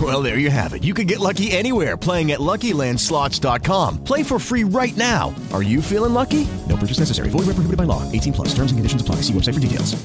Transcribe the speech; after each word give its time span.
Well, 0.00 0.22
there 0.22 0.38
you 0.38 0.50
have 0.50 0.72
it. 0.72 0.84
You 0.84 0.94
can 0.94 1.08
get 1.08 1.18
lucky 1.18 1.50
anywhere 1.50 1.96
playing 1.96 2.30
at 2.30 2.38
LuckyLandSlots.com. 2.38 4.04
Play 4.04 4.22
for 4.22 4.38
free 4.38 4.62
right 4.62 4.96
now. 4.96 5.34
Are 5.52 5.64
you 5.64 5.82
feeling 5.82 6.14
lucky? 6.14 6.46
No 6.68 6.76
purchase 6.76 7.00
necessary. 7.00 7.28
Void 7.28 7.46
where 7.46 7.54
prohibited 7.54 7.76
by 7.76 7.84
law. 7.84 8.10
18 8.12 8.32
plus. 8.32 8.48
Terms 8.54 8.70
and 8.70 8.78
conditions 8.78 9.02
apply. 9.02 9.16
See 9.16 9.34
website 9.34 9.54
for 9.54 9.60
details. 9.60 10.02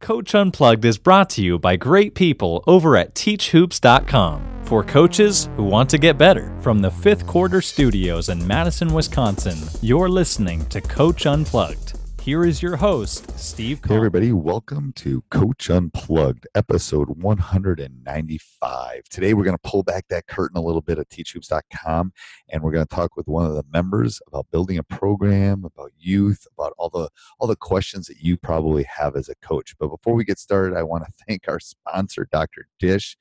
Coach 0.00 0.34
Unplugged 0.34 0.84
is 0.84 0.98
brought 0.98 1.28
to 1.30 1.42
you 1.42 1.58
by 1.58 1.76
great 1.76 2.14
people 2.14 2.62
over 2.66 2.96
at 2.96 3.14
TeachHoops.com 3.14 4.62
for 4.64 4.84
coaches 4.84 5.48
who 5.56 5.64
want 5.64 5.88
to 5.90 5.98
get 5.98 6.18
better. 6.18 6.54
From 6.60 6.80
the 6.80 6.90
fifth 6.90 7.26
quarter 7.26 7.60
studios 7.62 8.28
in 8.28 8.46
Madison, 8.46 8.92
Wisconsin, 8.92 9.58
you're 9.80 10.10
listening 10.10 10.66
to 10.66 10.80
Coach 10.80 11.26
Unplugged. 11.26 11.97
Here 12.28 12.44
is 12.44 12.60
your 12.60 12.76
host, 12.76 13.38
Steve. 13.38 13.80
Hey, 13.82 13.96
everybody, 13.96 14.32
welcome 14.32 14.92
to 14.96 15.24
Coach 15.30 15.70
Unplugged, 15.70 16.46
episode 16.54 17.08
195. 17.08 19.04
Today, 19.04 19.32
we're 19.32 19.44
going 19.44 19.56
to 19.56 19.70
pull 19.70 19.82
back 19.82 20.04
that 20.10 20.26
curtain 20.26 20.58
a 20.58 20.60
little 20.60 20.82
bit 20.82 20.98
at 20.98 21.08
teachhoops.com 21.08 22.12
and 22.50 22.62
we're 22.62 22.72
going 22.72 22.86
to 22.86 22.94
talk 22.94 23.16
with 23.16 23.28
one 23.28 23.46
of 23.46 23.54
the 23.54 23.64
members 23.72 24.20
about 24.26 24.44
building 24.50 24.76
a 24.76 24.82
program, 24.82 25.64
about 25.64 25.90
youth, 25.98 26.46
about 26.52 26.74
all 26.76 26.90
the 26.90 27.08
all 27.38 27.48
the 27.48 27.56
questions 27.56 28.06
that 28.08 28.18
you 28.20 28.36
probably 28.36 28.82
have 28.82 29.16
as 29.16 29.30
a 29.30 29.34
coach. 29.36 29.74
But 29.80 29.88
before 29.88 30.12
we 30.12 30.24
get 30.24 30.38
started, 30.38 30.76
I 30.76 30.82
want 30.82 31.06
to 31.06 31.12
thank 31.26 31.48
our 31.48 31.60
sponsor, 31.60 32.28
Dr. 32.30 32.66
Dish. 32.78 33.16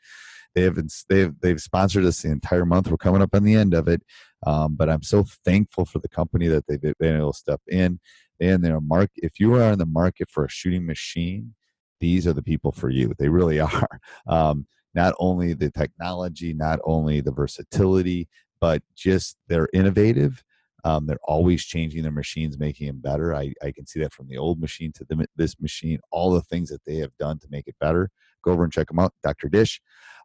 They 0.53 0.63
have 0.63 0.77
they've 1.07 1.33
they've 1.39 1.61
sponsored 1.61 2.03
us 2.03 2.23
the 2.23 2.31
entire 2.31 2.65
month. 2.65 2.91
We're 2.91 2.97
coming 2.97 3.21
up 3.21 3.33
on 3.33 3.45
the 3.45 3.55
end 3.55 3.73
of 3.73 3.87
it, 3.87 4.01
um, 4.45 4.75
but 4.75 4.89
I'm 4.89 5.03
so 5.03 5.23
thankful 5.45 5.85
for 5.85 5.99
the 5.99 6.09
company 6.09 6.47
that 6.47 6.67
they've 6.67 6.81
been 6.81 7.15
able 7.15 7.31
to 7.31 7.39
step 7.39 7.61
in 7.69 8.01
and 8.39 8.63
they're 8.63 8.81
mark 8.81 9.09
if 9.17 9.39
you 9.39 9.55
are 9.55 9.71
in 9.71 9.79
the 9.79 9.85
market 9.85 10.29
for 10.29 10.45
a 10.45 10.49
shooting 10.49 10.85
machine 10.85 11.53
these 11.99 12.27
are 12.27 12.33
the 12.33 12.43
people 12.43 12.71
for 12.71 12.89
you. 12.89 13.13
They 13.17 13.29
really 13.29 13.59
are. 13.59 13.99
Um, 14.27 14.67
not 14.95 15.13
only 15.19 15.53
the 15.53 15.69
technology 15.69 16.53
not 16.53 16.79
only 16.83 17.21
the 17.21 17.31
versatility 17.31 18.27
but 18.59 18.81
just 18.95 19.37
they're 19.47 19.69
innovative. 19.73 20.43
Um, 20.83 21.05
they're 21.05 21.19
always 21.23 21.63
changing 21.63 22.01
their 22.01 22.11
machines 22.11 22.57
making 22.57 22.87
them 22.87 22.99
better. 22.99 23.35
I, 23.35 23.53
I 23.61 23.71
can 23.71 23.85
see 23.85 23.99
that 23.99 24.13
from 24.13 24.27
the 24.27 24.37
old 24.37 24.59
machine 24.59 24.91
to 24.93 25.05
the, 25.07 25.27
this 25.35 25.59
machine 25.59 25.99
all 26.11 26.31
the 26.31 26.41
things 26.41 26.69
that 26.69 26.83
they 26.85 26.95
have 26.97 27.15
done 27.17 27.37
to 27.39 27.47
make 27.51 27.67
it 27.67 27.75
better. 27.79 28.09
Go 28.43 28.51
over 28.51 28.63
and 28.63 28.73
check 28.73 28.87
them 28.87 28.99
out 28.99 29.13
dr 29.23 29.47
dish. 29.49 29.81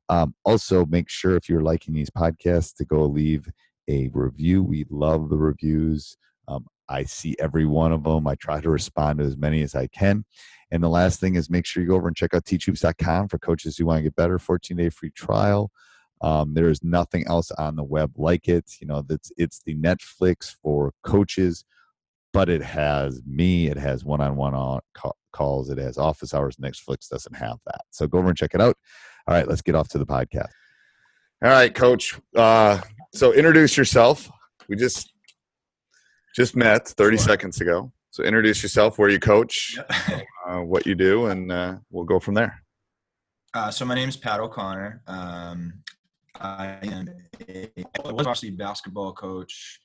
Um, 0.08 0.34
also 0.44 0.86
make 0.86 1.08
sure 1.08 1.36
if 1.36 1.48
you're 1.48 1.62
liking 1.62 1.94
these 1.94 2.10
podcasts 2.10 2.74
to 2.76 2.84
go 2.84 3.04
leave 3.04 3.50
a 3.88 4.08
review. 4.12 4.62
We 4.62 4.86
love 4.88 5.28
the 5.28 5.36
reviews. 5.36 6.16
Um, 6.48 6.66
I 6.92 7.04
see 7.04 7.34
every 7.38 7.64
one 7.64 7.92
of 7.92 8.04
them. 8.04 8.26
I 8.26 8.34
try 8.34 8.60
to 8.60 8.70
respond 8.70 9.18
to 9.18 9.24
as 9.24 9.36
many 9.36 9.62
as 9.62 9.74
I 9.74 9.86
can. 9.86 10.24
And 10.70 10.82
the 10.82 10.88
last 10.88 11.20
thing 11.20 11.36
is 11.36 11.50
make 11.50 11.66
sure 11.66 11.82
you 11.82 11.88
go 11.88 11.96
over 11.96 12.08
and 12.08 12.16
check 12.16 12.34
out 12.34 12.44
teachhoops.com 12.44 13.28
for 13.28 13.38
coaches 13.38 13.76
who 13.76 13.86
want 13.86 13.98
to 13.98 14.02
get 14.02 14.16
better. 14.16 14.38
14 14.38 14.76
day 14.76 14.90
free 14.90 15.10
trial. 15.10 15.70
Um, 16.20 16.54
there 16.54 16.68
is 16.68 16.84
nothing 16.84 17.26
else 17.26 17.50
on 17.52 17.76
the 17.76 17.82
web 17.82 18.12
like 18.16 18.48
it. 18.48 18.76
You 18.80 18.86
know, 18.86 19.02
that's 19.02 19.32
it's 19.36 19.60
the 19.64 19.74
Netflix 19.74 20.54
for 20.62 20.92
coaches, 21.02 21.64
but 22.32 22.48
it 22.48 22.62
has 22.62 23.20
me. 23.26 23.66
It 23.66 23.76
has 23.76 24.04
one-on-one 24.04 24.80
calls. 25.32 25.68
It 25.68 25.78
has 25.78 25.98
office 25.98 26.32
hours. 26.32 26.56
Netflix 26.56 27.08
doesn't 27.08 27.34
have 27.34 27.58
that. 27.66 27.82
So 27.90 28.06
go 28.06 28.18
over 28.18 28.28
and 28.28 28.38
check 28.38 28.54
it 28.54 28.60
out. 28.60 28.76
All 29.26 29.34
right, 29.34 29.48
let's 29.48 29.62
get 29.62 29.74
off 29.74 29.88
to 29.90 29.98
the 29.98 30.06
podcast. 30.06 30.50
All 31.42 31.50
right, 31.50 31.74
Coach. 31.74 32.20
Uh, 32.36 32.80
so 33.12 33.32
introduce 33.32 33.76
yourself. 33.76 34.30
We 34.68 34.76
just 34.76 35.11
just 36.34 36.56
met 36.56 36.88
30 36.88 37.16
sure. 37.16 37.24
seconds 37.24 37.60
ago. 37.60 37.92
So 38.10 38.22
introduce 38.24 38.62
yourself, 38.62 38.98
where 38.98 39.08
you 39.08 39.18
coach, 39.18 39.78
uh, 40.46 40.58
what 40.58 40.86
you 40.86 40.94
do, 40.94 41.26
and 41.26 41.50
uh, 41.50 41.76
we'll 41.90 42.04
go 42.04 42.18
from 42.18 42.34
there. 42.34 42.62
Uh, 43.54 43.70
so 43.70 43.84
my 43.84 43.94
name 43.94 44.08
is 44.08 44.16
Pat 44.16 44.40
O'Connor. 44.40 45.02
Um, 45.06 45.74
I 46.36 46.78
am 46.82 47.08
a 47.48 48.12
varsity 48.22 48.50
basketball 48.50 49.12
coach, 49.12 49.80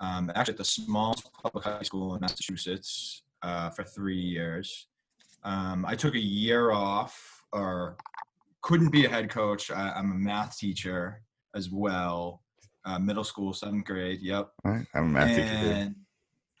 um, 0.00 0.30
actually 0.34 0.52
at 0.52 0.58
the 0.58 0.64
smallest 0.64 1.28
public 1.32 1.64
high 1.64 1.82
school 1.82 2.14
in 2.14 2.20
Massachusetts 2.20 3.24
uh, 3.42 3.70
for 3.70 3.82
three 3.82 4.20
years. 4.20 4.86
Um, 5.42 5.84
I 5.84 5.96
took 5.96 6.14
a 6.14 6.20
year 6.20 6.70
off, 6.70 7.42
or 7.52 7.96
couldn't 8.62 8.90
be 8.90 9.04
a 9.04 9.08
head 9.08 9.30
coach. 9.30 9.72
I, 9.72 9.90
I'm 9.90 10.12
a 10.12 10.16
math 10.16 10.58
teacher 10.58 11.22
as 11.56 11.70
well 11.70 12.43
uh, 12.84 12.98
middle 12.98 13.24
school, 13.24 13.52
seventh 13.52 13.84
grade. 13.84 14.20
Yep. 14.20 14.50
I'm 14.64 14.86
a 14.94 15.02
math 15.02 15.28
and 15.30 15.88
teacher. 15.88 15.94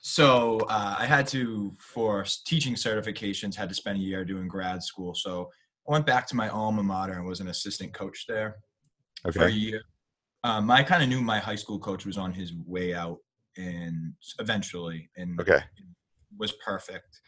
So 0.00 0.58
uh, 0.68 0.96
I 0.98 1.06
had 1.06 1.26
to, 1.28 1.72
for 1.78 2.26
teaching 2.44 2.74
certifications, 2.74 3.54
had 3.54 3.70
to 3.70 3.74
spend 3.74 3.98
a 3.98 4.02
year 4.02 4.24
doing 4.24 4.48
grad 4.48 4.82
school. 4.82 5.14
So 5.14 5.50
I 5.88 5.92
went 5.92 6.04
back 6.04 6.26
to 6.28 6.36
my 6.36 6.48
alma 6.50 6.82
mater 6.82 7.14
and 7.14 7.24
was 7.24 7.40
an 7.40 7.48
assistant 7.48 7.94
coach 7.94 8.26
there 8.28 8.56
okay. 9.26 9.38
for 9.38 9.46
a 9.46 9.50
year. 9.50 9.82
Um, 10.42 10.70
I 10.70 10.82
kind 10.82 11.02
of 11.02 11.08
knew 11.08 11.22
my 11.22 11.38
high 11.38 11.54
school 11.54 11.78
coach 11.78 12.04
was 12.04 12.18
on 12.18 12.34
his 12.34 12.52
way 12.66 12.92
out, 12.92 13.18
and 13.56 14.12
eventually, 14.38 15.08
and 15.16 15.40
okay, 15.40 15.60
was 16.38 16.52
perfect. 16.52 17.20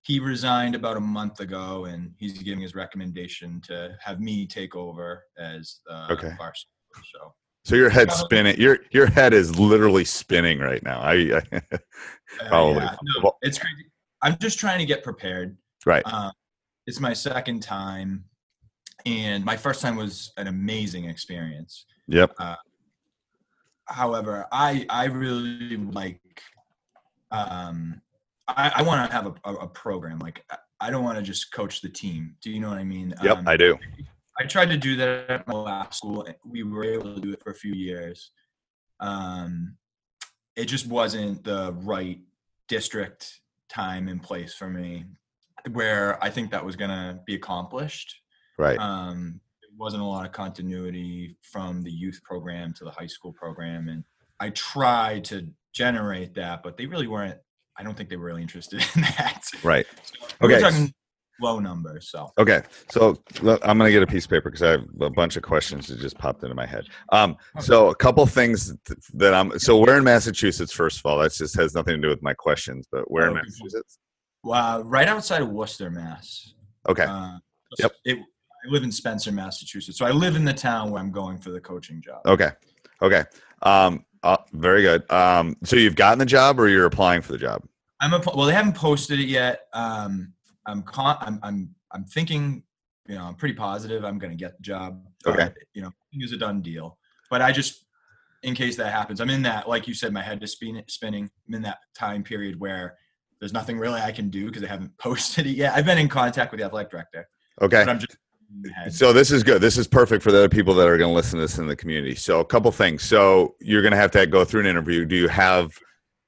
He 0.00 0.20
resigned 0.20 0.74
about 0.74 0.96
a 0.96 1.00
month 1.00 1.40
ago, 1.40 1.84
and 1.84 2.12
he's 2.16 2.42
giving 2.42 2.62
his 2.62 2.74
recommendation 2.74 3.60
to 3.66 3.96
have 4.00 4.20
me 4.20 4.46
take 4.46 4.74
over 4.74 5.24
as 5.38 5.80
uh, 5.90 6.08
okay. 6.12 6.32
varsity. 6.38 6.70
So 7.12 7.34
so 7.66 7.74
your 7.74 7.90
head's 7.90 8.14
spinning. 8.14 8.56
Your 8.60 8.78
your 8.92 9.06
head 9.06 9.34
is 9.34 9.58
literally 9.58 10.04
spinning 10.04 10.60
right 10.60 10.80
now. 10.84 11.00
I, 11.00 11.42
I 11.52 11.60
probably. 12.46 12.82
Uh, 12.82 12.92
yeah. 12.92 13.20
no, 13.22 13.32
it's 13.42 13.58
crazy. 13.58 13.86
I'm 14.22 14.38
just 14.38 14.60
trying 14.60 14.78
to 14.78 14.84
get 14.84 15.02
prepared. 15.02 15.56
Right. 15.84 16.04
Uh, 16.06 16.30
it's 16.86 17.00
my 17.00 17.12
second 17.12 17.64
time, 17.64 18.22
and 19.04 19.44
my 19.44 19.56
first 19.56 19.82
time 19.82 19.96
was 19.96 20.32
an 20.36 20.46
amazing 20.46 21.06
experience. 21.06 21.86
Yep. 22.06 22.34
Uh, 22.38 22.54
however, 23.86 24.46
I 24.52 24.86
I 24.88 25.06
really 25.06 25.76
like. 25.76 26.20
Um, 27.32 28.00
I, 28.46 28.70
I 28.76 28.82
want 28.82 29.10
to 29.10 29.12
have 29.12 29.26
a, 29.26 29.34
a, 29.44 29.54
a, 29.62 29.66
program. 29.66 30.20
Like 30.20 30.44
I 30.80 30.92
don't 30.92 31.02
want 31.02 31.18
to 31.18 31.22
just 31.22 31.50
coach 31.50 31.80
the 31.80 31.88
team. 31.88 32.36
Do 32.40 32.52
you 32.52 32.60
know 32.60 32.68
what 32.68 32.78
I 32.78 32.84
mean? 32.84 33.12
Yep, 33.24 33.38
um, 33.38 33.48
I 33.48 33.56
do. 33.56 33.76
I 34.38 34.44
tried 34.44 34.70
to 34.70 34.76
do 34.76 34.96
that 34.96 35.30
at 35.30 35.48
my 35.48 35.54
last 35.54 35.98
school. 35.98 36.26
We 36.44 36.62
were 36.62 36.84
able 36.84 37.14
to 37.14 37.20
do 37.20 37.32
it 37.32 37.42
for 37.42 37.50
a 37.50 37.54
few 37.54 37.72
years. 37.72 38.30
Um, 39.00 39.76
it 40.56 40.66
just 40.66 40.86
wasn't 40.86 41.44
the 41.44 41.72
right 41.72 42.20
district 42.68 43.40
time 43.68 44.08
and 44.08 44.22
place 44.22 44.54
for 44.54 44.68
me 44.68 45.04
where 45.72 46.22
I 46.22 46.30
think 46.30 46.50
that 46.50 46.64
was 46.64 46.76
going 46.76 46.90
to 46.90 47.20
be 47.26 47.34
accomplished. 47.34 48.14
Right. 48.58 48.78
Um, 48.78 49.40
it 49.62 49.70
wasn't 49.76 50.02
a 50.02 50.06
lot 50.06 50.24
of 50.26 50.32
continuity 50.32 51.36
from 51.42 51.82
the 51.82 51.90
youth 51.90 52.20
program 52.22 52.72
to 52.74 52.84
the 52.84 52.90
high 52.90 53.06
school 53.06 53.32
program. 53.32 53.88
And 53.88 54.04
I 54.40 54.50
tried 54.50 55.24
to 55.26 55.48
generate 55.72 56.34
that, 56.34 56.62
but 56.62 56.76
they 56.76 56.86
really 56.86 57.06
weren't, 57.06 57.38
I 57.76 57.82
don't 57.82 57.96
think 57.96 58.08
they 58.08 58.16
were 58.16 58.26
really 58.26 58.42
interested 58.42 58.84
in 58.94 59.02
that. 59.02 59.42
Right. 59.62 59.86
So 60.40 60.46
okay. 60.46 60.88
Low 61.40 61.58
number. 61.58 62.00
So 62.00 62.32
Okay, 62.38 62.62
so 62.90 63.22
look, 63.42 63.60
I'm 63.66 63.76
gonna 63.78 63.90
get 63.90 64.02
a 64.02 64.06
piece 64.06 64.24
of 64.24 64.30
paper 64.30 64.50
because 64.50 64.62
I 64.62 64.70
have 64.72 64.84
a 65.00 65.10
bunch 65.10 65.36
of 65.36 65.42
questions 65.42 65.86
that 65.88 65.98
just 65.98 66.16
popped 66.18 66.42
into 66.42 66.54
my 66.54 66.64
head. 66.66 66.86
Um, 67.12 67.36
so 67.60 67.88
a 67.90 67.94
couple 67.94 68.24
things 68.26 68.74
that 69.14 69.34
I'm. 69.34 69.58
So 69.58 69.78
we're 69.78 69.98
in 69.98 70.04
Massachusetts. 70.04 70.72
First 70.72 70.98
of 71.00 71.06
all, 71.06 71.18
that 71.18 71.32
just 71.32 71.54
has 71.56 71.74
nothing 71.74 71.96
to 71.96 72.00
do 72.00 72.08
with 72.08 72.22
my 72.22 72.32
questions, 72.34 72.86
but 72.90 73.10
we're 73.10 73.26
in 73.28 73.32
Oh. 73.32 73.34
Massachusetts. 73.34 73.98
uh, 74.50 74.82
right 74.84 75.08
outside 75.08 75.42
of 75.42 75.48
Worcester, 75.50 75.90
Mass. 75.90 76.54
Okay, 76.88 77.04
Uh, 77.04 77.38
Yep. 77.78 77.92
It, 78.04 78.18
I 78.18 78.68
live 78.70 78.84
in 78.84 78.92
Spencer, 78.92 79.30
Massachusetts. 79.32 79.98
So 79.98 80.06
I 80.06 80.10
live 80.12 80.36
in 80.36 80.44
the 80.44 80.52
town 80.54 80.90
where 80.90 81.00
I'm 81.02 81.10
going 81.10 81.38
for 81.38 81.50
the 81.50 81.60
coaching 81.60 82.00
job. 82.00 82.20
okay, 82.26 82.50
okay. 83.02 83.24
Um, 83.62 84.04
uh, 84.22 84.36
very 84.52 84.82
good. 84.82 85.08
Um, 85.12 85.56
so 85.64 85.76
you've 85.76 85.96
gotten 85.96 86.18
the 86.18 86.26
job, 86.26 86.58
or 86.58 86.68
you're 86.68 86.86
applying 86.86 87.22
for 87.22 87.32
the 87.32 87.38
job? 87.38 87.62
I'm 88.00 88.12
a, 88.14 88.20
well. 88.34 88.46
They 88.46 88.52
haven't 88.54 88.74
posted 88.76 89.18
it 89.20 89.26
yet. 89.28 89.66
Um, 89.72 90.32
I'm 90.66 90.82
con- 90.82 91.18
I'm 91.20 91.38
I'm 91.42 91.74
I'm 91.92 92.04
thinking. 92.04 92.62
You 93.08 93.14
know, 93.14 93.22
I'm 93.24 93.36
pretty 93.36 93.54
positive 93.54 94.04
I'm 94.04 94.18
going 94.18 94.32
to 94.32 94.36
get 94.36 94.56
the 94.56 94.62
job. 94.64 95.00
Okay. 95.24 95.42
Uh, 95.44 95.50
you 95.74 95.82
know, 95.82 95.92
it's 96.12 96.32
a 96.32 96.36
done 96.36 96.60
deal. 96.60 96.98
But 97.30 97.40
I 97.40 97.52
just, 97.52 97.84
in 98.42 98.52
case 98.56 98.74
that 98.78 98.90
happens, 98.92 99.20
I'm 99.20 99.30
in 99.30 99.42
that. 99.42 99.68
Like 99.68 99.86
you 99.86 99.94
said, 99.94 100.12
my 100.12 100.22
head 100.22 100.42
is 100.42 100.50
spin- 100.50 100.82
spinning. 100.88 101.30
I'm 101.46 101.54
in 101.54 101.62
that 101.62 101.78
time 101.94 102.24
period 102.24 102.58
where 102.58 102.96
there's 103.38 103.52
nothing 103.52 103.78
really 103.78 104.00
I 104.00 104.10
can 104.10 104.28
do 104.28 104.46
because 104.46 104.60
they 104.60 104.66
haven't 104.66 104.98
posted 104.98 105.46
it 105.46 105.50
yet. 105.50 105.74
I've 105.76 105.84
been 105.86 105.98
in 105.98 106.08
contact 106.08 106.50
with 106.50 106.58
the 106.58 106.66
athletic 106.66 106.90
director, 106.90 107.28
Okay. 107.62 107.84
but 107.84 107.88
I'm 107.88 108.00
just. 108.00 108.16
in 108.50 108.62
the 108.62 108.70
head. 108.72 108.92
So 108.92 109.12
this 109.12 109.30
is 109.30 109.44
good. 109.44 109.62
This 109.62 109.78
is 109.78 109.86
perfect 109.86 110.24
for 110.24 110.32
the 110.32 110.38
other 110.38 110.48
people 110.48 110.74
that 110.74 110.88
are 110.88 110.98
going 110.98 111.10
to 111.10 111.14
listen 111.14 111.38
to 111.38 111.44
this 111.44 111.58
in 111.58 111.68
the 111.68 111.76
community. 111.76 112.16
So 112.16 112.40
a 112.40 112.44
couple 112.44 112.72
things. 112.72 113.04
So 113.04 113.54
you're 113.60 113.82
going 113.82 113.92
to 113.92 113.98
have 113.98 114.10
to 114.12 114.26
go 114.26 114.44
through 114.44 114.62
an 114.62 114.66
interview. 114.66 115.04
Do 115.04 115.14
you 115.14 115.28
have 115.28 115.70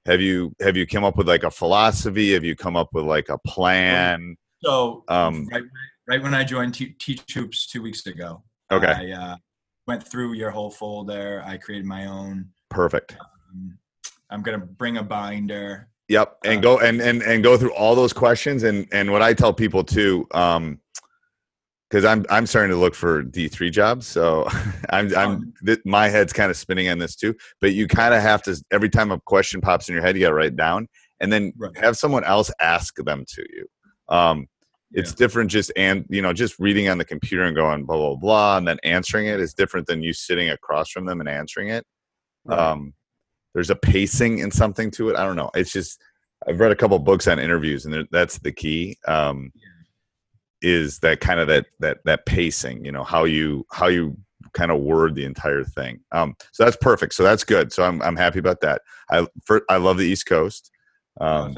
have 0.08 0.20
you 0.20 0.54
have 0.60 0.76
you 0.76 0.86
come 0.86 1.04
up 1.04 1.16
with 1.16 1.28
like 1.28 1.44
a 1.44 1.50
philosophy? 1.50 2.32
Have 2.32 2.44
you 2.44 2.56
come 2.56 2.76
up 2.76 2.88
with 2.92 3.04
like 3.04 3.28
a 3.28 3.38
plan? 3.38 4.36
So 4.64 5.04
Um, 5.08 5.46
right, 5.52 5.62
right 6.08 6.22
when 6.22 6.34
I 6.34 6.44
joined 6.44 6.74
Teach 6.74 7.22
Hoops 7.34 7.66
two 7.66 7.82
weeks 7.82 8.06
ago, 8.06 8.42
Okay, 8.72 8.86
I 8.86 9.10
uh, 9.12 9.36
went 9.86 10.02
through 10.02 10.32
your 10.34 10.50
whole 10.50 10.70
folder. 10.70 11.42
I 11.46 11.58
created 11.58 11.86
my 11.86 12.06
own. 12.06 12.48
perfect. 12.70 13.16
Um, 13.20 13.78
I'm 14.30 14.42
gonna 14.42 14.58
bring 14.58 14.96
a 14.96 15.02
binder. 15.02 15.88
Yep, 16.08 16.38
and 16.44 16.58
Uh, 16.58 16.62
go 16.62 16.78
and 16.80 17.00
and 17.00 17.22
and 17.22 17.42
go 17.42 17.56
through 17.58 17.74
all 17.74 17.94
those 17.94 18.12
questions. 18.14 18.62
And 18.62 18.88
and 18.92 19.12
what 19.12 19.22
I 19.22 19.34
tell 19.34 19.52
people 19.52 19.84
too, 19.84 20.26
um, 20.32 20.80
because 21.88 22.04
I'm 22.04 22.24
I'm 22.30 22.46
starting 22.46 22.70
to 22.70 22.76
look 22.76 22.94
for 22.94 23.22
D 23.22 23.48
three 23.48 23.70
jobs. 23.70 24.06
So 24.06 24.46
I'm 24.90 25.14
I'm 25.16 25.52
th- 25.64 25.80
my 25.84 26.08
head's 26.08 26.32
kind 26.32 26.50
of 26.50 26.56
spinning 26.56 26.88
on 26.88 26.98
this 26.98 27.16
too. 27.16 27.34
But 27.60 27.72
you 27.74 27.86
kind 27.86 28.14
of 28.14 28.22
have 28.22 28.42
to 28.42 28.62
every 28.70 28.88
time 28.90 29.10
a 29.10 29.20
question 29.20 29.60
pops 29.60 29.88
in 29.88 29.94
your 29.94 30.02
head, 30.02 30.16
you 30.16 30.22
got 30.22 30.28
to 30.28 30.34
write 30.34 30.46
it 30.48 30.56
down, 30.56 30.86
and 31.20 31.32
then 31.32 31.52
Right. 31.56 31.76
have 31.78 31.96
someone 31.96 32.24
else 32.24 32.50
ask 32.60 32.94
them 32.96 33.24
to 33.34 33.42
you. 33.50 33.66
Um, 34.08 34.46
it's 34.92 35.10
Yeah. 35.12 35.16
different 35.16 35.50
just 35.50 35.70
and 35.76 36.06
you 36.08 36.22
know 36.22 36.32
just 36.32 36.58
reading 36.58 36.88
on 36.88 36.96
the 36.98 37.04
computer 37.04 37.44
and 37.44 37.54
going 37.54 37.84
blah 37.84 37.96
blah 37.96 38.16
blah 38.16 38.56
and 38.56 38.66
then 38.66 38.78
answering 38.84 39.26
it 39.26 39.38
is 39.38 39.52
different 39.52 39.86
than 39.86 40.02
you 40.02 40.14
sitting 40.14 40.48
across 40.48 40.90
from 40.90 41.04
them 41.04 41.20
and 41.20 41.28
answering 41.28 41.68
it 41.68 41.84
um 42.48 42.94
there's 43.52 43.68
a 43.68 43.76
pacing 43.76 44.40
and 44.40 44.50
something 44.50 44.90
to 44.90 45.10
it 45.10 45.16
i 45.16 45.24
don't 45.26 45.36
know 45.36 45.50
it's 45.54 45.72
just 45.72 46.00
i've 46.48 46.58
read 46.58 46.72
a 46.72 46.76
couple 46.76 46.98
books 46.98 47.28
on 47.28 47.38
interviews 47.38 47.84
and 47.84 48.08
that's 48.10 48.38
the 48.38 48.50
key 48.52 48.96
um 49.06 49.52
is 50.62 50.98
that 51.00 51.20
kind 51.20 51.40
of 51.40 51.48
that 51.48 51.66
that 51.80 51.98
that 52.04 52.26
pacing 52.26 52.84
you 52.84 52.92
know 52.92 53.04
how 53.04 53.24
you 53.24 53.64
how 53.70 53.86
you 53.86 54.16
kind 54.52 54.70
of 54.70 54.80
word 54.80 55.14
the 55.14 55.24
entire 55.24 55.62
thing 55.64 56.00
um 56.12 56.34
so 56.52 56.64
that's 56.64 56.76
perfect 56.80 57.14
so 57.14 57.22
that's 57.22 57.44
good 57.44 57.72
so 57.72 57.82
i'm 57.84 58.00
i'm 58.02 58.16
happy 58.16 58.38
about 58.38 58.60
that 58.60 58.82
i 59.10 59.26
for, 59.44 59.62
i 59.68 59.76
love 59.76 59.98
the 59.98 60.06
east 60.06 60.26
coast 60.26 60.70
um 61.20 61.56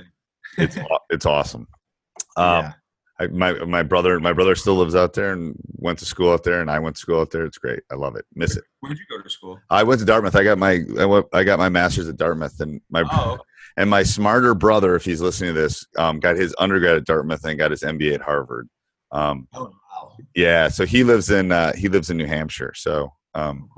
it's 0.58 0.76
it's 1.10 1.26
awesome 1.26 1.66
um 2.36 2.64
Yeah. 2.64 2.72
I, 3.20 3.26
my 3.26 3.52
my 3.64 3.82
brother 3.82 4.18
my 4.18 4.32
brother 4.32 4.54
still 4.54 4.76
lives 4.76 4.94
out 4.94 5.12
there 5.12 5.32
and 5.32 5.54
went 5.76 5.98
to 5.98 6.06
school 6.06 6.32
out 6.32 6.42
there 6.42 6.62
and 6.62 6.70
I 6.70 6.78
went 6.78 6.96
to 6.96 7.00
school 7.00 7.20
out 7.20 7.30
there. 7.30 7.44
It's 7.44 7.58
great. 7.58 7.80
I 7.92 7.94
love 7.94 8.16
it. 8.16 8.24
Miss 8.34 8.56
it. 8.56 8.64
Where'd 8.80 8.96
you 8.96 9.04
go 9.10 9.22
to 9.22 9.28
school? 9.28 9.60
I 9.68 9.82
went 9.82 10.00
to 10.00 10.06
Dartmouth. 10.06 10.34
I 10.36 10.42
got 10.42 10.56
my 10.56 10.80
I, 10.98 11.04
went, 11.04 11.26
I 11.34 11.44
got 11.44 11.58
my 11.58 11.68
master's 11.68 12.08
at 12.08 12.16
Dartmouth 12.16 12.58
and 12.60 12.80
my 12.88 13.04
Oh, 13.12 13.36
and 13.76 13.90
my 13.90 14.02
smarter 14.02 14.54
brother, 14.54 14.96
if 14.96 15.04
he's 15.04 15.20
listening 15.20 15.54
to 15.54 15.60
this, 15.60 15.86
um, 15.96 16.18
got 16.18 16.36
his 16.36 16.54
undergrad 16.58 16.96
at 16.96 17.04
Dartmouth 17.04 17.44
and 17.44 17.58
got 17.58 17.70
his 17.70 17.82
MBA 17.82 18.14
at 18.14 18.22
Harvard. 18.22 18.68
Um, 19.12 19.48
oh 19.54 19.72
wow. 19.92 20.16
yeah, 20.34 20.68
so 20.68 20.84
he 20.84 21.04
lives 21.04 21.30
in 21.30 21.52
uh, 21.52 21.72
he 21.74 21.88
lives 21.88 22.10
in 22.10 22.16
New 22.16 22.26
Hampshire. 22.26 22.72
So 22.74 23.12
um, 23.34 23.68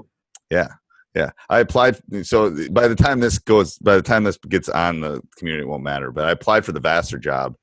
yeah, 0.51 0.69
yeah. 1.15 1.31
I 1.49 1.61
applied. 1.61 1.99
So 2.23 2.55
by 2.71 2.89
the 2.89 2.95
time 2.97 3.21
this 3.21 3.39
goes, 3.39 3.79
by 3.79 3.97
the 3.97 4.03
time 4.03 4.25
this 4.25 4.37
gets 4.49 4.69
on, 4.69 5.01
the 5.01 5.23
community 5.37 5.63
it 5.63 5.69
won't 5.69 5.83
matter. 5.83 6.13
But 6.13 6.27
I 6.27 6.33
applied 6.33 6.65
for 6.65 6.73
the 6.73 6.81
Vassar 6.81 7.19
job. 7.19 7.55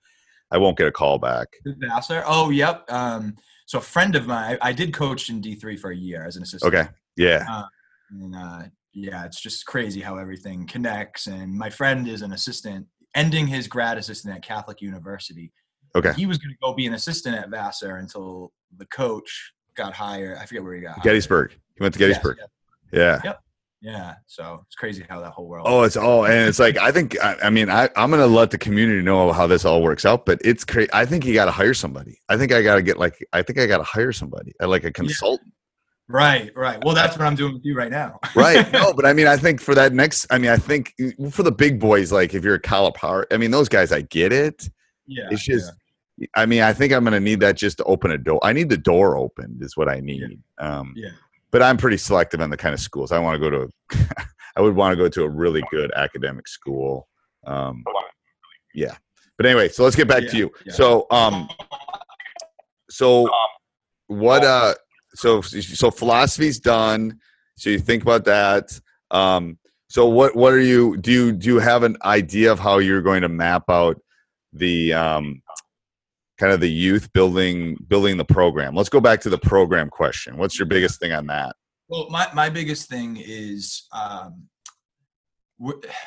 I 0.52 0.58
won't 0.58 0.78
get 0.78 0.88
a 0.88 0.92
call 0.92 1.20
back. 1.20 1.48
Vassar. 1.64 2.24
Oh, 2.26 2.50
yep. 2.50 2.92
Um, 2.92 3.36
so 3.68 3.78
a 3.78 3.82
friend 3.82 4.16
of 4.16 4.26
mine, 4.26 4.58
I, 4.62 4.70
I 4.70 4.74
did 4.74 4.94
coach 4.94 5.30
in 5.30 5.42
D 5.42 5.54
three 5.54 5.78
for 5.78 5.92
a 5.92 5.96
year 5.96 6.26
as 6.26 6.38
an 6.38 6.44
assistant. 6.44 6.74
Okay. 6.74 6.90
Yeah. 7.18 7.66
And 8.10 8.36
uh, 8.36 8.64
yeah, 8.92 9.26
it's 9.26 9.40
just 9.40 9.68
crazy 9.68 10.02
how 10.02 10.18
everything 10.18 10.66
connects. 10.66 11.28
And 11.28 11.54
my 11.54 11.70
friend 11.70 12.08
is 12.08 12.24
an 12.24 12.34
assistant, 12.34 12.88
ending 13.14 13.46
his 13.46 13.68
grad 13.68 14.00
assistant 14.00 14.36
at 14.36 14.42
Catholic 14.42 14.82
University. 14.82 15.52
Okay. 15.96 16.14
He 16.14 16.26
was 16.26 16.38
going 16.38 16.52
to 16.54 16.58
go 16.62 16.74
be 16.74 16.86
an 16.86 16.94
assistant 16.94 17.36
at 17.36 17.50
Vassar 17.50 17.98
until 17.98 18.52
the 18.78 18.86
coach 18.88 19.54
got 19.76 19.94
hired. 19.94 20.38
I 20.38 20.46
forget 20.46 20.64
where 20.64 20.74
he 20.76 20.82
got 20.82 20.96
hired. 20.96 21.04
Gettysburg. 21.04 21.52
He 21.76 21.82
went 21.82 21.94
to 21.96 22.00
Yes, 22.00 22.10
Gettysburg. 22.10 22.38
yeah. 22.40 23.00
Yeah. 23.00 23.22
Yep. 23.24 23.40
Yeah. 23.82 24.14
So 24.28 24.62
it's 24.66 24.76
crazy 24.76 25.06
how 25.08 25.22
that 25.22 25.32
whole 25.32 25.48
world. 25.48 25.66
Oh, 25.70 25.84
it's 25.84 25.96
all, 25.96 26.26
and 26.26 26.50
it's 26.50 26.60
like 26.60 26.78
I 26.78 26.92
think. 26.92 27.18
I, 27.24 27.36
I 27.44 27.50
mean, 27.50 27.70
I, 27.70 27.90
I'm 27.96 28.12
gonna 28.12 28.28
let 28.28 28.52
the 28.52 28.58
community 28.58 29.02
know 29.02 29.32
how 29.32 29.48
this 29.48 29.64
all 29.64 29.82
works 29.82 30.06
out, 30.06 30.26
but 30.26 30.40
it's 30.44 30.66
crazy. 30.66 30.90
I 30.92 31.06
think 31.06 31.24
you 31.26 31.34
got 31.34 31.46
to 31.46 31.52
hire 31.52 31.74
somebody. 31.74 32.20
I 32.28 32.36
think 32.36 32.52
I 32.52 32.62
got 32.62 32.76
to 32.76 32.82
get 32.82 32.98
like. 32.98 33.26
I 33.32 33.42
think 33.42 33.58
I 33.58 33.66
got 33.68 33.78
to 33.78 33.84
hire 33.84 34.12
somebody, 34.12 34.52
uh, 34.62 34.68
like 34.68 34.84
a 34.84 34.92
consultant. 34.92 35.54
Right. 36.10 36.52
Right. 36.56 36.84
Well, 36.84 36.94
that's 36.96 37.18
what 37.18 37.26
I'm 37.26 37.36
doing 37.36 37.54
with 37.54 37.64
you 37.64 37.76
right 37.76 37.92
now. 37.92 38.20
right? 38.36 38.70
No, 38.74 38.92
but 38.94 39.06
I 39.06 39.14
mean, 39.14 39.28
I 39.28 39.38
think 39.38 39.62
for 39.62 39.76
that 39.76 39.94
next. 39.94 40.26
I 40.30 40.40
mean, 40.40 40.50
I 40.52 40.58
think 40.58 40.94
for 41.32 41.44
the 41.44 41.52
big 41.52 41.80
boys, 41.80 42.12
like 42.12 42.34
if 42.34 42.44
you're 42.44 42.56
a 42.56 42.62
Calipari, 42.62 43.26
I 43.32 43.38
mean, 43.38 43.52
those 43.52 43.70
guys, 43.70 43.92
I 43.94 44.02
get 44.02 44.34
it. 44.34 44.68
yeah. 45.08 45.28
It's 45.32 45.46
just. 45.46 45.72
I 46.36 46.46
mean, 46.46 46.62
I 46.62 46.74
think 46.74 46.92
I'm 46.94 47.04
gonna 47.04 47.20
need 47.20 47.40
that 47.42 47.56
just 47.58 47.78
to 47.78 47.84
open 47.86 48.12
a 48.12 48.18
door. 48.18 48.40
I 48.44 48.54
need 48.54 48.70
the 48.70 48.78
door 48.78 49.18
opened, 49.18 49.62
is 49.64 49.78
what 49.78 49.88
I 49.90 50.00
need. 50.00 50.40
Um, 50.60 50.94
Yeah. 50.96 51.10
but 51.52 51.62
I'm 51.64 51.78
pretty 51.78 51.98
selective 51.98 52.42
on 52.42 52.50
the 52.50 52.58
kind 52.58 52.74
of 52.74 52.80
schools 52.80 53.12
I 53.12 53.20
want 53.20 53.42
to 53.42 53.50
go 53.50 53.50
to. 53.50 53.70
I 54.56 54.62
would 54.62 54.76
want 54.76 54.92
to 54.94 54.98
go 54.98 55.08
to 55.10 55.24
a 55.24 55.30
really 55.30 55.64
good 55.72 55.92
academic 55.96 56.48
school. 56.48 57.08
Um, 57.46 57.84
yeah. 58.74 58.96
But 59.38 59.46
anyway, 59.46 59.70
so 59.70 59.84
let's 59.84 59.96
get 59.96 60.08
back 60.08 60.28
to 60.28 60.36
you. 60.38 60.52
yeah. 60.66 60.74
So, 60.74 61.08
um, 61.12 61.48
so 62.90 63.30
what? 64.08 64.44
Uh, 64.44 64.76
so 65.16 65.42
so 65.42 65.92
philosophy's 65.92 66.60
done. 66.60 67.20
So 67.56 67.70
you 67.70 67.80
think 67.80 68.04
about 68.04 68.26
that. 68.26 68.80
Um, 69.12 69.58
so 69.88 70.08
what? 70.08 70.36
What 70.36 70.54
are 70.54 70.60
you? 70.60 70.98
Do 70.98 71.12
you 71.12 71.32
do 71.32 71.48
you 71.48 71.60
have 71.60 71.84
an 71.84 71.98
idea 72.04 72.52
of 72.52 72.60
how 72.60 72.80
you're 72.80 73.02
going 73.02 73.22
to 73.22 73.30
map 73.30 73.64
out 73.70 74.02
the 74.54 74.94
um, 74.94 75.42
kind 76.40 76.54
of 76.54 76.60
the 76.60 76.70
youth 76.70 77.12
building 77.14 77.78
building 77.88 78.18
the 78.18 78.26
program? 78.26 78.76
Let's 78.76 78.90
go 78.90 79.00
back 79.00 79.22
to 79.22 79.30
the 79.30 79.38
program 79.38 79.90
question. 79.90 80.38
What's 80.38 80.58
your 80.58 80.66
biggest 80.66 81.00
thing 81.00 81.12
on 81.12 81.28
that? 81.28 81.56
Well, 81.88 82.08
my, 82.10 82.28
my 82.34 82.50
biggest 82.50 82.88
thing 82.88 83.18
is 83.18 83.88
um, 83.92 84.48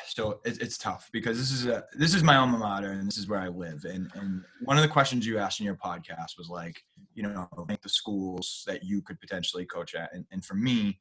so 0.07 0.41
it, 0.45 0.61
it's 0.61 0.77
tough 0.77 1.09
because 1.13 1.37
this 1.37 1.51
is 1.51 1.67
a 1.67 1.83
this 1.93 2.15
is 2.15 2.23
my 2.23 2.35
alma 2.37 2.57
mater 2.57 2.91
and 2.91 3.07
this 3.07 3.17
is 3.17 3.27
where 3.27 3.39
I 3.39 3.49
live. 3.49 3.85
And 3.85 4.09
and 4.15 4.43
one 4.63 4.77
of 4.77 4.83
the 4.83 4.89
questions 4.89 5.27
you 5.27 5.37
asked 5.37 5.59
in 5.59 5.65
your 5.65 5.75
podcast 5.75 6.37
was 6.37 6.49
like, 6.49 6.81
you 7.13 7.23
know, 7.23 7.47
the 7.67 7.89
schools 7.89 8.63
that 8.65 8.83
you 8.83 9.01
could 9.01 9.19
potentially 9.19 9.65
coach 9.65 9.93
at. 9.93 10.13
And, 10.13 10.25
and 10.31 10.43
for 10.43 10.55
me, 10.55 10.99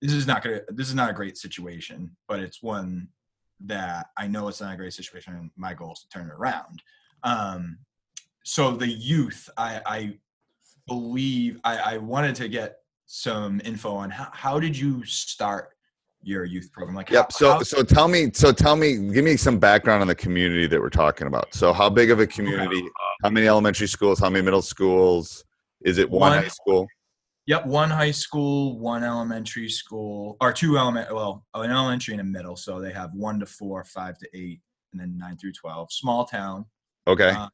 this 0.00 0.12
is 0.12 0.26
not 0.26 0.42
gonna 0.42 0.60
this 0.68 0.88
is 0.88 0.94
not 0.94 1.10
a 1.10 1.14
great 1.14 1.36
situation, 1.36 2.16
but 2.28 2.38
it's 2.38 2.62
one 2.62 3.08
that 3.66 4.06
I 4.16 4.28
know 4.28 4.46
it's 4.48 4.60
not 4.60 4.74
a 4.74 4.76
great 4.76 4.92
situation. 4.92 5.34
And 5.34 5.50
my 5.56 5.74
goal 5.74 5.94
is 5.94 6.00
to 6.00 6.08
turn 6.08 6.28
it 6.28 6.34
around. 6.34 6.82
Um, 7.24 7.78
so 8.44 8.76
the 8.76 8.86
youth, 8.86 9.48
I, 9.56 9.80
I 9.86 10.18
believe 10.86 11.58
I, 11.64 11.78
I 11.94 11.96
wanted 11.98 12.34
to 12.36 12.48
get 12.48 12.76
some 13.06 13.60
info 13.64 13.94
on 13.94 14.10
how, 14.10 14.28
how 14.32 14.60
did 14.60 14.76
you 14.76 15.04
start 15.04 15.70
your 16.22 16.44
youth 16.44 16.70
program? 16.72 16.94
Like, 16.94 17.10
Yep. 17.10 17.24
how- 17.24 17.28
So 17.30 17.52
how- 17.52 17.62
so 17.62 17.82
tell 17.82 18.06
me 18.08 18.30
so 18.32 18.52
tell 18.52 18.76
me 18.76 19.10
give 19.12 19.24
me 19.24 19.36
some 19.36 19.58
background 19.58 20.02
on 20.02 20.08
the 20.08 20.14
community 20.14 20.66
that 20.66 20.80
we're 20.80 20.88
talking 20.90 21.26
about. 21.26 21.52
So 21.54 21.72
how 21.72 21.88
big 21.90 22.10
of 22.10 22.20
a 22.20 22.26
community? 22.26 22.82
How 23.22 23.30
many 23.30 23.46
elementary 23.48 23.86
schools? 23.88 24.20
How 24.20 24.30
many 24.30 24.44
middle 24.44 24.62
schools? 24.62 25.44
Is 25.82 25.98
it 25.98 26.08
one, 26.08 26.20
One. 26.32 26.42
high 26.42 26.48
school? 26.48 26.86
Yep, 27.46 27.66
one 27.66 27.90
high 27.90 28.10
school, 28.10 28.78
one 28.78 29.04
elementary 29.04 29.68
school, 29.68 30.38
or 30.40 30.50
two 30.50 30.78
element. 30.78 31.14
Well, 31.14 31.44
an 31.52 31.70
elementary 31.70 32.14
and 32.14 32.20
a 32.22 32.24
middle. 32.24 32.56
So 32.56 32.80
they 32.80 32.90
have 32.92 33.10
one 33.12 33.38
to 33.40 33.44
four, 33.46 33.84
five 33.84 34.16
to 34.18 34.28
eight, 34.34 34.62
and 34.92 35.00
then 35.00 35.18
nine 35.18 35.36
through 35.36 35.52
twelve. 35.52 35.92
Small 35.92 36.24
town. 36.24 36.64
Okay. 37.06 37.30
Uh, 37.30 37.48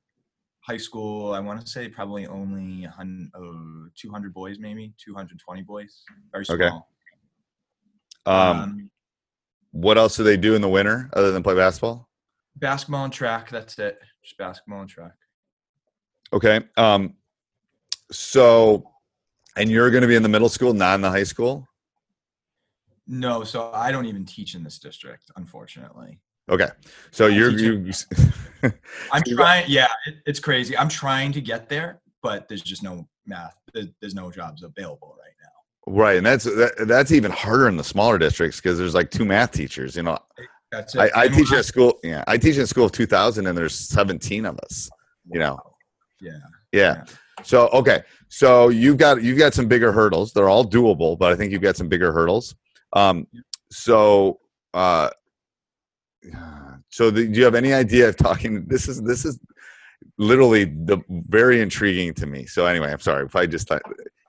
high 0.70 0.76
school, 0.76 1.32
I 1.32 1.40
want 1.40 1.60
to 1.60 1.66
say 1.66 1.88
probably 1.88 2.26
only 2.26 2.84
a 2.84 2.90
uh, 2.90 3.88
200 3.96 4.32
boys, 4.32 4.58
maybe 4.60 4.92
220 5.04 5.62
boys. 5.62 6.02
Very 6.32 6.44
small. 6.44 6.56
Okay. 6.56 6.70
um, 8.26 8.90
what 9.72 9.98
else 9.98 10.16
do 10.16 10.22
they 10.22 10.36
do 10.36 10.54
in 10.54 10.62
the 10.62 10.68
winter 10.68 11.10
other 11.12 11.32
than 11.32 11.42
play 11.42 11.54
basketball? 11.54 12.08
basketball 12.56 13.04
and 13.04 13.12
track. 13.12 13.50
That's 13.50 13.78
it. 13.78 13.98
Just 14.22 14.36
basketball 14.38 14.82
and 14.82 14.88
track. 14.88 15.14
Okay. 16.32 16.60
Um, 16.76 17.14
so, 18.12 18.90
and 19.56 19.70
you're 19.70 19.90
going 19.90 20.02
to 20.02 20.08
be 20.08 20.14
in 20.14 20.22
the 20.22 20.28
middle 20.28 20.48
school, 20.48 20.72
not 20.72 20.94
in 20.94 21.00
the 21.00 21.10
high 21.10 21.24
school. 21.24 21.66
No, 23.06 23.42
so 23.42 23.72
I 23.72 23.90
don't 23.90 24.06
even 24.06 24.24
teach 24.24 24.54
in 24.54 24.62
this 24.62 24.78
district, 24.78 25.30
unfortunately. 25.36 26.20
Okay. 26.50 26.68
So 27.10 27.26
you're 27.26 27.50
you. 27.50 27.92
I'm 29.12 29.22
trying. 29.22 29.64
Yeah, 29.68 29.88
it, 30.06 30.16
it's 30.26 30.40
crazy. 30.40 30.76
I'm 30.76 30.88
trying 30.88 31.32
to 31.32 31.40
get 31.40 31.68
there, 31.68 32.00
but 32.22 32.48
there's 32.48 32.62
just 32.62 32.82
no 32.82 33.08
math. 33.26 33.56
There's, 33.72 33.86
there's 34.00 34.14
no 34.14 34.30
jobs 34.30 34.62
available 34.62 35.16
right 35.18 35.32
now. 35.42 35.94
right, 35.94 36.16
and 36.16 36.26
that's 36.26 36.44
that, 36.44 36.86
that's 36.86 37.12
even 37.12 37.30
harder 37.30 37.68
in 37.68 37.76
the 37.76 37.84
smaller 37.84 38.18
districts 38.18 38.60
because 38.60 38.78
there's 38.78 38.94
like 38.94 39.10
two 39.10 39.24
math 39.24 39.52
teachers. 39.52 39.96
You 39.96 40.02
know, 40.02 40.18
That's 40.72 40.94
it. 40.94 41.12
I, 41.14 41.22
I 41.22 41.28
teach 41.28 41.52
at 41.52 41.64
school. 41.64 41.98
Yeah, 42.02 42.24
I 42.26 42.36
teach 42.36 42.58
in 42.58 42.66
school 42.66 42.86
of 42.86 42.92
2,000, 42.92 43.46
and 43.46 43.56
there's 43.56 43.74
17 43.74 44.44
of 44.44 44.58
us. 44.58 44.90
You 45.32 45.40
know. 45.40 45.58
Yeah. 46.20 46.32
Yeah. 46.72 47.04
So 47.42 47.68
okay. 47.68 48.02
So 48.28 48.68
you've 48.68 48.98
got 48.98 49.22
you've 49.22 49.38
got 49.38 49.54
some 49.54 49.66
bigger 49.66 49.92
hurdles. 49.92 50.32
They're 50.32 50.48
all 50.48 50.64
doable, 50.64 51.18
but 51.18 51.32
I 51.32 51.36
think 51.36 51.52
you've 51.52 51.62
got 51.62 51.76
some 51.76 51.88
bigger 51.88 52.12
hurdles. 52.12 52.54
Um, 52.92 53.26
so 53.70 54.40
uh, 54.74 55.10
so 56.90 57.10
the, 57.10 57.26
do 57.26 57.38
you 57.38 57.44
have 57.44 57.54
any 57.54 57.72
idea 57.72 58.08
of 58.08 58.16
talking? 58.16 58.66
This 58.66 58.88
is 58.88 59.02
this 59.02 59.24
is 59.24 59.38
literally 60.18 60.64
the 60.64 60.98
very 61.08 61.60
intriguing 61.60 62.14
to 62.14 62.26
me. 62.26 62.46
So 62.46 62.66
anyway, 62.66 62.92
I'm 62.92 63.00
sorry 63.00 63.24
if 63.26 63.36
I 63.36 63.46
just 63.46 63.68
thought 63.68 63.82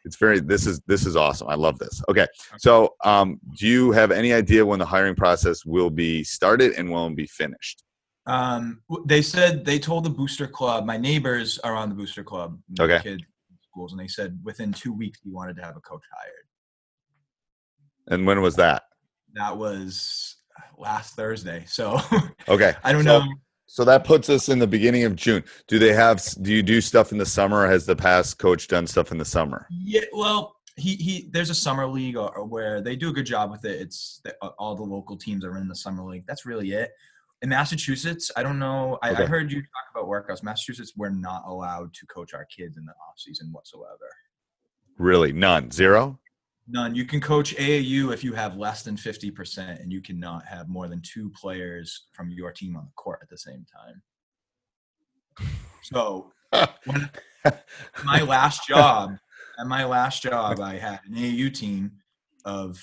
it's 0.06 0.16
very 0.16 0.40
this 0.40 0.66
is 0.66 0.82
this 0.88 1.06
is 1.06 1.16
awesome. 1.16 1.48
I 1.50 1.56
love 1.56 1.80
this. 1.80 2.02
Okay. 2.10 2.28
So 2.58 2.96
um, 3.04 3.40
do 3.58 3.68
you 3.68 3.92
have 3.92 4.12
any 4.12 4.34
idea 4.34 4.66
when 4.66 4.80
the 4.80 4.86
hiring 4.86 5.16
process 5.16 5.66
will 5.66 5.90
be 5.90 6.24
started 6.24 6.74
and 6.74 6.90
when 6.90 7.16
be 7.16 7.28
finished? 7.28 7.84
Um, 8.28 8.82
they 9.06 9.22
said 9.22 9.66
they 9.66 9.80
told 9.80 10.04
the 10.04 10.10
booster 10.10 10.48
club. 10.48 10.86
My 10.86 10.98
neighbors 10.98 11.60
are 11.60 11.76
on 11.76 11.90
the 11.90 11.96
booster 11.96 12.24
club. 12.24 12.60
Okay. 12.80 13.00
Kids 13.02 13.24
schools, 13.72 13.94
and 13.94 14.00
they 14.00 14.08
said 14.08 14.38
within 14.44 14.74
two 14.74 14.94
weeks 14.94 15.20
we 15.26 15.32
wanted 15.32 15.56
to 15.56 15.64
have 15.64 15.78
a 15.78 15.82
coach 15.82 16.04
hired. 16.14 16.34
And 18.08 18.28
when 18.28 18.42
was 18.42 18.56
that? 18.58 18.84
That 19.34 19.58
was 19.58 20.31
last 20.78 21.16
Thursday. 21.16 21.64
So 21.68 22.00
Okay. 22.48 22.74
I 22.84 22.92
don't 22.94 23.04
So- 23.04 23.20
know. 23.20 23.26
So 23.68 23.86
that 23.86 24.04
puts 24.04 24.30
us 24.30 24.50
in 24.50 24.60
the 24.60 24.68
beginning 24.68 25.06
of 25.06 25.16
June. 25.16 25.46
Do 25.70 25.80
they 25.80 25.94
have? 25.94 26.22
Do 26.42 26.52
you 26.52 26.62
do 26.62 26.82
stuff 26.82 27.14
in 27.14 27.18
the 27.18 27.26
summer? 27.26 27.66
Has 27.70 27.86
the 27.86 27.96
past 27.96 28.38
coach 28.38 28.68
done 28.68 28.86
stuff 28.86 29.14
in 29.14 29.18
the 29.18 29.24
summer? 29.24 29.66
Yeah, 29.72 30.02
well, 30.12 30.58
he 30.76 30.96
he. 30.96 31.30
There's 31.32 31.50
a 31.50 31.56
summer 31.56 31.88
league 31.88 32.18
or, 32.18 32.36
or 32.38 32.44
where 32.44 32.82
they 32.82 32.98
do 32.98 33.08
a 33.08 33.14
good 33.14 33.26
job 33.26 33.50
with 33.50 33.64
it. 33.64 33.80
It's 33.80 34.20
the, 34.26 34.36
uh, 34.42 34.50
all 34.60 34.76
the 34.76 34.84
local 34.84 35.16
teams 35.16 35.46
are 35.46 35.56
in 35.58 35.70
the 35.70 35.76
summer 35.76 36.04
league. 36.04 36.26
That's 36.28 36.46
really 36.46 36.74
it. 36.74 36.92
In 37.44 37.48
Massachusetts, 37.48 38.30
I 38.36 38.44
don't 38.44 38.60
know. 38.60 39.00
I, 39.02 39.12
Okay. 39.12 39.24
I 39.24 39.26
heard 39.26 39.50
you 39.54 39.62
talk 39.62 39.86
about 39.96 40.10
workouts. 40.10 40.44
Massachusetts, 40.44 40.92
we're 40.98 41.10
not 41.10 41.44
allowed 41.48 41.94
to 41.94 42.06
coach 42.08 42.34
our 42.34 42.44
kids 42.46 42.76
in 42.76 42.84
the 42.84 42.92
off 42.92 43.18
season 43.20 43.54
whatsoever. 43.54 44.10
Really, 44.98 45.32
none, 45.32 45.72
zero. 45.72 46.20
None. 46.74 46.96
You 46.96 47.04
can 47.04 47.20
coach 47.20 47.54
AAU 47.58 48.14
if 48.14 48.24
you 48.24 48.32
have 48.32 48.56
less 48.56 48.82
than 48.82 48.96
fifty 48.96 49.30
percent, 49.30 49.82
and 49.82 49.92
you 49.92 50.00
cannot 50.02 50.46
have 50.46 50.70
more 50.70 50.88
than 50.88 51.02
two 51.02 51.30
players 51.32 52.08
from 52.14 52.32
your 52.32 52.52
team 52.52 52.78
on 52.78 52.86
the 52.86 52.92
court 52.96 53.20
at 53.22 53.30
the 53.30 53.38
same 53.38 53.66
time. 53.66 55.50
So, 55.84 56.32
when 56.86 57.10
my 58.06 58.22
last 58.22 58.66
job, 58.68 59.18
at 59.60 59.68
my 59.68 59.84
last 59.84 60.24
job, 60.24 60.62
I 60.62 60.78
had 60.78 61.02
an 61.06 61.16
AAU 61.16 61.54
team 61.54 61.92
of, 62.46 62.82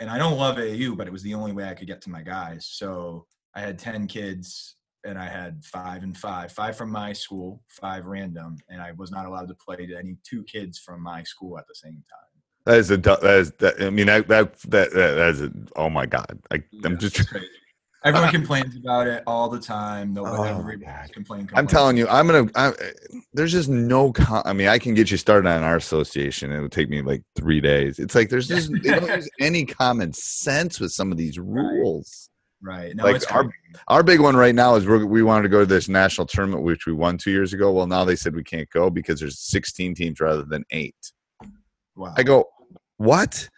and 0.00 0.08
I 0.08 0.16
don't 0.16 0.38
love 0.38 0.56
AAU, 0.56 0.96
but 0.96 1.06
it 1.06 1.12
was 1.12 1.22
the 1.22 1.34
only 1.34 1.52
way 1.52 1.68
I 1.68 1.74
could 1.74 1.88
get 1.88 2.00
to 2.02 2.10
my 2.10 2.22
guys. 2.22 2.66
So 2.72 3.26
I 3.54 3.60
had 3.60 3.78
ten 3.78 4.06
kids, 4.06 4.76
and 5.04 5.18
I 5.18 5.28
had 5.28 5.62
five 5.66 6.02
and 6.02 6.16
five, 6.16 6.50
five 6.50 6.78
from 6.78 6.90
my 6.90 7.12
school, 7.12 7.62
five 7.68 8.06
random, 8.06 8.56
and 8.70 8.80
I 8.80 8.92
was 8.92 9.10
not 9.10 9.26
allowed 9.26 9.48
to 9.48 9.54
play 9.54 9.84
to 9.84 9.98
any 9.98 10.16
two 10.24 10.44
kids 10.44 10.78
from 10.78 11.02
my 11.02 11.22
school 11.24 11.58
at 11.58 11.66
the 11.68 11.74
same 11.74 12.02
time. 12.10 12.31
That 12.64 12.78
is 12.78 12.90
a. 12.90 12.96
That 12.96 13.22
is. 13.24 13.52
That, 13.58 13.80
I 13.82 13.90
mean, 13.90 14.06
that 14.06 14.28
that 14.28 14.58
that, 14.62 14.92
that 14.92 15.28
is. 15.30 15.42
A, 15.42 15.52
oh 15.76 15.90
my 15.90 16.06
god! 16.06 16.38
I, 16.50 16.62
I'm 16.84 16.98
just. 16.98 17.20
Everyone 18.04 18.30
complains 18.32 18.76
about 18.76 19.06
it 19.06 19.22
all 19.26 19.48
the 19.48 19.60
time. 19.60 20.12
No, 20.12 20.26
Oh, 20.26 20.42
everybody 20.42 20.78
God. 20.84 21.12
complain, 21.12 21.48
I'm 21.54 21.66
telling 21.66 21.96
you, 21.96 22.06
I'm 22.08 22.26
gonna. 22.26 22.50
I, 22.54 22.72
there's 23.32 23.52
just 23.52 23.68
no. 23.68 24.12
Con- 24.12 24.42
I 24.44 24.52
mean, 24.52 24.68
I 24.68 24.78
can 24.78 24.94
get 24.94 25.10
you 25.10 25.16
started 25.16 25.48
on 25.48 25.62
our 25.62 25.76
association. 25.76 26.52
It 26.52 26.60
would 26.60 26.72
take 26.72 26.88
me 26.88 27.02
like 27.02 27.22
three 27.36 27.60
days. 27.60 27.98
It's 27.98 28.14
like 28.14 28.28
there's 28.28 28.48
just 28.48 28.70
they 28.72 28.90
don't 28.90 29.08
use 29.08 29.28
any 29.40 29.64
common 29.64 30.12
sense 30.12 30.78
with 30.80 30.92
some 30.92 31.10
of 31.12 31.18
these 31.18 31.38
rules. 31.40 32.28
Right. 32.64 32.94
No, 32.94 33.02
Like, 33.04 33.16
it's 33.16 33.24
our-. 33.26 33.50
Our 33.88 34.04
big 34.04 34.20
one 34.20 34.36
right 34.36 34.54
now 34.54 34.76
is 34.76 34.86
we're, 34.86 35.04
we 35.04 35.24
wanted 35.24 35.42
to 35.42 35.48
go 35.48 35.60
to 35.60 35.66
this 35.66 35.88
national 35.88 36.28
tournament, 36.28 36.62
which 36.62 36.86
we 36.86 36.92
won 36.92 37.18
two 37.18 37.32
years 37.32 37.52
ago. 37.52 37.72
Well, 37.72 37.88
now 37.88 38.04
they 38.04 38.14
said 38.14 38.36
we 38.36 38.44
can't 38.44 38.70
go 38.70 38.88
because 38.88 39.18
there's 39.18 39.40
16 39.40 39.96
teams 39.96 40.20
rather 40.20 40.44
than 40.44 40.64
eight. 40.70 40.94
Wow. 41.96 42.14
I 42.16 42.22
go, 42.22 42.48
what? 42.96 43.48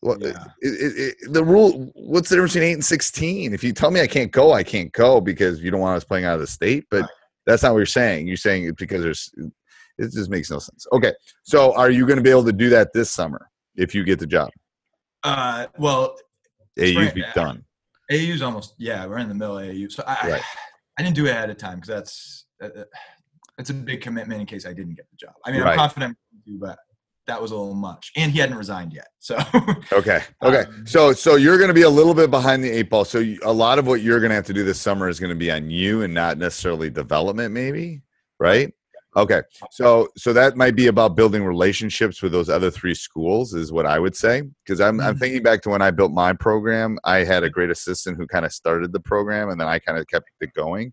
What? 0.00 0.20
Yeah. 0.20 0.44
It, 0.60 1.14
it, 1.22 1.32
the 1.32 1.44
rule. 1.44 1.90
What's 1.94 2.28
the 2.28 2.36
difference 2.36 2.54
between 2.54 2.70
eight 2.70 2.74
and 2.74 2.84
16? 2.84 3.52
If 3.52 3.62
you 3.62 3.72
tell 3.72 3.90
me 3.90 4.00
I 4.00 4.06
can't 4.06 4.32
go, 4.32 4.52
I 4.52 4.62
can't 4.62 4.90
go 4.92 5.20
because 5.20 5.60
you 5.60 5.70
don't 5.70 5.80
want 5.80 5.96
us 5.96 6.04
playing 6.04 6.24
out 6.24 6.34
of 6.34 6.40
the 6.40 6.46
state. 6.46 6.86
But 6.90 7.02
Right. 7.02 7.10
that's 7.46 7.62
not 7.62 7.72
what 7.72 7.78
you're 7.78 7.86
saying. 7.86 8.26
You're 8.26 8.36
saying 8.36 8.64
it 8.64 8.76
because 8.76 9.02
there's. 9.02 9.30
It 9.98 10.12
just 10.12 10.30
makes 10.30 10.50
no 10.50 10.58
sense. 10.58 10.86
Okay, 10.94 11.12
so 11.42 11.74
are 11.76 11.90
you 11.90 12.06
going 12.06 12.16
to 12.16 12.22
be 12.22 12.30
able 12.30 12.44
to 12.46 12.52
do 12.52 12.70
that 12.70 12.94
this 12.94 13.10
summer 13.10 13.50
if 13.76 13.94
you 13.94 14.02
get 14.02 14.18
the 14.18 14.26
job? 14.26 14.48
Uh, 15.22 15.66
well, 15.76 16.16
AU's 16.78 17.12
be 17.12 17.22
done. 17.34 17.64
AAU's 18.10 18.40
almost 18.40 18.74
yeah, 18.78 19.04
we're 19.06 19.18
in 19.18 19.28
the 19.28 19.34
middle 19.34 19.58
of 19.58 19.64
AAU. 19.66 19.92
So 19.92 20.02
I 20.06 20.28
Right. 20.30 20.42
I 20.98 21.02
didn't 21.02 21.16
do 21.16 21.26
it 21.26 21.30
ahead 21.30 21.50
of 21.50 21.58
time 21.58 21.80
because 21.80 21.88
that's 21.88 22.46
uh, 22.62 22.80
uh, 22.80 22.84
it's 23.58 23.68
a 23.68 23.74
big 23.74 24.00
commitment 24.00 24.40
in 24.40 24.46
case 24.46 24.64
I 24.64 24.72
didn't 24.72 24.94
get 24.94 25.06
the 25.10 25.16
job. 25.16 25.34
I 25.44 25.52
mean. 25.52 25.62
I'm 25.62 25.76
confident, 25.76 26.16
I 26.16 26.42
can 26.44 26.52
do, 26.54 26.58
but 26.58 26.78
that 27.26 27.40
was 27.40 27.50
a 27.52 27.56
little 27.56 27.74
much, 27.74 28.10
and 28.16 28.32
he 28.32 28.38
hadn't 28.40 28.56
resigned 28.56 28.92
yet. 28.92 29.08
So 29.18 29.36
Okay. 29.92 30.22
Okay. 30.42 30.62
Um, 30.62 30.86
so 30.86 31.12
so 31.12 31.36
you're 31.36 31.58
going 31.58 31.68
to 31.68 31.74
be 31.74 31.82
a 31.82 31.90
little 31.90 32.14
bit 32.14 32.30
behind 32.30 32.64
the 32.64 32.70
eight 32.70 32.90
ball. 32.90 33.04
So 33.04 33.18
you, 33.18 33.38
a 33.44 33.52
lot 33.52 33.78
of 33.78 33.86
what 33.86 34.00
you're 34.00 34.18
going 34.20 34.30
to 34.30 34.34
have 34.34 34.46
to 34.46 34.52
do 34.54 34.64
this 34.64 34.80
summer 34.80 35.08
is 35.08 35.20
going 35.20 35.30
to 35.30 35.36
be 35.38 35.50
on 35.50 35.70
you 35.70 36.02
and 36.02 36.12
not 36.12 36.38
necessarily 36.38 36.90
development, 36.90 37.52
maybe. 37.52 38.02
Right. 38.38 38.72
Okay. 39.16 39.42
So 39.72 40.08
so 40.16 40.32
that 40.32 40.56
might 40.56 40.76
be 40.76 40.86
about 40.86 41.16
building 41.16 41.44
relationships 41.44 42.22
with 42.22 42.32
those 42.32 42.48
other 42.48 42.70
three 42.70 42.94
schools, 42.94 43.54
is 43.54 43.72
what 43.72 43.84
I 43.84 43.98
would 43.98 44.14
say. 44.16 44.42
Because 44.64 44.80
I'm 44.80 45.00
I'm 45.00 45.14
Mhm. 45.16 45.18
thinking 45.18 45.42
back 45.42 45.62
to 45.62 45.68
when 45.70 45.82
I 45.82 45.90
built 45.90 46.12
my 46.12 46.32
program. 46.32 46.98
I 47.04 47.24
had 47.24 47.42
a 47.44 47.50
great 47.50 47.70
assistant 47.70 48.16
who 48.18 48.26
kind 48.26 48.44
of 48.44 48.52
started 48.52 48.92
the 48.92 49.00
program, 49.00 49.50
and 49.50 49.60
then 49.60 49.66
I 49.68 49.78
kind 49.80 49.98
of 49.98 50.06
kept 50.06 50.30
it 50.40 50.52
going. 50.54 50.92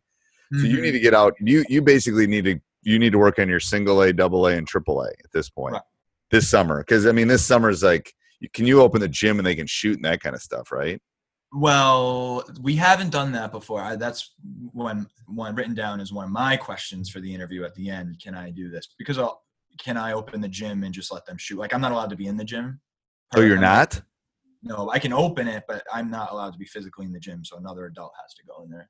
So 0.54 0.66
you 0.66 0.82
need 0.82 0.94
to 0.94 1.00
get 1.00 1.14
out. 1.14 1.34
You 1.40 1.64
you 1.70 1.82
basically 1.82 2.26
need 2.28 2.46
to 2.46 2.60
you 2.84 2.98
need 3.00 3.12
to 3.12 3.18
work 3.20 3.38
on 3.38 3.50
your 3.50 3.60
single 3.60 4.02
A, 4.02 4.12
double 4.14 4.48
A, 4.48 4.56
and 4.56 4.66
triple 4.68 5.02
A 5.04 5.10
at 5.10 5.32
this 5.34 5.50
point 5.50 5.74
Right. 5.74 5.82
This 6.32 6.50
summer. 6.50 6.80
Because 6.80 7.06
I 7.06 7.12
mean, 7.12 7.28
this 7.28 7.46
summer 7.46 7.70
is 7.70 7.84
like, 7.84 8.14
can 8.54 8.66
you 8.66 8.82
open 8.82 9.02
the 9.02 9.08
gym 9.08 9.40
and 9.40 9.46
they 9.46 9.56
can 9.56 9.68
shoot 9.68 9.96
and 9.96 10.06
that 10.06 10.22
kind 10.22 10.36
of 10.36 10.42
stuff, 10.42 10.72
right? 10.72 11.02
Well, 11.54 12.44
we 12.62 12.76
haven't 12.76 13.10
done 13.10 13.32
that 13.32 13.52
before. 13.52 13.82
I, 13.82 13.96
that's 13.96 14.34
one 14.74 15.08
one 15.28 15.56
written 15.56 15.74
down 15.74 16.02
as 16.02 16.12
one 16.12 16.26
of 16.26 16.32
my 16.32 16.58
questions 16.58 17.10
for 17.10 17.20
the 17.22 17.34
interview 17.34 17.64
at 17.64 17.74
the 17.76 17.90
end. 17.90 18.20
Can 18.22 18.36
I 18.36 18.52
do 18.52 18.70
this? 18.70 18.90
Because 18.98 19.18
I'll, 19.18 19.44
can 19.78 19.96
I 19.96 20.12
open 20.12 20.42
the 20.42 20.50
gym 20.50 20.84
and 20.84 20.94
just 20.94 21.12
let 21.12 21.26
them 21.26 21.38
shoot? 21.38 21.58
Like 21.58 21.74
I'm 21.74 21.82
not 21.82 21.94
allowed 21.94 22.10
to 22.10 22.18
be 22.18 22.28
in 22.28 22.38
the 22.38 22.44
gym. 22.44 22.82
Oh, 23.36 23.42
you're 23.42 23.56
I'm 23.56 23.62
not. 23.62 24.02
No, 24.62 24.90
I 24.90 25.00
can 25.00 25.14
open 25.14 25.48
it, 25.48 25.64
but 25.68 25.84
I'm 25.94 26.10
not 26.10 26.32
allowed 26.32 26.52
to 26.52 26.60
be 26.60 26.66
physically 26.66 27.06
in 27.06 27.14
the 27.14 27.20
gym. 27.20 27.46
So 27.46 27.58
another 27.58 27.86
adult 27.86 28.12
has 28.22 28.34
to 28.36 28.44
go 28.44 28.64
in 28.64 28.70
there. 28.70 28.90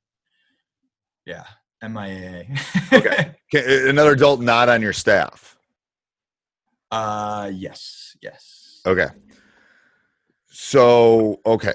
Yeah, 1.26 1.44
MIA. 1.86 2.46
Okay. 2.92 3.34
Can, 3.50 3.88
another 3.88 4.12
adult 4.12 4.40
not 4.40 4.68
on 4.68 4.82
your 4.82 4.92
staff. 4.92 5.57
Uh, 6.90 7.50
yes, 7.52 8.16
yes. 8.22 8.80
Okay. 8.86 9.06
So 10.50 11.40
okay, 11.46 11.74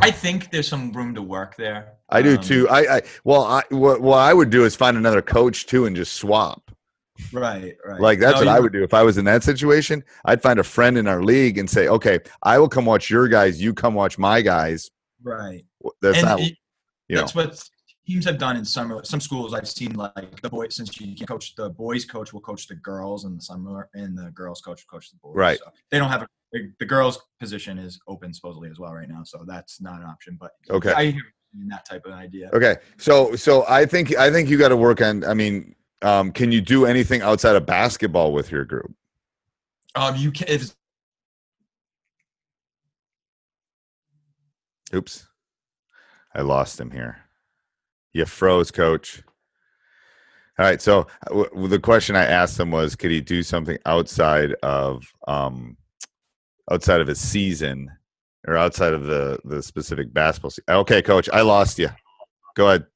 I 0.00 0.10
think 0.10 0.50
there's 0.50 0.68
some 0.68 0.92
room 0.92 1.14
to 1.14 1.22
work 1.22 1.56
there. 1.56 1.94
I 2.08 2.22
do 2.22 2.36
Um, 2.36 2.42
too. 2.42 2.68
I, 2.68 2.96
I 2.96 3.02
well, 3.24 3.44
I 3.44 3.62
what, 3.70 4.00
what 4.00 4.18
I 4.18 4.32
would 4.32 4.50
do 4.50 4.64
is 4.64 4.76
find 4.76 4.96
another 4.96 5.22
coach 5.22 5.66
too 5.66 5.86
and 5.86 5.96
just 5.96 6.14
swap. 6.14 6.70
Right, 7.32 7.76
right. 7.84 8.00
Like 8.00 8.20
that's 8.20 8.34
No, 8.40 8.46
what 8.46 8.48
I 8.48 8.60
would 8.60 8.72
do 8.72 8.82
if 8.82 8.92
I 8.94 9.02
was 9.02 9.18
in 9.18 9.24
that 9.26 9.42
situation. 9.42 10.04
I'd 10.24 10.42
find 10.42 10.58
a 10.58 10.64
friend 10.64 10.98
in 10.98 11.06
our 11.08 11.22
league 11.22 11.58
and 11.58 11.68
say, 11.70 11.88
okay, 11.88 12.18
I 12.42 12.58
will 12.58 12.68
come 12.68 12.84
watch 12.84 13.08
your 13.08 13.28
guys. 13.28 13.60
You 13.62 13.72
come 13.72 13.94
watch 13.94 14.18
my 14.18 14.40
guys. 14.42 14.90
Right. 15.22 15.64
That's 16.02 16.18
and 16.18 16.26
not 16.26 16.40
it- 16.40 16.56
you 17.08 17.16
know. 17.16 17.22
that's 17.22 17.34
what 17.34 17.68
teams 18.06 18.24
have 18.24 18.38
done 18.38 18.56
in 18.56 18.64
summer. 18.64 19.02
Some 19.04 19.20
schools 19.20 19.54
I've 19.54 19.68
seen 19.68 19.94
like 19.94 20.40
the 20.40 20.50
boys 20.50 20.74
since 20.74 21.00
you 21.00 21.14
can 21.16 21.26
coach 21.26 21.54
the 21.56 21.70
boys 21.70 22.04
coach 22.04 22.32
will 22.32 22.40
coach 22.40 22.66
the 22.66 22.74
girls 22.74 23.24
in 23.24 23.36
the 23.36 23.42
summer 23.42 23.88
and 23.94 24.16
the 24.16 24.30
girls 24.30 24.60
coach 24.60 24.84
will 24.84 24.98
coach 24.98 25.10
the 25.10 25.16
boys. 25.18 25.36
Right. 25.36 25.58
So 25.58 25.70
they 25.90 25.98
don't 25.98 26.10
have 26.10 26.22
a 26.22 26.28
the, 26.78 26.86
girls 26.86 27.20
position 27.40 27.78
is 27.78 27.98
open 28.06 28.32
supposedly 28.32 28.70
as 28.70 28.78
well 28.78 28.92
right 28.94 29.08
now, 29.08 29.24
so 29.24 29.44
that's 29.46 29.80
not 29.80 30.00
an 30.00 30.06
option. 30.06 30.38
But 30.40 30.52
Okay. 30.70 30.92
I 30.92 31.06
hear 31.06 31.22
that 31.68 31.84
type 31.84 32.04
of 32.06 32.12
idea. 32.12 32.50
Okay, 32.52 32.76
so 32.96 33.34
so 33.36 33.64
I 33.68 33.86
think 33.86 34.16
I 34.16 34.30
think 34.30 34.48
you 34.48 34.58
got 34.58 34.68
to 34.68 34.76
work 34.76 35.00
on. 35.00 35.24
I 35.24 35.34
mean, 35.34 35.74
um, 36.02 36.32
can 36.32 36.52
you 36.52 36.60
do 36.60 36.86
anything 36.86 37.22
outside 37.22 37.56
of 37.56 37.66
basketball 37.66 38.32
with 38.32 38.50
your 38.50 38.64
group? 38.64 38.92
Um, 39.94 40.16
you 40.16 40.30
can 40.30 40.48
if 40.48 40.74
Oops, 44.94 45.26
I 46.34 46.42
lost 46.42 46.78
him 46.78 46.90
here. 46.90 47.23
You 48.14 48.24
froze, 48.24 48.70
coach. 48.70 49.22
All 50.58 50.64
right. 50.64 50.80
So 50.80 51.00
uh, 51.26 51.46
w- 51.50 51.68
the 51.68 51.80
question 51.80 52.14
I 52.16 52.24
asked 52.24 52.58
him 52.58 52.70
was, 52.70 52.94
could 52.94 53.10
he 53.10 53.20
do 53.20 53.42
something 53.42 53.76
outside 53.86 54.52
of 54.62 55.04
um, 55.26 55.76
outside 56.70 57.00
of 57.00 57.08
his 57.08 57.20
season 57.20 57.90
or 58.46 58.56
outside 58.56 58.94
of 58.94 59.04
the 59.06 59.38
the 59.44 59.62
specific 59.62 60.14
basketball? 60.14 60.50
Se- 60.52 60.62
okay, 60.68 61.02
coach, 61.02 61.28
I 61.32 61.40
lost 61.42 61.78
you. 61.78 61.88
Go 62.56 62.68
ahead. 62.68 62.86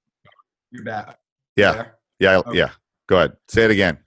You're 0.70 0.84
back. 0.84 1.18
Yeah, 1.56 1.86
yeah, 2.20 2.36
Okay. 2.38 2.58
yeah. 2.58 2.70
Go 3.08 3.16
ahead. 3.16 3.32
Say 3.48 3.64
it 3.64 3.72
again. 3.72 3.98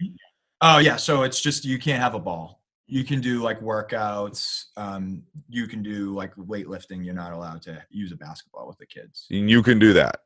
Oh 0.62 0.77
yeah, 0.77 0.96
so 0.96 1.24
it's 1.24 1.41
just 1.41 1.65
you 1.65 1.77
can't 1.77 2.01
have 2.01 2.13
a 2.13 2.20
ball. 2.20 2.62
You 2.88 3.03
can 3.03 3.20
do 3.20 3.41
like 3.41 3.60
workouts. 3.60 4.65
Um, 4.77 5.24
you 5.50 5.68
can 5.68 5.84
do 5.84 6.13
like 6.13 6.34
weightlifting. 6.36 7.03
You're 7.03 7.13
not 7.15 7.34
allowed 7.34 7.62
to 7.63 7.84
use 7.89 8.13
a 8.13 8.15
basketball 8.15 8.68
with 8.68 8.77
the 8.77 8.86
kids. 8.86 9.25
You 9.30 9.62
can 9.63 9.77
do 9.80 9.91
that. 9.94 10.22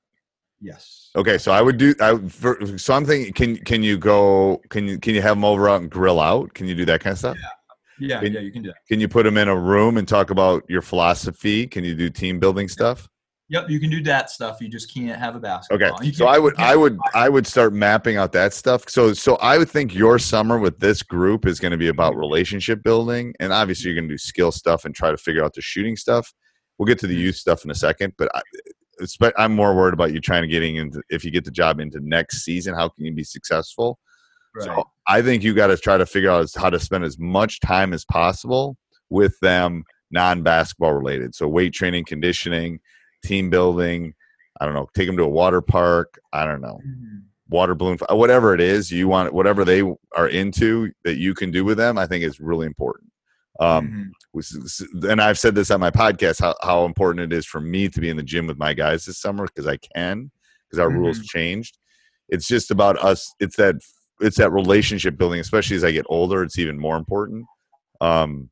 Yes. 0.61 1.11
Okay, 1.15 1.37
so 1.37 1.51
I 1.51 1.61
would 1.61 1.77
do. 1.77 1.93
I 1.99 2.17
for, 2.17 2.77
so 2.77 2.93
I'm 2.93 3.05
thinking, 3.05 3.33
can 3.33 3.57
can 3.57 3.83
you 3.83 3.97
go? 3.97 4.61
Can 4.69 4.87
you 4.87 4.99
can 4.99 5.13
you 5.13 5.21
have 5.21 5.35
them 5.35 5.45
over 5.45 5.69
out 5.69 5.81
and 5.81 5.89
grill 5.89 6.19
out? 6.19 6.53
Can 6.53 6.67
you 6.67 6.75
do 6.75 6.85
that 6.85 7.01
kind 7.01 7.13
of 7.13 7.19
stuff? 7.19 7.37
Yeah, 7.99 8.19
Can- 8.19 8.33
yeah, 8.33 8.39
you 8.39 8.51
can 8.51 8.63
do 8.63 8.69
that. 8.69 8.77
Can 8.87 8.99
you 8.99 9.07
put 9.07 9.23
them 9.23 9.37
in 9.37 9.47
a 9.47 9.55
room 9.55 9.97
and 9.97 10.07
talk 10.07 10.29
about 10.29 10.63
your 10.69 10.81
philosophy? 10.81 11.67
Can 11.67 11.83
you 11.83 11.95
do 11.95 12.09
team 12.09 12.39
building 12.39 12.67
stuff? 12.67 13.07
Yep, 13.49 13.69
you 13.69 13.79
can 13.79 13.91
do 13.91 14.01
that 14.03 14.31
stuff. 14.31 14.57
You 14.59 14.67
just 14.67 14.91
can't 14.91 15.19
have 15.19 15.35
a 15.35 15.39
basketball. 15.39 15.97
Okay, 15.97 16.11
so 16.11 16.25
I 16.25 16.39
would 16.39 16.55
I 16.57 16.75
would 16.75 16.97
I 17.13 17.29
would 17.29 17.45
start 17.45 17.73
mapping 17.73 18.17
out 18.17 18.31
that 18.31 18.53
stuff. 18.53 18.89
So 18.89 19.13
so 19.13 19.35
I 19.35 19.57
would 19.57 19.69
think 19.69 19.93
your 19.93 20.17
summer 20.17 20.57
with 20.57 20.79
this 20.79 21.03
group 21.03 21.45
is 21.45 21.59
going 21.59 21.71
to 21.71 21.77
be 21.77 21.89
about 21.89 22.15
relationship 22.15 22.81
building, 22.81 23.33
and 23.39 23.53
obviously 23.53 23.91
you're 23.91 23.95
going 23.95 24.09
to 24.09 24.13
do 24.13 24.17
skill 24.17 24.51
stuff 24.51 24.85
and 24.85 24.95
try 24.95 25.11
to 25.11 25.17
figure 25.17 25.43
out 25.43 25.53
the 25.53 25.61
shooting 25.61 25.95
stuff. 25.95 26.33
We'll 26.77 26.87
get 26.87 26.97
to 26.99 27.07
the 27.07 27.13
mm-hmm. 27.13 27.21
youth 27.21 27.35
stuff 27.35 27.63
in 27.63 27.71
a 27.71 27.75
second, 27.75 28.13
but 28.17 28.29
I, 28.33 28.41
I'm 29.37 29.55
more 29.55 29.75
worried 29.75 29.93
about 29.93 30.13
you 30.13 30.21
trying 30.21 30.43
to 30.43 30.47
getting 30.47 30.77
into 30.77 31.01
if 31.09 31.23
you 31.25 31.31
get 31.31 31.45
the 31.45 31.51
job 31.51 31.79
into 31.79 31.99
next 31.99 32.43
season. 32.43 32.73
How 32.73 32.89
can 32.89 33.05
you 33.05 33.13
be 33.13 33.23
successful? 33.23 33.99
Right. 34.55 34.65
So 34.65 34.83
I 35.07 35.21
think 35.21 35.43
you 35.43 35.53
got 35.53 35.67
to 35.67 35.77
try 35.77 35.97
to 35.97 36.05
figure 36.05 36.31
out 36.31 36.49
how 36.55 36.69
to 36.69 36.79
spend 36.79 37.03
as 37.03 37.19
much 37.19 37.59
time 37.59 37.93
as 37.93 38.05
possible 38.05 38.77
with 39.09 39.37
them 39.41 39.83
non 40.11 40.43
basketball 40.43 40.93
related. 40.93 41.35
So 41.35 41.47
weight 41.47 41.73
training, 41.73 42.05
conditioning, 42.05 42.79
team 43.23 43.49
building. 43.49 44.13
I 44.61 44.65
don't 44.65 44.73
know. 44.73 44.87
Take 44.95 45.07
them 45.07 45.17
to 45.17 45.23
a 45.23 45.29
water 45.29 45.61
park. 45.61 46.19
I 46.31 46.45
don't 46.45 46.61
know. 46.61 46.79
Mhm. 46.87 47.23
Water 47.49 47.75
balloon, 47.75 47.99
whatever 48.09 48.55
it 48.55 48.61
is 48.61 48.91
you 48.91 49.07
want, 49.07 49.33
whatever 49.33 49.65
they 49.65 49.81
are 50.15 50.27
into 50.27 50.91
that 51.03 51.17
you 51.17 51.33
can 51.35 51.51
do 51.51 51.63
with 51.63 51.77
them. 51.77 51.97
I 51.97 52.07
think 52.07 52.23
is 52.23 52.39
really 52.39 52.65
important. 52.65 53.11
Um, 53.59 54.13
Mhm. 54.35 55.09
and 55.09 55.21
I've 55.21 55.39
said 55.39 55.55
this 55.55 55.71
on 55.71 55.79
my 55.79 55.89
podcast 55.91 56.41
how, 56.41 56.55
how 56.61 56.83
important 56.85 57.31
it 57.31 57.35
is 57.35 57.45
for 57.45 57.61
me 57.61 57.87
to 57.87 58.01
be 58.01 58.09
in 58.09 58.17
the 58.17 58.23
gym 58.23 58.47
with 58.47 58.57
my 58.57 58.73
guys 58.73 59.05
this 59.05 59.17
summer 59.19 59.45
because 59.45 59.65
I 59.67 59.77
can 59.77 60.29
because 60.67 60.79
our 60.79 60.89
rules 60.89 61.19
changed. 61.21 61.77
It's 62.27 62.47
just 62.47 62.69
about 62.71 62.97
us. 63.03 63.33
It's 63.39 63.55
that 63.55 63.75
it's 64.19 64.37
that 64.37 64.51
relationship 64.51 65.17
building, 65.17 65.39
especially 65.39 65.75
as 65.77 65.83
I 65.83 65.91
get 65.91 66.05
older. 66.09 66.43
It's 66.43 66.57
even 66.59 66.77
more 66.79 66.97
important 66.97 67.45
um, 68.01 68.49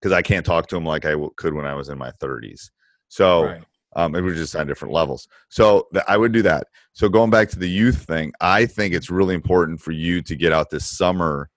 because 0.00 0.12
I 0.12 0.22
can't 0.22 0.44
talk 0.44 0.66
to 0.68 0.74
them 0.76 0.84
like 0.84 1.04
I 1.06 1.12
w- 1.12 1.30
could 1.36 1.54
when 1.54 1.64
I 1.66 1.74
was 1.74 1.88
in 1.88 1.96
my 1.98 2.10
30s. 2.12 2.70
So 3.08 3.44
Right. 3.44 3.64
um, 3.96 4.14
it 4.14 4.20
was 4.22 4.36
just 4.36 4.56
on 4.56 4.66
different 4.66 4.92
levels. 4.92 5.28
So 5.48 5.86
th- 5.92 6.04
I 6.08 6.16
would 6.16 6.32
do 6.32 6.42
that. 6.42 6.66
So 6.92 7.08
going 7.08 7.30
back 7.30 7.48
to 7.50 7.58
the 7.58 7.68
youth 7.68 8.04
thing, 8.06 8.32
I 8.40 8.66
think 8.66 8.92
it's 8.94 9.08
really 9.10 9.34
important 9.34 9.80
for 9.80 9.92
you 9.92 10.20
to 10.22 10.34
get 10.36 10.52
out 10.52 10.68
this 10.70 10.84
summer. 10.86 11.48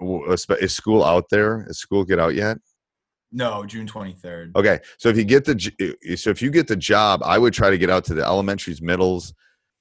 Is 0.00 0.74
school 0.74 1.04
out 1.04 1.26
there? 1.30 1.66
Is 1.68 1.78
school 1.78 2.04
get 2.04 2.18
out 2.18 2.34
yet? 2.34 2.58
No, 3.32 3.64
June 3.64 3.86
23rd. 3.86 4.56
Okay, 4.56 4.80
so 4.98 5.08
if 5.08 5.16
you 5.16 5.24
get 5.24 5.44
the 5.44 6.16
so 6.16 6.30
if 6.30 6.42
you 6.42 6.50
get 6.50 6.66
the 6.66 6.76
job, 6.76 7.22
I 7.24 7.38
would 7.38 7.54
try 7.54 7.70
to 7.70 7.78
get 7.78 7.88
out 7.90 8.04
to 8.06 8.14
the 8.14 8.24
elementaries, 8.24 8.82
middles, 8.82 9.32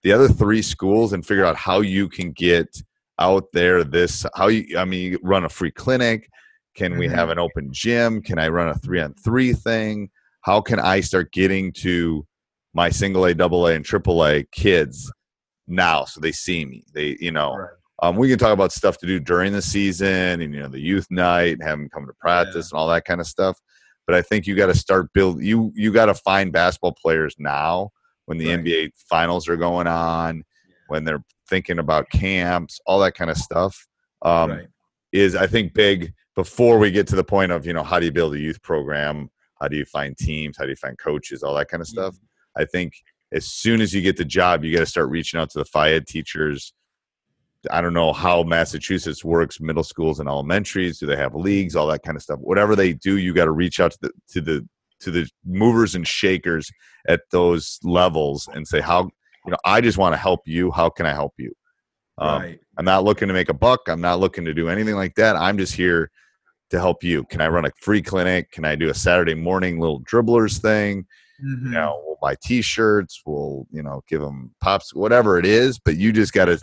the 0.03 0.11
other 0.11 0.27
three 0.27 0.61
schools, 0.61 1.13
and 1.13 1.25
figure 1.25 1.45
out 1.45 1.55
how 1.55 1.81
you 1.81 2.07
can 2.09 2.31
get 2.31 2.67
out 3.19 3.45
there. 3.51 3.83
This 3.83 4.25
how 4.35 4.47
you 4.49 4.77
I 4.77 4.85
mean, 4.85 5.13
you 5.13 5.19
run 5.23 5.45
a 5.45 5.49
free 5.49 5.71
clinic. 5.71 6.29
Can 6.75 6.97
we 6.97 7.07
Mhm. 7.07 7.15
have 7.15 7.29
an 7.29 7.39
open 7.39 7.69
gym? 7.71 8.21
Can 8.21 8.37
I 8.37 8.49
run 8.49 8.69
a 8.69 8.75
three 8.75 9.01
on 9.01 9.15
three 9.15 9.53
thing? 9.53 10.11
How 10.41 10.61
can 10.61 10.79
I 10.79 11.01
start 11.01 11.31
getting 11.33 11.73
to 11.73 12.25
my 12.75 12.89
single 12.91 13.25
A, 13.25 13.33
double 13.33 13.65
A, 13.67 13.73
and 13.73 13.83
triple 13.83 14.23
A 14.25 14.43
kids 14.51 15.11
now 15.67 16.05
so 16.05 16.21
they 16.21 16.31
see 16.31 16.65
me? 16.65 16.85
They 16.93 17.17
you 17.19 17.31
know. 17.31 17.55
Right. 17.55 17.69
Um, 18.01 18.15
we 18.15 18.29
can 18.29 18.39
talk 18.39 18.53
about 18.53 18.71
stuff 18.71 18.97
to 18.99 19.05
do 19.05 19.19
during 19.19 19.51
the 19.51 19.61
season 19.61 20.41
and 20.41 20.53
you 20.53 20.61
know 20.61 20.67
the 20.67 20.79
youth 20.79 21.07
night 21.09 21.53
and 21.53 21.63
have 21.63 21.77
them 21.77 21.89
come 21.89 22.05
to 22.05 22.13
practice 22.13 22.71
and 22.71 22.79
all 22.79 22.87
that 22.87 23.05
kind 23.05 23.19
of 23.19 23.27
stuff. 23.27 23.59
But 24.07 24.15
I 24.15 24.21
think 24.21 24.47
you 24.47 24.55
got 24.55 24.67
to 24.67 24.75
start 24.75 25.11
build 25.13 25.43
you 25.43 25.71
you 25.75 25.91
got 25.91 26.05
to 26.05 26.13
find 26.13 26.51
basketball 26.51 26.95
players 27.01 27.35
now 27.37 27.89
when 28.25 28.37
the 28.37 28.49
Right. 28.49 28.63
NBA 28.63 28.91
finals 29.09 29.49
are 29.49 29.57
going 29.57 29.87
on, 29.87 30.43
when 30.87 31.03
they're 31.03 31.23
thinking 31.49 31.79
about 31.79 32.09
camps, 32.09 32.79
all 32.85 32.99
that 32.99 33.15
kind 33.15 33.29
of 33.29 33.37
stuff. 33.37 33.87
Um, 34.21 34.51
right. 34.51 34.67
Is 35.11 35.35
I 35.35 35.47
think 35.47 35.73
big 35.73 36.13
before 36.35 36.77
we 36.77 36.91
get 36.91 37.07
to 37.07 37.15
the 37.15 37.23
point 37.23 37.51
of 37.51 37.65
you 37.65 37.73
know 37.73 37.83
how 37.83 37.99
do 37.99 38.05
you 38.05 38.11
build 38.11 38.33
a 38.33 38.39
youth 38.39 38.61
program, 38.61 39.29
how 39.59 39.67
do 39.67 39.75
you 39.75 39.85
find 39.85 40.17
teams, 40.17 40.57
how 40.57 40.63
do 40.63 40.69
you 40.69 40.75
find 40.75 40.97
coaches, 40.97 41.43
all 41.43 41.55
that 41.55 41.67
kind 41.67 41.81
of 41.81 41.87
stuff. 41.87 42.15
I 42.55 42.65
think 42.65 42.93
as 43.31 43.47
soon 43.47 43.81
as 43.81 43.93
you 43.93 44.01
get 44.01 44.17
the 44.17 44.25
job, 44.25 44.63
you 44.63 44.73
got 44.73 44.79
to 44.79 44.85
start 44.85 45.09
reaching 45.09 45.39
out 45.39 45.49
to 45.51 45.59
the 45.59 45.65
FIED 45.65 46.07
teachers. 46.07 46.73
I 47.71 47.81
don't 47.81 47.93
know 47.93 48.13
how 48.13 48.43
Massachusetts 48.43 49.23
works, 49.23 49.59
middle 49.59 49.83
schools 49.83 50.19
and 50.19 50.29
elementaries. 50.29 50.99
Do 50.99 51.05
they 51.05 51.15
have 51.17 51.35
leagues, 51.35 51.75
all 51.75 51.87
that 51.87 52.03
kind 52.03 52.15
of 52.15 52.23
stuff? 52.23 52.39
Whatever 52.39 52.75
they 52.75 52.93
do, 52.93 53.17
you 53.17 53.33
got 53.33 53.45
to 53.45 53.51
reach 53.51 53.79
out 53.79 53.91
to 53.91 53.97
the 54.01 54.11
to 54.29 54.41
the 54.41 54.67
to 55.01 55.11
the 55.11 55.29
movers 55.45 55.95
and 55.95 56.07
shakers 56.07 56.69
at 57.07 57.21
those 57.31 57.79
levels 57.83 58.47
and 58.53 58.67
say, 58.67 58.81
how 58.81 59.09
you 59.45 59.51
know, 59.51 59.57
I 59.65 59.81
just 59.81 59.97
want 59.97 60.13
to 60.13 60.17
help 60.17 60.41
you. 60.45 60.71
How 60.71 60.89
can 60.89 61.05
I 61.05 61.13
help 61.13 61.33
you? 61.37 61.53
Um, 62.17 62.41
right. 62.41 62.59
I'm 62.77 62.85
not 62.85 63.03
looking 63.03 63.29
to 63.29 63.33
make 63.33 63.49
a 63.49 63.53
buck. 63.53 63.81
I'm 63.87 64.01
not 64.01 64.19
looking 64.19 64.45
to 64.45 64.53
do 64.53 64.69
anything 64.69 64.95
like 64.95 65.15
that. 65.15 65.35
I'm 65.35 65.57
just 65.57 65.73
here 65.73 66.11
to 66.69 66.79
help 66.79 67.03
you. 67.03 67.23
Can 67.25 67.41
I 67.41 67.47
run 67.47 67.65
a 67.65 67.71
free 67.81 68.01
clinic? 68.01 68.51
Can 68.51 68.65
I 68.65 68.75
do 68.75 68.89
a 68.89 68.93
Saturday 68.93 69.35
morning 69.35 69.79
little 69.79 70.01
dribblers 70.01 70.59
thing? 70.59 71.05
Mhm. 71.43 71.63
you 71.65 71.69
know, 71.71 72.03
we'll 72.05 72.17
buy 72.21 72.35
T-shirts, 72.43 73.21
we'll 73.25 73.65
you 73.71 73.81
know 73.81 74.01
give 74.09 74.19
them 74.19 74.53
pops, 74.61 74.93
whatever 74.93 75.39
it 75.39 75.45
is. 75.45 75.79
But 75.79 75.95
you 75.95 76.11
just 76.11 76.33
got 76.33 76.45
to 76.45 76.59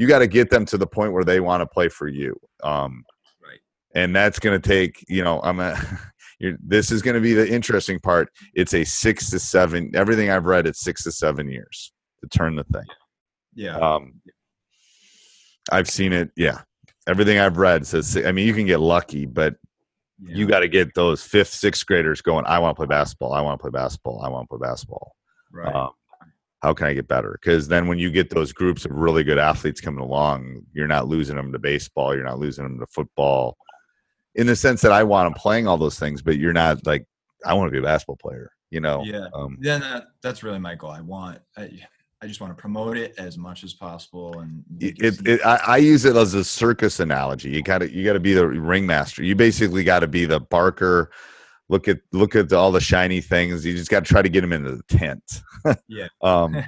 you 0.00 0.06
got 0.06 0.20
to 0.20 0.26
get 0.26 0.48
them 0.48 0.64
to 0.64 0.78
the 0.78 0.86
point 0.86 1.12
where 1.12 1.24
they 1.24 1.40
want 1.40 1.60
to 1.60 1.66
play 1.66 1.90
for 1.90 2.08
you. 2.08 2.34
Um, 2.64 3.04
Right. 3.42 3.58
And 3.94 4.16
that's 4.16 4.38
going 4.38 4.58
to 4.58 4.68
take 4.68 5.04
you 5.08 5.22
know 5.22 5.40
I'm 5.42 5.60
a. 5.60 5.78
You're, 6.38 6.56
this 6.58 6.90
is 6.90 7.02
going 7.02 7.16
to 7.16 7.20
be 7.20 7.34
the 7.34 7.46
interesting 7.46 7.98
part. 7.98 8.32
It's 8.54 8.72
a 8.72 8.82
six 8.82 9.28
to 9.28 9.38
seven. 9.38 9.90
Everything 9.94 10.30
I've 10.30 10.46
read, 10.46 10.66
it's 10.66 10.80
six 10.80 11.04
to 11.04 11.12
seven 11.12 11.50
years 11.50 11.92
to 12.22 12.30
turn 12.30 12.56
the 12.56 12.64
thing. 12.64 12.86
Yeah. 13.54 13.76
Um, 13.76 14.22
I've 15.70 15.90
seen 15.90 16.14
it. 16.14 16.30
Yeah, 16.38 16.62
everything 17.06 17.38
I've 17.38 17.58
read 17.58 17.86
says. 17.86 18.16
I 18.16 18.32
mean, 18.32 18.46
you 18.46 18.54
can 18.54 18.64
get 18.64 18.80
lucky, 18.80 19.26
but 19.26 19.56
yeah. 20.18 20.34
you 20.34 20.46
got 20.46 20.60
to 20.60 20.68
get 20.68 20.94
those 20.94 21.22
fifth, 21.22 21.52
sixth 21.52 21.84
graders 21.84 22.22
going. 22.22 22.46
I 22.46 22.58
want 22.58 22.74
to 22.74 22.78
play 22.78 22.86
basketball. 22.86 23.34
I 23.34 23.42
want 23.42 23.60
to 23.60 23.62
play 23.62 23.78
basketball. 23.78 24.22
I 24.24 24.30
want 24.30 24.48
to 24.48 24.56
play 24.56 24.66
basketball. 24.66 25.12
right. 25.52 25.74
Um, 25.74 25.90
how 26.62 26.74
can 26.74 26.86
I 26.86 26.94
get 26.94 27.08
better? 27.08 27.38
Because 27.40 27.68
then 27.68 27.86
when 27.86 27.98
you 27.98 28.10
get 28.10 28.30
those 28.30 28.52
groups 28.52 28.84
of 28.84 28.92
really 28.92 29.24
good 29.24 29.38
athletes 29.38 29.80
coming 29.80 30.00
along, 30.00 30.62
you're 30.72 30.86
not 30.86 31.08
losing 31.08 31.36
them 31.36 31.52
to 31.52 31.58
baseball. 31.58 32.14
You're 32.14 32.24
not 32.24 32.38
losing 32.38 32.64
them 32.64 32.78
to 32.78 32.86
football. 32.86 33.56
In 34.34 34.46
the 34.46 34.54
sense 34.54 34.82
that 34.82 34.92
I 34.92 35.02
want 35.02 35.26
them 35.26 35.40
playing 35.40 35.66
all 35.66 35.78
those 35.78 35.98
things, 35.98 36.22
but 36.22 36.38
you're 36.38 36.52
not 36.52 36.86
like 36.86 37.04
I 37.44 37.54
want 37.54 37.68
to 37.68 37.72
be 37.72 37.78
a 37.78 37.82
basketball 37.82 38.16
player. 38.16 38.52
You 38.70 38.80
know. 38.80 39.02
Yeah. 39.04 39.26
Um, 39.34 39.58
yeah, 39.60 39.78
that, 39.78 40.04
that's 40.22 40.42
really 40.42 40.60
my 40.60 40.76
goal. 40.76 40.90
I 40.90 41.00
want, 41.00 41.40
I, 41.56 41.70
I 42.22 42.26
just 42.26 42.40
want 42.40 42.56
to 42.56 42.60
promote 42.60 42.96
it 42.96 43.14
as 43.18 43.38
much 43.38 43.64
as 43.64 43.72
possible. 43.72 44.38
And 44.38 44.62
it, 44.78 45.26
it, 45.26 45.44
I, 45.44 45.60
I 45.66 45.76
use 45.78 46.04
it 46.04 46.14
as 46.14 46.34
a 46.34 46.44
circus 46.44 47.00
analogy. 47.00 47.50
You 47.50 47.62
got 47.62 47.78
to 47.78 47.90
you 47.90 48.04
got 48.04 48.12
to 48.12 48.20
be 48.20 48.34
the 48.34 48.46
ringmaster. 48.46 49.24
You 49.24 49.34
basically 49.34 49.82
got 49.82 50.00
to 50.00 50.06
be 50.06 50.26
the 50.26 50.40
barker. 50.40 51.10
Look 51.70 51.88
at 51.88 51.98
look 52.12 52.34
at 52.36 52.52
all 52.52 52.72
the 52.72 52.80
shiny 52.80 53.20
things. 53.20 53.64
You 53.64 53.74
just 53.76 53.90
got 53.90 54.04
to 54.04 54.08
try 54.12 54.20
to 54.22 54.28
get 54.28 54.42
them 54.42 54.52
into 54.52 54.72
the 54.76 54.82
tent. 54.84 55.22
yeah. 55.88 56.08
um, 56.22 56.62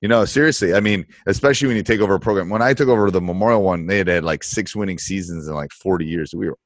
you 0.00 0.08
know, 0.08 0.24
seriously. 0.24 0.72
I 0.72 0.80
mean, 0.80 1.04
especially 1.26 1.68
when 1.68 1.76
you 1.76 1.82
take 1.82 2.00
over 2.00 2.14
a 2.14 2.20
program. 2.20 2.48
When 2.48 2.62
I 2.62 2.72
took 2.72 2.88
over 2.88 3.10
the 3.10 3.20
Memorial 3.20 3.62
one, 3.62 3.86
they 3.86 3.98
had 3.98 4.08
had 4.08 4.24
like 4.24 4.44
six 4.44 4.74
winning 4.76 4.98
seasons 4.98 5.48
in 5.48 5.54
like 5.54 5.72
forty 5.72 6.06
years. 6.06 6.34
We 6.34 6.48
were 6.48 6.58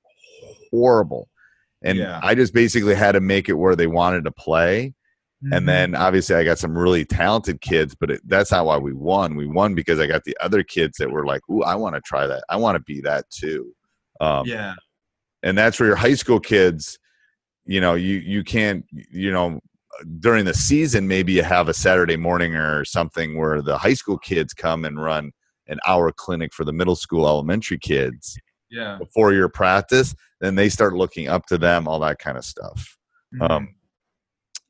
horrible, 0.71 1.29
and 1.83 1.99
Yeah. 1.99 2.21
I 2.23 2.35
just 2.35 2.53
basically 2.55 2.95
had 2.95 3.13
to 3.13 3.21
make 3.21 3.49
it 3.49 3.55
where 3.55 3.75
they 3.77 3.87
wanted 3.87 4.25
to 4.25 4.31
play. 4.31 4.95
Mhm. 5.45 5.57
And 5.57 5.67
then 5.69 5.95
obviously 5.95 6.37
I 6.37 6.45
got 6.45 6.59
some 6.59 6.77
really 6.77 7.07
talented 7.07 7.63
kids, 7.63 7.95
but 7.99 8.11
it, 8.11 8.21
that's 8.27 8.51
not 8.53 8.67
why 8.67 8.77
we 8.77 8.93
won. 8.93 9.37
We 9.37 9.47
won 9.47 9.75
because 9.75 9.99
I 9.99 10.07
got 10.07 10.25
the 10.25 10.37
other 10.41 10.63
kids 10.63 10.99
that 10.99 11.11
were 11.11 11.25
like, 11.25 11.41
"Ooh, 11.51 11.63
I 11.63 11.77
want 11.77 11.95
to 11.95 12.03
try 12.03 12.27
that. 12.27 12.45
I 12.51 12.57
want 12.57 12.77
to 12.77 12.83
be 12.83 13.01
that 13.03 13.25
too." 13.31 13.73
Um, 14.21 14.45
yeah. 14.47 14.75
and 15.43 15.57
that's 15.57 15.81
where 15.81 15.87
your 15.87 15.97
high 15.97 16.13
school 16.13 16.41
kids, 16.41 16.99
you 17.71 17.81
know, 17.81 17.95
you 17.95 18.17
you 18.17 18.43
can't, 18.43 18.85
you 18.91 19.31
know, 19.31 19.61
during 20.19 20.45
the 20.45 20.53
season 20.55 21.07
maybe 21.07 21.33
you 21.33 21.43
have 21.45 21.69
a 21.69 21.75
Saturday 21.75 22.17
morning 22.17 22.57
or 22.57 22.85
something 22.85 23.39
where 23.39 23.63
the 23.63 23.79
high 23.79 23.95
school 23.95 24.19
kids 24.19 24.53
come 24.53 24.85
and 24.85 25.01
run 25.01 25.31
an 25.69 25.79
hour 25.87 26.11
clinic 26.11 26.53
for 26.53 26.65
the 26.65 26.73
middle 26.73 26.97
school, 26.97 27.29
elementary 27.29 27.79
kids 27.79 28.37
Yeah. 28.71 28.97
before 28.99 29.33
your 29.33 29.49
practice. 29.49 30.17
Then 30.41 30.57
they 30.57 30.69
start 30.69 30.95
looking 30.95 31.29
up 31.29 31.47
to 31.47 31.59
them, 31.59 31.87
all 31.87 32.01
that 32.01 32.19
kind 32.19 32.37
of 32.37 32.45
stuff. 32.45 32.99
Mhm. 33.35 33.49
Um, 33.51 33.75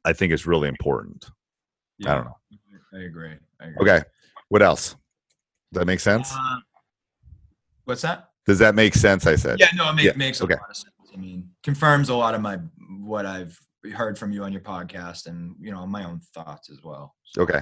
I 0.04 0.12
think 0.12 0.30
it's 0.34 0.44
really 0.46 0.68
important. 0.68 1.24
yeah. 1.98 2.12
i 2.12 2.14
don't 2.16 2.24
know. 2.26 2.36
I 2.94 2.98
agree. 3.04 3.34
I 3.62 3.66
agree. 3.68 3.90
Okay. 3.90 4.04
What 4.48 4.60
else? 4.62 4.90
Does 5.72 5.80
that 5.80 5.86
make 5.86 6.00
sense? 6.00 6.32
Uh, 6.34 6.56
what's 7.84 8.02
that? 8.02 8.30
Does 8.46 8.58
that 8.58 8.74
make 8.74 8.94
sense? 8.94 9.26
I 9.26 9.36
said. 9.36 9.58
Yeah, 9.60 9.68
no, 9.74 9.88
it 9.90 9.94
make, 9.94 10.04
Yeah, 10.06 10.12
makes 10.16 10.40
a 10.40 10.44
okay. 10.44 10.54
lot 10.56 10.68
of 10.70 10.76
sense. 10.76 10.94
I 11.14 11.16
mean, 11.16 11.50
confirms 11.62 12.08
a 12.08 12.14
lot 12.14 12.34
of 12.34 12.40
my 12.40 12.58
what 13.05 13.26
I've 13.26 13.59
heard 13.94 14.18
from 14.18 14.33
you 14.33 14.42
on 14.44 14.53
your 14.53 14.62
podcast, 14.62 15.26
and 15.26 15.55
you 15.61 15.70
know 15.70 15.87
my 15.87 16.05
own 16.05 16.20
thoughts 16.35 16.70
as 16.70 16.79
well. 16.83 17.14
So, 17.24 17.42
Okay. 17.42 17.61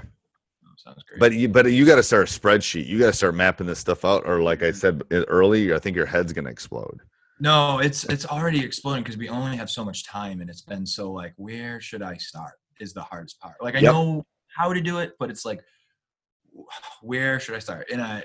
sounds 0.78 1.02
great. 1.08 1.20
But 1.20 1.32
you, 1.34 1.48
but 1.48 1.66
you 1.72 1.84
got 1.84 1.96
to 1.96 2.02
start 2.02 2.30
a 2.30 2.40
spreadsheet. 2.40 2.86
You 2.86 2.98
got 2.98 3.06
to 3.06 3.12
start 3.12 3.34
mapping 3.34 3.66
this 3.66 3.78
stuff 3.78 4.04
out, 4.04 4.22
or 4.26 4.40
like 4.42 4.62
I 4.62 4.66
mm-hmm. 4.70 4.76
said 4.76 5.02
e- 5.12 5.24
early, 5.28 5.74
I 5.74 5.78
think 5.78 5.96
your 5.96 6.06
head's 6.06 6.32
gonna 6.32 6.50
explode. 6.50 7.00
no, 7.40 7.78
it's 7.78 8.04
it's 8.04 8.26
already 8.26 8.64
exploding 8.64 9.02
because 9.04 9.16
we 9.18 9.28
only 9.28 9.56
have 9.56 9.70
so 9.70 9.84
much 9.84 10.04
time, 10.04 10.40
and 10.40 10.48
it's 10.50 10.62
been 10.62 10.86
so 10.86 11.10
like, 11.12 11.34
where 11.36 11.80
should 11.80 12.02
I 12.02 12.16
start? 12.16 12.54
Is 12.80 12.92
the 12.92 13.02
hardest 13.02 13.38
part. 13.40 13.56
Like 13.60 13.74
I 13.74 13.80
Yep. 13.80 13.92
know 13.92 14.26
how 14.56 14.72
to 14.72 14.80
do 14.80 14.98
it, 14.98 15.12
but 15.18 15.30
it's 15.30 15.44
like, 15.44 15.60
where 17.02 17.38
should 17.40 17.54
I 17.54 17.58
start? 17.60 17.88
And 17.92 18.00
I, 18.00 18.22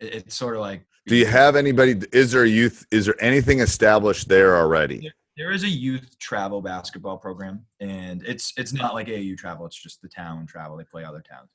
it's 0.00 0.34
sort 0.34 0.56
of 0.56 0.60
like, 0.62 0.84
Do 1.06 1.16
you 1.16 1.26
have 1.26 1.56
anybody? 1.56 2.00
Is 2.12 2.32
there 2.32 2.44
a 2.44 2.48
youth? 2.48 2.84
Is 2.90 3.06
there 3.06 3.22
anything 3.22 3.60
established 3.60 4.28
there 4.28 4.56
already? 4.56 5.10
There 5.36 5.50
is 5.50 5.64
a 5.64 5.68
youth 5.68 6.18
travel 6.18 6.60
basketball 6.60 7.16
program 7.16 7.64
and 7.80 8.22
it's 8.26 8.52
it's 8.56 8.72
not 8.72 8.94
like 8.94 9.06
AAU 9.06 9.36
travel 9.36 9.66
it's 9.66 9.80
just 9.80 10.02
the 10.02 10.08
town 10.08 10.46
travel 10.46 10.76
they 10.76 10.84
play 10.84 11.04
other 11.04 11.22
towns 11.22 11.50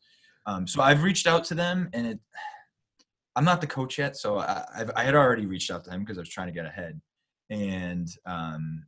um, 0.45 0.67
so 0.67 0.81
I've 0.81 1.03
reached 1.03 1.27
out 1.27 1.43
to 1.45 1.55
them 1.55 1.89
and 1.93 2.07
it 2.07 2.19
I'm 3.35 3.45
not 3.45 3.61
the 3.61 3.67
coach 3.67 3.97
yet 3.97 4.17
so 4.17 4.39
I, 4.39 4.65
I've, 4.75 4.91
I 4.95 5.03
had 5.03 5.15
already 5.15 5.45
reached 5.45 5.71
out 5.71 5.83
to 5.83 5.89
them 5.89 6.01
because 6.01 6.17
I 6.17 6.21
was 6.21 6.29
trying 6.29 6.47
to 6.47 6.53
get 6.53 6.65
ahead 6.65 6.99
and 7.49 8.07
um, 8.25 8.85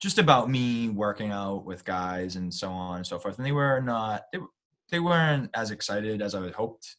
just 0.00 0.18
about 0.18 0.48
me 0.48 0.88
working 0.88 1.32
out 1.32 1.64
with 1.64 1.84
guys 1.84 2.36
and 2.36 2.52
so 2.52 2.70
on 2.70 2.98
and 2.98 3.06
so 3.06 3.18
forth 3.18 3.38
and 3.38 3.46
they 3.46 3.52
were 3.52 3.80
not 3.80 4.24
they, 4.32 4.38
they 4.90 5.00
weren't 5.00 5.50
as 5.54 5.70
excited 5.70 6.22
as 6.22 6.34
I 6.34 6.42
had 6.42 6.54
hoped 6.54 6.96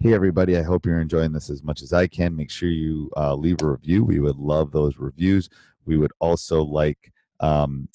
Hey, 0.00 0.14
everybody. 0.14 0.56
I 0.56 0.62
hope 0.62 0.86
you're 0.86 1.00
enjoying 1.00 1.32
this 1.32 1.50
as 1.50 1.64
much 1.64 1.82
as 1.82 1.92
I 1.92 2.06
can. 2.06 2.36
Make 2.36 2.48
sure 2.48 2.68
you 2.68 3.10
uh, 3.16 3.34
leave 3.34 3.60
a 3.60 3.66
review. 3.66 4.04
We 4.04 4.20
would 4.20 4.36
love 4.36 4.70
those 4.70 4.98
reviews. 4.98 5.50
We 5.88 5.96
would 5.96 6.12
also 6.20 6.62
like 6.62 7.12
um, 7.40 7.88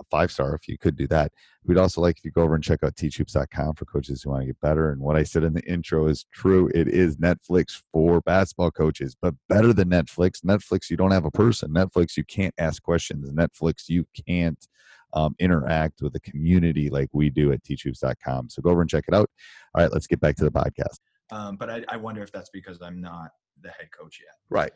a 0.00 0.04
five 0.10 0.30
star 0.30 0.54
if 0.54 0.68
you 0.68 0.78
could 0.78 0.96
do 0.96 1.08
that. 1.08 1.32
We'd 1.64 1.78
also 1.78 2.00
like 2.00 2.18
if 2.18 2.24
you 2.24 2.30
go 2.30 2.42
over 2.42 2.54
and 2.54 2.62
check 2.62 2.82
out 2.82 2.94
teachhoops.com 2.94 3.74
for 3.74 3.84
coaches 3.84 4.22
who 4.22 4.30
want 4.30 4.42
to 4.42 4.46
get 4.46 4.60
better. 4.60 4.90
And 4.90 5.00
what 5.00 5.16
I 5.16 5.22
said 5.22 5.44
in 5.44 5.54
the 5.54 5.64
intro 5.64 6.06
is 6.06 6.24
true. 6.32 6.70
It 6.74 6.88
is 6.88 7.16
Netflix 7.16 7.82
for 7.92 8.20
basketball 8.20 8.70
coaches, 8.70 9.16
but 9.20 9.34
better 9.48 9.72
than 9.72 9.90
Netflix. 9.90 10.44
Netflix, 10.44 10.88
you 10.88 10.96
don't 10.96 11.10
have 11.10 11.24
a 11.24 11.30
person. 11.30 11.70
Netflix, 11.70 12.16
you 12.16 12.24
can't 12.24 12.54
ask 12.58 12.82
questions. 12.82 13.30
Netflix, 13.32 13.88
you 13.88 14.06
can't 14.26 14.66
um, 15.14 15.34
interact 15.38 16.00
with 16.02 16.12
the 16.12 16.20
community 16.20 16.90
like 16.90 17.08
we 17.12 17.30
do 17.30 17.52
at 17.52 17.62
teachhoops.com. 17.64 18.50
So 18.50 18.62
go 18.62 18.70
over 18.70 18.80
and 18.80 18.90
check 18.90 19.04
it 19.08 19.14
out. 19.14 19.30
All 19.74 19.82
right, 19.82 19.92
let's 19.92 20.06
get 20.06 20.20
back 20.20 20.36
to 20.36 20.44
the 20.44 20.52
podcast. 20.52 20.98
um, 21.30 21.56
but 21.56 21.68
I, 21.70 21.84
I 21.88 21.96
wonder 21.96 22.22
if 22.22 22.32
that's 22.32 22.50
because 22.50 22.80
I'm 22.80 23.00
not 23.00 23.30
the 23.60 23.70
head 23.70 23.88
coach 23.98 24.20
yet 24.20 24.34
Right. 24.50 24.72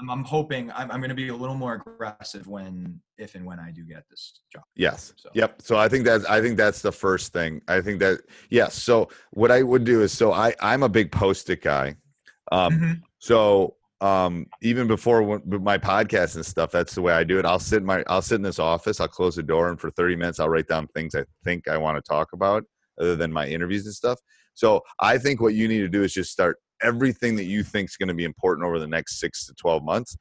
I'm, 0.00 0.10
I'm 0.10 0.24
hoping 0.24 0.70
I'm, 0.72 0.90
I'm 0.90 1.00
going 1.00 1.08
to 1.10 1.14
be 1.14 1.28
a 1.28 1.34
little 1.36 1.54
more 1.54 1.74
aggressive 1.74 2.46
when, 2.46 3.00
if 3.18 3.34
and 3.34 3.44
when 3.44 3.58
I 3.60 3.70
do 3.70 3.82
get 3.84 4.02
this 4.10 4.40
job. 4.52 4.64
Yes. 4.74 5.12
So- 5.16 5.30
Yep. 5.34 5.62
So 5.62 5.76
I 5.76 5.88
think 5.88 6.04
that's 6.04 6.24
I 6.26 6.40
think 6.40 6.56
that's 6.56 6.82
the 6.82 6.92
first 6.92 7.32
thing. 7.32 7.60
I 7.68 7.80
think 7.80 8.00
that 8.00 8.20
yes. 8.50 8.74
So 8.74 9.08
what 9.32 9.50
I 9.50 9.62
would 9.62 9.84
do 9.84 10.02
is 10.02 10.12
so 10.12 10.32
I 10.32 10.54
I'm 10.60 10.82
a 10.82 10.88
big 10.88 11.12
post-it 11.12 11.62
guy. 11.62 11.94
Um 12.52 12.72
Mhm. 12.78 13.00
so 13.18 13.76
um 14.00 14.46
even 14.62 14.86
before 14.88 15.22
when, 15.22 15.42
my 15.62 15.78
podcast 15.78 16.34
and 16.34 16.44
stuff 16.44 16.70
that's 16.72 16.94
the 16.96 17.02
way 17.02 17.12
I 17.12 17.22
do 17.24 17.38
it. 17.38 17.44
I'll 17.46 17.60
sit 17.60 17.78
in 17.78 17.86
my 17.86 18.02
I'll 18.08 18.20
sit 18.22 18.34
in 18.36 18.42
this 18.42 18.58
office, 18.58 19.00
I'll 19.00 19.08
close 19.08 19.36
the 19.36 19.42
door 19.42 19.68
and 19.70 19.80
for 19.80 19.90
30 19.92 20.16
minutes 20.16 20.40
I'll 20.40 20.48
write 20.48 20.66
down 20.68 20.88
things 20.88 21.14
I 21.14 21.24
think 21.44 21.68
I 21.68 21.78
want 21.78 21.96
to 21.96 22.02
talk 22.02 22.32
about 22.32 22.64
other 23.00 23.14
than 23.16 23.32
my 23.32 23.46
interviews 23.46 23.86
and 23.86 23.94
stuff. 23.94 24.18
So 24.54 24.82
I 25.00 25.18
think 25.18 25.40
what 25.40 25.54
you 25.54 25.66
need 25.68 25.80
to 25.80 25.88
do 25.88 26.02
is 26.02 26.12
just 26.12 26.30
start 26.32 26.58
everything 26.84 27.34
that 27.36 27.44
you 27.44 27.62
think 27.64 27.88
is 27.88 27.96
going 27.96 28.08
to 28.08 28.14
be 28.14 28.24
important 28.24 28.66
over 28.66 28.78
the 28.78 28.86
next 28.86 29.18
6 29.18 29.46
to 29.46 29.54
12 29.54 29.82
months 29.84 30.16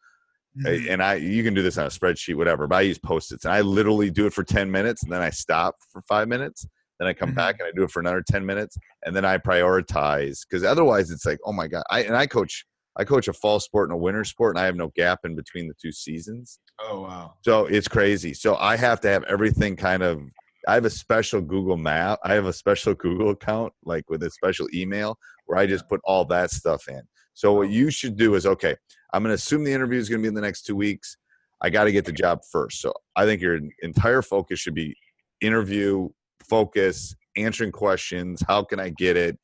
Mhm. 0.56 0.88
and 0.92 1.02
I 1.02 1.16
you 1.16 1.44
can 1.44 1.56
do 1.56 1.64
this 1.64 1.80
on 1.80 1.88
a 1.88 1.90
spreadsheet, 1.90 2.36
whatever. 2.36 2.68
But 2.68 2.76
I 2.76 2.82
use 2.82 3.00
post-its, 3.00 3.44
and 3.46 3.54
I 3.56 3.62
literally 3.62 4.12
do 4.12 4.28
it 4.28 4.34
for 4.34 4.44
ten 4.44 4.70
minutes, 4.70 5.02
and 5.02 5.12
then 5.12 5.20
I 5.20 5.32
stop 5.32 5.76
for 5.92 6.04
five 6.04 6.28
minutes. 6.28 6.68
Then 7.00 7.08
I 7.08 7.14
come 7.14 7.32
Mhm. 7.32 7.36
back 7.38 7.56
and 7.60 7.68
I 7.68 7.72
do 7.76 7.82
it 7.82 7.90
for 7.90 8.00
another 8.02 8.22
ten 8.22 8.46
minutes, 8.46 8.78
and 9.04 9.16
then 9.16 9.26
I 9.26 9.40
prioritize 9.40 10.42
because 10.48 10.64
otherwise 10.64 11.10
it's 11.10 11.26
like, 11.26 11.40
oh 11.44 11.54
my 11.54 11.68
god. 11.68 11.82
I 11.90 12.04
and 12.04 12.16
I 12.16 12.28
coach 12.28 12.66
I 12.96 13.04
coach 13.04 13.28
a 13.28 13.34
fall 13.34 13.60
sport 13.60 13.90
and 13.90 13.96
a 13.96 14.00
winter 14.00 14.24
sport, 14.24 14.56
and 14.56 14.62
I 14.62 14.66
have 14.66 14.76
no 14.76 14.90
gap 14.96 15.22
in 15.26 15.36
between 15.36 15.68
the 15.68 15.74
two 15.82 15.92
seasons. 15.92 16.60
Oh 16.80 17.02
wow. 17.02 17.34
So 17.42 17.66
it's 17.66 17.88
crazy. 17.88 18.36
So 18.36 18.56
I 18.58 18.78
have 18.78 19.02
to 19.02 19.08
have 19.08 19.24
everything 19.24 19.76
kind 19.76 20.04
of. 20.04 20.22
I 20.68 20.76
have 20.76 20.86
a 20.86 20.90
special 20.90 21.42
Google 21.42 21.78
Map. 21.78 22.20
I 22.24 22.34
have 22.34 22.46
a 22.46 22.54
special 22.54 22.94
Google 22.94 23.32
account, 23.32 23.74
like 23.84 24.10
with 24.10 24.24
a 24.24 24.30
special 24.30 24.68
email, 24.74 25.18
where 25.46 25.58
I 25.58 25.66
just 25.66 25.88
put 25.90 26.02
all 26.04 26.26
that 26.26 26.52
stuff 26.52 26.88
in. 26.88 27.02
So 27.34 27.54
what 27.54 27.70
you 27.70 27.90
should 27.90 28.16
do 28.16 28.36
is 28.36 28.46
okay. 28.46 28.76
I'm 29.14 29.24
going 29.24 29.32
to 29.32 29.36
assume 29.36 29.64
the 29.64 29.74
interview 29.74 30.00
is 30.00 30.10
going 30.10 30.22
to 30.22 30.24
be 30.24 30.28
in 30.28 30.34
the 30.34 30.42
next 30.42 30.64
two 30.64 30.76
weeks. 30.76 31.18
I 31.62 31.70
got 31.70 31.86
to 31.86 31.92
get 31.92 32.06
the 32.06 32.12
job 32.12 32.40
first. 32.52 32.82
So 32.82 32.94
I 33.16 33.26
think 33.26 33.42
your 33.42 33.60
entire 33.82 34.22
focus 34.22 34.60
should 34.60 34.76
be 34.76 34.96
interview, 35.42 36.10
focus, 36.48 37.16
answering 37.38 37.72
questions. 37.72 38.44
How 38.48 38.64
can 38.64 38.80
I 38.80 38.90
get 38.90 39.18
it? 39.18 39.38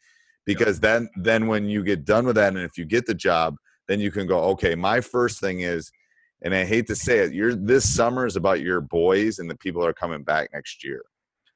Because 0.45 0.79
then, 0.79 1.10
then 1.15 1.47
when 1.47 1.65
you 1.65 1.84
get 1.84 2.05
done 2.05 2.25
with 2.25 2.36
that, 2.36 2.53
and 2.53 2.63
if 2.63 2.77
you 2.77 2.86
get 2.86 3.05
the 3.05 3.13
job, 3.13 3.55
then 3.88 3.99
you 3.99 4.12
can 4.12 4.27
go. 4.27 4.39
Okay, 4.51 4.75
my 4.75 5.01
first 5.01 5.39
thing 5.39 5.62
is, 5.62 5.91
and 6.41 6.54
I 6.56 6.65
hate 6.65 6.88
to 6.88 6.95
say 6.95 7.19
it, 7.19 7.34
your 7.34 7.56
this 7.56 7.88
summer 7.93 8.25
is 8.25 8.36
about 8.36 8.62
your 8.62 8.82
boys 8.82 9.39
and 9.39 9.49
the 9.49 9.58
people 9.58 9.82
that 9.82 9.88
are 9.89 9.93
coming 9.93 10.23
back 10.23 10.49
next 10.54 10.84
year. 10.84 11.04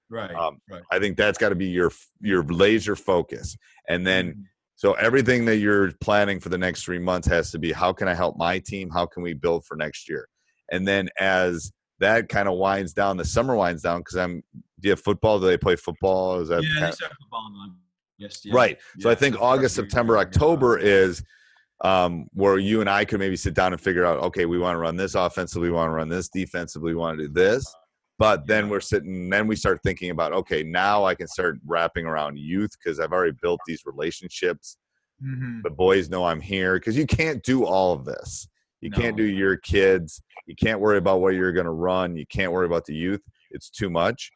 Right. 0.09 0.33
Um, 0.35 0.59
right. 0.69 0.81
I 0.91 0.99
think 0.99 1.17
that's 1.17 1.37
got 1.37 1.49
to 1.49 1.55
be 1.55 1.67
your 1.67 1.91
your 2.21 2.43
laser 2.43 2.95
focus, 2.95 3.57
and 3.89 4.05
then 4.05 4.33
Mhm. 4.33 4.43
so 4.75 4.93
everything 4.93 5.45
that 5.45 5.57
you're 5.57 5.91
planning 6.01 6.39
for 6.39 6.49
the 6.49 6.57
next 6.57 6.83
three 6.83 6.99
months 6.99 7.27
has 7.27 7.51
to 7.51 7.59
be 7.59 7.71
how 7.71 7.93
can 7.93 8.07
I 8.07 8.13
help 8.13 8.37
my 8.37 8.59
team? 8.59 8.89
How 8.89 9.05
can 9.05 9.23
we 9.23 9.33
build 9.33 9.65
for 9.65 9.75
next 9.75 10.07
year? 10.09 10.27
And 10.71 10.87
then 10.87 11.09
as 11.19 11.71
that 11.99 12.27
kind 12.29 12.47
of 12.49 12.57
winds 12.57 12.93
down, 12.93 13.17
the 13.17 13.25
summer 13.25 13.55
winds 13.55 13.81
down 13.83 14.01
because 14.01 14.17
I'm. 14.17 14.43
Do 14.79 14.87
you 14.87 14.91
have 14.91 14.99
football? 14.99 15.39
Do 15.39 15.45
they 15.47 15.57
play 15.57 15.77
football? 15.77 16.41
Is 16.41 16.49
that 16.49 16.61
yeah, 16.61 16.69
kind 16.79 16.91
of- 16.91 16.99
football. 16.99 17.51
Yeah. 18.17 18.27
right? 18.53 18.77
So 18.99 19.09
I 19.09 19.15
think 19.15 19.39
August, 19.41 19.75
September, 19.75 20.17
October 20.17 20.77
is 20.77 21.23
um, 21.81 22.27
where 22.33 22.57
you 22.57 22.81
and 22.81 22.89
I 22.89 23.05
could 23.05 23.19
maybe 23.19 23.35
sit 23.35 23.53
down 23.53 23.73
and 23.73 23.81
figure 23.81 24.05
out. 24.05 24.19
Okay, 24.23 24.45
we 24.45 24.57
want 24.57 24.75
to 24.75 24.79
run 24.79 24.95
this 24.95 25.15
offensively. 25.15 25.69
We 25.69 25.75
want 25.75 25.89
to 25.89 25.93
run 25.93 26.09
this 26.09 26.29
defensively. 26.29 26.93
We 26.93 26.99
want 26.99 27.17
to 27.19 27.27
do 27.27 27.33
this. 27.33 27.65
But 28.19 28.47
then 28.47 28.69
we're 28.69 28.79
sitting. 28.79 29.29
Then 29.29 29.47
we 29.47 29.55
start 29.55 29.81
thinking 29.83 30.11
about. 30.11 30.33
Okay, 30.33 30.63
now 30.63 31.03
I 31.03 31.15
can 31.15 31.27
start 31.27 31.57
wrapping 31.65 32.05
around 32.05 32.37
youth 32.37 32.71
because 32.77 32.99
I've 32.99 33.11
already 33.11 33.35
built 33.41 33.59
these 33.67 33.81
relationships 33.85 34.77
Mhm. 35.23 35.61
the 35.63 35.69
boys 35.69 36.09
know 36.09 36.25
I'm 36.25 36.41
here 36.41 36.75
because 36.75 36.97
you 36.97 37.05
can't 37.05 37.41
do 37.43 37.65
all 37.65 37.93
of 37.93 38.03
this. 38.03 38.47
You 38.81 38.91
can't 38.91 39.15
do 39.15 39.23
your 39.23 39.55
kids. 39.55 40.21
You 40.47 40.55
can't 40.55 40.81
worry 40.81 40.97
about 40.97 41.21
what 41.21 41.35
you're 41.35 41.53
going 41.53 41.65
to 41.65 41.71
run. 41.71 42.17
You 42.17 42.25
can't 42.25 42.51
worry 42.51 42.65
about 42.65 42.85
the 42.85 42.93
youth. 42.95 43.21
It's 43.51 43.69
too 43.69 43.89
much. 43.89 44.31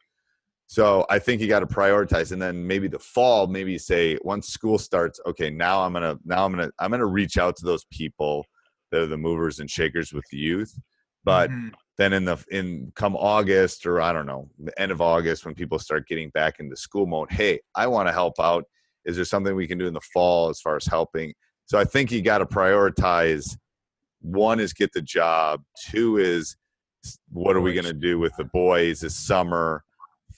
So 0.70 1.06
I 1.08 1.18
think 1.18 1.40
you 1.40 1.48
got 1.48 1.60
to 1.60 1.66
prioritize, 1.66 2.30
and 2.30 2.40
then 2.40 2.66
maybe 2.66 2.88
the 2.88 2.98
fall, 2.98 3.46
maybe 3.46 3.72
you 3.72 3.78
say 3.78 4.18
once 4.20 4.48
school 4.48 4.76
starts, 4.76 5.18
okay, 5.24 5.48
now 5.48 5.80
I'm 5.82 5.94
gonna 5.94 6.18
now 6.26 6.44
I'm 6.44 6.52
gonna 6.52 6.70
I'm 6.78 6.90
gonna 6.90 7.06
reach 7.06 7.38
out 7.38 7.56
to 7.56 7.64
those 7.64 7.86
people 7.90 8.44
that 8.92 9.00
are 9.00 9.06
the 9.06 9.16
movers 9.16 9.60
and 9.60 9.70
shakers 9.70 10.12
with 10.12 10.26
the 10.30 10.36
youth. 10.36 10.78
But 11.24 11.48
Mhm. 11.50 11.72
then 11.96 12.12
in 12.12 12.26
the 12.26 12.44
in 12.50 12.92
come 12.94 13.16
August 13.16 13.86
or 13.86 14.02
I 14.02 14.12
don't 14.12 14.26
know 14.26 14.50
the 14.58 14.78
end 14.78 14.92
of 14.92 15.00
August 15.00 15.46
when 15.46 15.54
people 15.54 15.78
start 15.78 16.06
getting 16.06 16.28
back 16.30 16.60
into 16.60 16.76
school 16.76 17.06
mode, 17.06 17.32
hey, 17.32 17.60
I 17.74 17.86
want 17.86 18.06
to 18.08 18.12
help 18.12 18.34
out. 18.38 18.64
Is 19.06 19.16
there 19.16 19.24
something 19.24 19.54
we 19.56 19.66
can 19.66 19.78
do 19.78 19.86
in 19.86 19.94
the 19.94 20.02
fall 20.12 20.50
as 20.50 20.60
far 20.60 20.76
as 20.76 20.84
helping? 20.84 21.32
So 21.64 21.78
I 21.78 21.84
think 21.84 22.12
you 22.12 22.20
got 22.20 22.38
to 22.38 22.46
prioritize. 22.46 23.56
One 24.20 24.60
is 24.60 24.74
get 24.74 24.92
the 24.92 25.00
job. 25.00 25.62
Two 25.90 26.18
is 26.18 26.56
what 27.30 27.56
are 27.56 27.60
we 27.62 27.72
going 27.72 27.86
to 27.86 27.94
do 27.94 28.18
with 28.18 28.36
the 28.36 28.44
boys 28.44 29.00
this 29.00 29.16
summer? 29.16 29.82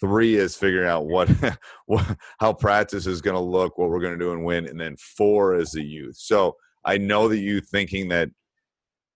Three 0.00 0.36
is 0.36 0.56
figuring 0.56 0.88
out 0.88 1.06
what, 1.06 1.28
what 1.86 2.16
how 2.38 2.52
practice 2.52 3.06
is 3.06 3.20
going 3.20 3.36
to 3.36 3.40
look, 3.40 3.78
what 3.78 3.90
we're 3.90 4.00
going 4.00 4.18
to 4.18 4.24
do 4.24 4.32
and 4.32 4.44
win, 4.44 4.66
and 4.66 4.80
then 4.80 4.96
four 4.96 5.54
is 5.54 5.72
the 5.72 5.82
youth. 5.82 6.16
So 6.16 6.56
I 6.84 6.98
know 6.98 7.28
that 7.28 7.38
you 7.38 7.60
thinking 7.60 8.08
that 8.08 8.30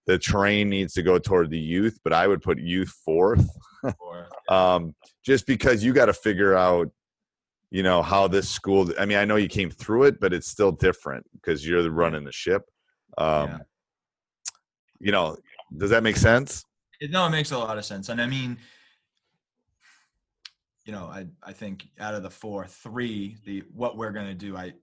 the 0.06 0.18
train 0.18 0.68
needs 0.68 0.92
to 0.94 1.02
go 1.02 1.18
toward 1.18 1.50
the 1.50 1.58
youth, 1.58 1.98
but 2.04 2.12
I 2.12 2.26
would 2.26 2.42
put 2.42 2.58
youth 2.58 2.92
fourth, 3.04 3.48
um, 4.50 4.94
just 5.24 5.46
because 5.46 5.82
you 5.82 5.92
got 5.92 6.06
to 6.06 6.12
figure 6.12 6.54
out, 6.54 6.90
you 7.70 7.82
know, 7.82 8.02
how 8.02 8.28
this 8.28 8.48
school. 8.48 8.92
I 8.98 9.06
mean, 9.06 9.18
I 9.18 9.24
know 9.24 9.36
you 9.36 9.48
came 9.48 9.70
through 9.70 10.04
it, 10.04 10.20
but 10.20 10.32
it's 10.32 10.48
still 10.48 10.72
different 10.72 11.24
because 11.32 11.66
you're 11.66 11.82
the 11.82 11.90
running 11.90 12.24
the 12.24 12.32
ship. 12.32 12.62
Um, 13.18 13.48
Yeah. 13.48 13.58
You 15.00 15.12
know, 15.12 15.36
does 15.76 15.90
that 15.90 16.02
make 16.02 16.16
sense? 16.16 16.64
No, 17.02 17.26
it 17.26 17.30
makes 17.30 17.50
a 17.50 17.58
lot 17.58 17.76
of 17.76 17.84
sense. 17.84 18.08
And 18.08 18.22
I 18.22 18.26
mean, 18.26 18.56
you 20.84 20.92
know, 20.92 21.04
I 21.06 21.26
I 21.42 21.52
think 21.52 21.86
out 21.98 22.14
of 22.14 22.22
the 22.22 22.30
four, 22.30 22.66
three, 22.66 23.36
the 23.44 23.62
what 23.72 23.96
we're 23.96 24.12
gonna 24.12 24.34
do, 24.34 24.56
I 24.56 24.74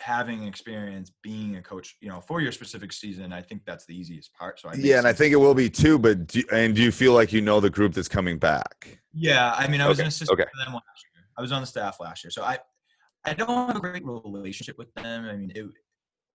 having 0.00 0.44
experience 0.44 1.10
being 1.22 1.56
a 1.56 1.62
coach, 1.62 1.96
you 2.00 2.08
know, 2.08 2.20
for 2.20 2.40
your 2.40 2.52
specific 2.52 2.92
season, 2.92 3.32
I 3.32 3.40
think 3.40 3.62
that's 3.64 3.86
the 3.86 3.98
easiest 3.98 4.32
part. 4.34 4.60
So 4.60 4.68
I 4.68 4.74
Yeah, 4.74 4.98
and 4.98 5.06
I 5.06 5.12
think 5.12 5.32
it 5.32 5.36
will 5.36 5.54
be 5.54 5.70
too. 5.70 5.98
But 5.98 6.26
do, 6.26 6.42
and 6.52 6.74
do 6.74 6.82
you 6.82 6.92
feel 6.92 7.12
like 7.12 7.32
you 7.32 7.40
know 7.40 7.60
the 7.60 7.70
group 7.70 7.94
that's 7.94 8.08
coming 8.08 8.38
back? 8.38 9.00
Yeah, 9.12 9.54
I 9.56 9.68
mean, 9.68 9.80
I 9.80 9.88
was 9.88 9.98
Okay, 9.98 10.04
an 10.04 10.08
assistant 10.08 10.38
okay. 10.38 10.50
for 10.52 10.64
them 10.64 10.74
last 10.74 11.04
year. 11.14 11.24
I 11.38 11.42
was 11.42 11.52
on 11.52 11.60
the 11.60 11.66
staff 11.66 11.98
last 12.00 12.24
year, 12.24 12.30
so 12.30 12.42
I 12.42 12.58
I 13.24 13.34
don't 13.34 13.66
have 13.66 13.76
a 13.76 13.80
great 13.80 14.04
relationship 14.04 14.78
with 14.78 14.92
them. 14.94 15.24
I 15.24 15.36
mean, 15.36 15.52
it 15.54 15.66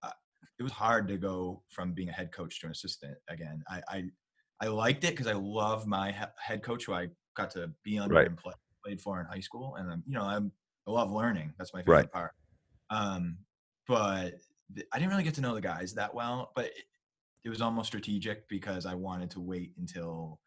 uh, 0.02 0.10
it 0.58 0.62
was 0.62 0.72
hard 0.72 1.08
to 1.08 1.16
go 1.16 1.62
from 1.68 1.92
being 1.92 2.08
a 2.08 2.12
head 2.12 2.32
coach 2.32 2.60
to 2.60 2.66
an 2.66 2.72
assistant 2.72 3.16
again. 3.28 3.62
I 3.68 3.82
I, 3.88 4.04
I 4.60 4.66
liked 4.68 5.04
it 5.04 5.10
because 5.10 5.26
I 5.26 5.32
love 5.32 5.86
my 5.86 6.14
head 6.36 6.62
coach 6.62 6.84
who 6.86 6.92
I 6.94 7.08
got 7.36 7.50
to 7.52 7.70
be 7.82 7.98
under 7.98 8.14
right. 8.16 8.26
and 8.26 8.36
play, 8.36 8.52
played 8.84 9.00
for 9.00 9.20
in 9.20 9.26
high 9.26 9.40
school, 9.40 9.76
and 9.76 9.90
I'm 9.90 10.02
you 10.06 10.14
know 10.14 10.24
I'm 10.24 10.52
I 10.86 10.90
love 10.90 11.10
learning. 11.12 11.54
That's 11.58 11.72
my 11.72 11.80
favorite 11.80 11.94
Right. 11.94 12.12
part. 12.12 12.32
Um, 12.90 13.38
but 13.86 14.34
th- 14.74 14.86
I 14.92 14.98
didn't 14.98 15.10
really 15.10 15.22
get 15.24 15.34
to 15.34 15.40
know 15.40 15.54
the 15.54 15.60
guys 15.60 15.94
that 15.94 16.12
well. 16.14 16.52
But 16.54 16.66
it, 16.66 16.84
it 17.44 17.48
was 17.48 17.60
almost 17.60 17.88
strategic 17.88 18.48
because 18.48 18.86
I 18.86 18.94
wanted 18.94 19.30
to 19.32 19.40
wait 19.40 19.72
until 19.78 20.40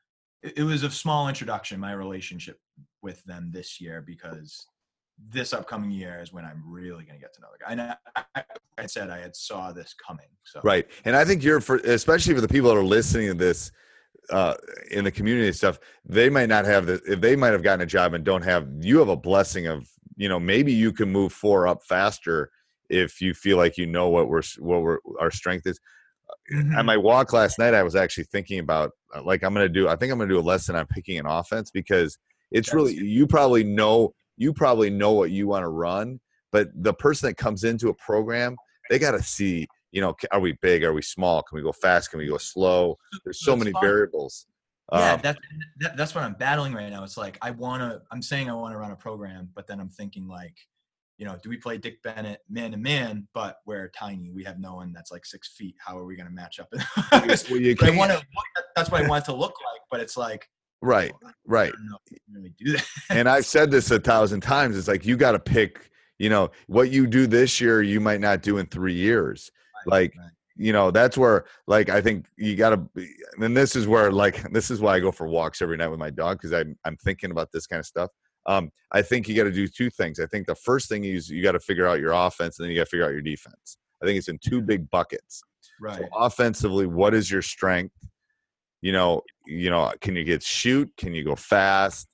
it, 0.44 0.58
it 0.58 0.64
was 0.64 0.84
a 0.84 0.92
small 0.92 1.28
introduction 1.28 1.80
my 1.80 1.94
relationship 1.94 2.60
with 3.02 3.24
them 3.26 3.52
this 3.54 3.80
year 3.82 4.02
because 4.06 4.66
this 5.30 5.54
upcoming 5.54 5.92
year 5.92 6.20
is 6.22 6.34
when 6.34 6.44
I'm 6.44 6.62
really 6.66 7.06
going 7.06 7.18
to 7.18 7.22
get 7.22 7.34
to 7.36 7.42
know 7.42 7.48
the 7.58 7.64
guy. 7.64 7.72
And 7.72 7.82
I, 7.82 7.96
I, 8.36 8.44
I 8.78 8.86
said 8.86 9.10
I 9.10 9.20
had 9.20 9.36
saw 9.36 9.72
this 9.72 9.94
coming. 9.94 10.28
So 10.44 10.60
Right. 10.64 10.86
And 11.06 11.16
I 11.16 11.24
think 11.24 11.44
you're 11.44 11.62
for 11.62 11.78
especially 11.78 12.34
for 12.36 12.42
the 12.42 12.48
people 12.48 12.70
that 12.70 12.78
are 12.78 12.84
listening 12.84 13.28
to 13.28 13.34
this 13.34 13.72
uh 14.30 14.56
in 14.92 15.04
the 15.04 15.12
community 15.12 15.52
stuff, 15.52 15.80
they 16.06 16.30
might 16.30 16.50
not 16.50 16.66
have 16.66 16.86
the 16.86 17.02
if 17.06 17.22
they 17.22 17.36
might 17.36 17.54
have 17.54 17.64
gotten 17.64 17.82
a 17.82 17.86
job 17.86 18.14
and 18.14 18.24
don't 18.24 18.44
have 18.44 18.68
you 18.80 19.00
have 19.00 19.10
a 19.10 19.16
blessing 19.16 19.68
of, 19.68 19.88
you 20.18 20.30
know, 20.30 20.40
maybe 20.40 20.72
you 20.74 20.92
can 20.92 21.12
move 21.12 21.32
four 21.34 21.68
up 21.68 21.84
faster 21.84 22.50
if 22.90 23.22
you 23.22 23.34
feel 23.34 23.58
like 23.58 23.78
you 23.78 23.86
know 23.86 24.10
what 24.10 24.30
we're 24.30 24.42
what 24.60 24.82
we're 24.82 25.00
our 25.20 25.32
strength 25.32 25.66
is. 25.68 25.80
Mhm. 26.54 26.76
At 26.76 26.86
my 26.86 26.98
walk 26.98 27.34
last 27.34 27.60
night, 27.60 27.74
I 27.74 27.84
was 27.84 27.96
actually 27.96 28.26
thinking 28.26 28.60
about 28.60 28.92
uh, 29.16 29.24
like 29.24 29.44
I'm 29.44 29.54
gonna 29.54 29.70
do 29.70 29.88
I 29.88 29.96
think 29.96 30.12
I'm 30.12 30.20
gonna 30.20 30.30
do 30.30 30.40
a 30.40 30.42
lesson 30.42 30.76
on 30.76 30.86
picking 30.88 31.20
an 31.20 31.26
offense 31.26 31.72
because 31.72 32.18
it's 32.52 32.70
That's 32.70 32.76
really 32.76 32.94
you 32.96 33.28
probably 33.28 33.64
know 33.64 34.14
you 34.38 34.54
probably 34.54 34.90
know 34.90 35.14
what 35.14 35.32
you 35.32 35.48
want 35.48 35.64
to 35.64 35.70
run, 35.70 36.20
but 36.52 36.70
the 36.76 36.94
person 36.94 37.30
that 37.30 37.38
comes 37.38 37.64
into 37.64 37.90
a 37.90 37.94
program, 37.94 38.56
they 38.90 39.00
got 39.00 39.12
to 39.12 39.24
see, 39.24 39.68
you 39.96 40.02
know, 40.02 40.14
are 40.32 40.42
we 40.42 40.52
big? 40.62 40.84
Are 40.84 40.94
we 40.94 41.02
small? 41.02 41.42
Can 41.42 41.56
we 41.56 41.62
go 41.62 41.72
fast? 41.72 42.12
Can 42.12 42.20
we 42.20 42.28
go 42.28 42.38
slow? 42.38 42.98
There's 43.24 43.40
so 43.40 43.52
That's 43.52 43.60
many 43.60 43.72
fine. 43.72 43.82
variables. 43.82 44.46
yeah, 44.92 45.14
Um, 45.14 45.20
that's 45.24 45.40
that, 45.80 45.98
that's 45.98 46.14
what 46.14 46.26
I'm 46.26 46.34
battling 46.34 46.74
right 46.74 46.90
now. 46.90 47.06
It's 47.06 47.16
like 47.16 47.38
I 47.42 47.52
want 47.52 47.82
to. 47.82 48.02
I'm 48.12 48.22
saying 48.22 48.50
I 48.50 48.54
want 48.54 48.74
to 48.74 48.78
run 48.78 48.92
a 48.92 48.96
program, 48.98 49.50
but 49.56 49.68
then 49.68 49.80
I'm 49.80 49.88
thinking 49.88 50.28
like, 50.28 50.54
you 51.18 51.26
know, 51.26 51.38
do 51.42 51.50
we 51.50 51.56
play 51.56 51.78
Dick 51.78 52.04
Bennett 52.04 52.42
man 52.50 52.72
to 52.72 52.78
man? 52.78 53.26
But 53.34 53.60
we're 53.66 53.88
tiny. 53.98 54.32
We 54.32 54.44
have 54.44 54.60
no 54.60 54.76
one 54.76 54.92
that's 54.92 55.14
like 55.14 55.26
six 55.26 55.56
feet. 55.56 55.76
How 55.80 55.98
are 55.98 56.04
we 56.04 56.18
going 56.18 56.28
to 56.28 56.34
match 56.34 56.60
up? 56.60 56.68
well, 57.14 57.62
you 57.62 57.74
I 57.82 57.90
want 57.92 58.12
to. 58.12 58.22
That's 58.76 58.92
what 58.92 59.02
I 59.02 59.08
want 59.08 59.24
it 59.24 59.32
to 59.32 59.34
look 59.34 59.54
like. 59.72 59.82
But 59.90 60.02
it's 60.02 60.18
like, 60.18 60.46
right, 60.82 61.14
right. 61.48 61.72
Don't 61.72 61.90
know 61.90 61.98
if 62.06 62.12
we 62.12 62.36
really 62.36 62.54
do 62.60 62.74
that. 62.74 62.86
and 63.12 63.30
I've 63.30 63.46
said 63.46 63.72
this 63.72 63.90
a 63.92 64.00
thousand 64.02 64.42
times. 64.42 64.78
It's 64.78 64.90
like 64.90 65.06
you 65.06 65.16
got 65.16 65.32
to 65.32 65.40
pick. 65.40 65.90
You 66.20 66.30
know 66.30 66.52
what 66.68 66.92
you 66.92 67.08
do 67.08 67.28
this 67.28 67.62
year, 67.62 67.82
you 67.82 68.02
might 68.02 68.20
not 68.20 68.42
do 68.42 68.58
in 68.58 68.66
three 68.68 68.94
years. 68.94 69.52
Like 69.86 70.14
Right. 70.18 70.30
you 70.58 70.72
know 70.74 70.90
that's 70.92 71.18
where 71.18 71.46
like 71.68 71.90
I 71.90 72.02
think 72.02 72.28
you 72.38 72.56
got 72.56 72.70
to. 72.72 73.06
And 73.40 73.56
this 73.56 73.76
is 73.76 73.88
where 73.88 74.12
like 74.12 74.42
this 74.54 74.72
is 74.72 74.80
why 74.82 74.96
I 74.96 75.00
go 75.00 75.12
for 75.12 75.28
walks 75.28 75.62
every 75.62 75.78
night 75.78 75.88
with 75.90 76.00
my 76.00 76.10
dog 76.10 76.38
because 76.38 76.54
I'm 76.54 76.78
I'm 76.86 76.98
thinking 76.98 77.32
about 77.32 77.52
this 77.52 77.68
kind 77.68 77.80
of 77.80 77.86
stuff. 77.86 78.10
Um, 78.48 78.70
I 78.92 79.02
think 79.02 79.28
you 79.28 79.36
got 79.36 79.46
to 79.46 79.52
do 79.52 79.68
two 79.68 79.90
things. 79.90 80.20
I 80.20 80.28
think 80.28 80.46
the 80.46 80.54
first 80.56 80.88
thing 80.88 81.04
is 81.04 81.30
you 81.30 81.42
got 81.42 81.54
to 81.54 81.60
figure 81.60 81.88
out 81.88 82.00
your 82.00 82.12
offense, 82.14 82.60
and 82.60 82.66
then 82.66 82.72
you 82.72 82.78
got 82.80 82.84
to 82.86 82.90
figure 82.92 83.06
out 83.06 83.12
your 83.12 83.22
defense. 83.22 83.78
I 84.02 84.06
think 84.06 84.18
it's 84.20 84.28
in 84.28 84.38
two 84.38 84.62
big 84.62 84.90
buckets. 84.92 85.42
right. 85.82 85.98
So 86.00 86.08
offensively, 86.16 86.86
what 86.86 87.14
is 87.16 87.32
your 87.32 87.42
strength? 87.42 87.96
You 88.82 88.92
know, 88.92 89.24
you 89.48 89.72
know, 89.72 89.92
can 90.00 90.16
you 90.16 90.24
get 90.24 90.44
shoot? 90.44 90.92
Can 90.96 91.14
you 91.16 91.24
go 91.24 91.36
fast? 91.36 92.08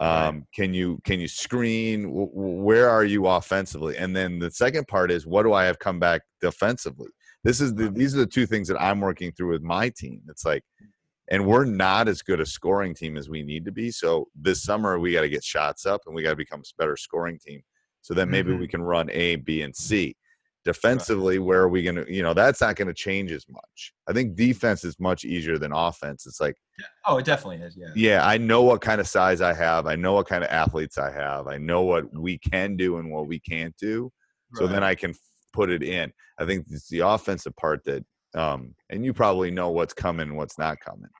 Um, 0.00 0.44
Can 0.54 0.74
you 0.74 1.00
can 1.04 1.18
you 1.20 1.26
screen? 1.26 2.02
W- 2.04 2.30
Where 2.32 2.88
are 2.90 3.04
you 3.04 3.26
offensively? 3.26 3.96
And 3.96 4.14
then 4.14 4.38
the 4.38 4.50
second 4.50 4.86
part 4.86 5.10
is 5.10 5.26
what 5.26 5.42
do 5.42 5.52
I 5.54 5.64
have 5.64 5.78
come 5.80 5.98
back 5.98 6.20
defensively? 6.40 7.08
This 7.48 7.62
is 7.62 7.74
the 7.74 7.88
these 7.88 8.14
are 8.14 8.18
the 8.18 8.26
two 8.26 8.44
things 8.44 8.68
that 8.68 8.78
I'm 8.78 9.00
working 9.00 9.32
through 9.32 9.52
with 9.52 9.62
my 9.62 9.88
team. 9.88 10.20
It's 10.28 10.44
like, 10.44 10.62
and 11.30 11.46
we're 11.46 11.64
not 11.64 12.06
as 12.06 12.20
good 12.20 12.40
a 12.40 12.46
scoring 12.46 12.92
team 12.92 13.16
as 13.16 13.30
we 13.30 13.42
need 13.42 13.64
to 13.64 13.72
be. 13.72 13.90
So 13.90 14.28
this 14.34 14.62
summer 14.62 14.98
we 14.98 15.14
got 15.14 15.22
to 15.22 15.30
get 15.30 15.42
shots 15.42 15.86
up 15.86 16.02
and 16.04 16.14
we 16.14 16.22
got 16.22 16.30
to 16.30 16.36
become 16.36 16.60
a 16.60 16.78
better 16.78 16.94
scoring 16.94 17.38
team. 17.38 17.62
So 18.02 18.12
then 18.12 18.28
maybe 18.28 18.50
we 18.52 18.58
mm-hmm. 18.58 18.70
can 18.72 18.82
run 18.82 19.10
A, 19.12 19.36
B, 19.36 19.62
and 19.62 19.74
C. 19.74 20.14
Defensively 20.66 21.38
where 21.38 21.62
are 21.62 21.70
we 21.70 21.82
going 21.82 21.94
to 21.94 22.14
you 22.14 22.22
know 22.22 22.34
that's 22.34 22.60
not 22.60 22.76
going 22.76 22.88
to 22.88 22.92
change 22.92 23.32
as 23.32 23.46
much. 23.48 23.94
I 24.06 24.12
think 24.12 24.36
defense 24.36 24.84
is 24.84 25.00
much 25.00 25.24
easier 25.24 25.56
than 25.56 25.72
offense. 25.72 26.26
It's 26.26 26.42
like 26.42 26.56
Oh, 27.06 27.16
it 27.16 27.24
definitely 27.24 27.64
is. 27.64 27.78
Yeah. 27.78 27.92
yeah 27.94 28.26
i 28.26 28.36
know 28.36 28.60
what 28.60 28.82
kind 28.82 29.00
of 29.00 29.08
size 29.08 29.40
i 29.40 29.54
have. 29.54 29.86
I 29.86 29.94
know 29.94 30.12
what 30.12 30.28
kind 30.28 30.44
of 30.44 30.50
athletes 30.50 30.98
i 30.98 31.10
have. 31.10 31.46
I 31.46 31.56
know 31.56 31.80
what 31.80 32.12
we 32.12 32.36
can 32.36 32.76
do 32.76 32.98
and 32.98 33.10
what 33.10 33.26
we 33.26 33.40
can't 33.40 33.74
do. 33.78 34.12
So 34.54 34.66
then 34.66 34.84
i 34.84 34.94
can 34.94 35.14
put 35.58 35.70
it 35.70 35.82
in 35.82 36.12
i 36.38 36.44
think 36.44 36.64
it's 36.70 36.88
the 36.88 37.00
offensive 37.00 37.54
part 37.56 37.82
that 37.84 38.04
um 38.34 38.74
and 38.90 39.04
you 39.04 39.12
probably 39.12 39.50
know 39.50 39.70
what's 39.70 39.94
coming 39.94 40.28
and 40.28 40.36
what's 40.36 40.58
not 40.58 40.76
coming 40.80 41.10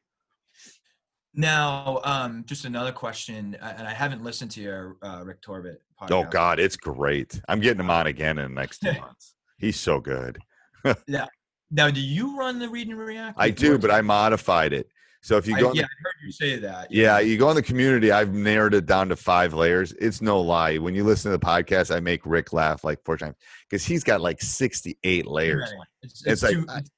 Now, 1.35 2.01
um, 2.05 2.45
just 2.47 2.65
another 2.65 2.91
question, 2.93 3.57
and 3.79 3.87
I 3.87 3.93
haven't 3.93 4.25
listened 4.25 4.51
to 4.53 4.61
your 4.61 4.97
uh, 5.03 5.23
Rick 5.25 5.41
Torbett 5.43 5.79
podcast. 6.01 6.13
oh 6.13 6.25
god 6.31 6.59
it's 6.61 6.77
great 6.77 7.41
i'm 7.49 7.61
getting 7.61 7.81
him 7.81 7.91
on 7.91 8.07
again 8.07 8.39
in 8.39 8.55
the 8.55 8.61
next 8.61 8.79
two 8.79 8.93
months 9.07 9.35
he's 9.59 9.79
so 9.79 10.01
good 10.01 10.39
yeah. 11.07 11.27
Now, 11.71 11.91
do 11.91 12.01
you 12.01 12.39
run 12.39 12.59
the 12.59 12.69
read 12.69 12.89
and 12.89 12.99
react? 12.99 13.37
i 13.39 13.51
do 13.51 13.79
but 13.79 13.91
i 13.91 14.01
modified 14.01 14.73
it 14.73 14.87
so 15.29 15.37
if 15.37 15.47
you 15.47 15.59
go 15.61 15.69
in 15.73 15.77
yeah, 15.77 15.83
the 15.83 15.89
I 15.89 16.03
heard 16.05 16.25
you 16.25 16.33
say 16.33 16.59
that. 16.61 16.91
Yeah, 16.91 17.19
you 17.19 17.37
go 17.37 17.51
in 17.51 17.55
the 17.55 17.63
community. 17.63 18.11
I've 18.11 18.33
narrowed 18.33 18.73
it 18.73 18.87
down 18.87 19.11
to 19.11 19.17
five 19.17 19.53
layers. 19.53 19.93
It's 20.01 20.23
no 20.23 20.41
lie. 20.41 20.79
When 20.79 20.95
you 20.95 21.05
listen 21.05 21.31
to 21.31 21.37
the 21.37 21.45
podcast, 21.45 21.95
I 21.95 22.01
make 22.01 22.25
Rick 22.25 22.55
laugh 22.55 22.83
like 22.83 23.05
four 23.05 23.19
times 23.19 23.37
because 23.69 23.85
he's 23.85 24.03
got 24.03 24.23
like 24.23 24.41
sixty-eight 24.41 25.27
layers. 25.27 25.71
Right. 25.71 25.87
It's, 26.01 26.25
It's 26.25 26.27
it's 26.27 26.43
like- 26.45 26.53
too, 26.55 26.63
it's- 26.63 26.91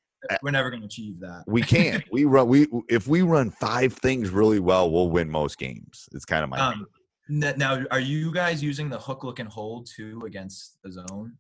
we're 0.45 0.53
never 0.53 0.71
going 0.71 0.83
to 0.83 0.87
achieve 0.87 1.19
that. 1.21 1.43
We 1.49 1.62
can't. 1.62 2.05
we 2.12 2.25
run. 2.25 2.47
We 2.47 2.69
if 2.88 3.09
we 3.09 3.23
run 3.23 3.51
five 3.51 3.95
things 3.95 4.31
really 4.31 4.61
well, 4.61 4.93
we'll 4.93 5.11
win 5.11 5.29
most 5.29 5.59
games. 5.59 6.09
It's 6.12 6.25
kind 6.25 6.45
of 6.45 6.51
my. 6.51 6.61
Um, 6.61 6.87
now, 7.29 7.83
are 7.90 8.01
you 8.01 8.33
guys 8.33 8.62
using 8.62 8.88
the 8.88 8.99
hook, 8.99 9.25
look, 9.25 9.40
and 9.40 9.49
hold 9.49 9.87
too 9.87 10.23
against 10.25 10.79
the 10.85 10.93
zone? 10.93 11.33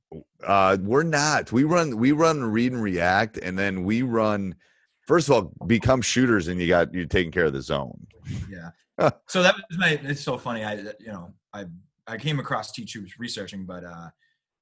uh, 0.44 0.76
we're 0.80 1.04
not. 1.04 1.52
We 1.52 1.62
run. 1.62 1.96
We 1.98 2.10
run 2.10 2.42
read 2.42 2.72
and 2.72 2.82
react, 2.82 3.38
and 3.38 3.56
then 3.56 3.84
we 3.84 4.02
run. 4.02 4.56
First 5.10 5.28
of 5.28 5.34
all, 5.34 5.66
become 5.66 6.00
shooters, 6.00 6.46
and 6.46 6.60
you 6.60 6.68
got 6.68 6.94
you're 6.94 7.04
taking 7.04 7.32
care 7.32 7.46
of 7.46 7.52
the 7.52 7.60
zone. 7.60 8.06
Yeah. 8.48 8.70
so 9.26 9.42
that 9.42 9.56
was 9.56 9.76
my. 9.76 9.98
It's 10.04 10.20
so 10.20 10.38
funny. 10.38 10.62
I 10.62 10.74
you 10.74 11.08
know 11.08 11.34
I 11.52 11.64
I 12.06 12.16
came 12.16 12.38
across 12.38 12.70
T 12.70 12.84
Tubes 12.84 13.18
researching, 13.18 13.66
but 13.66 13.82
uh, 13.82 14.10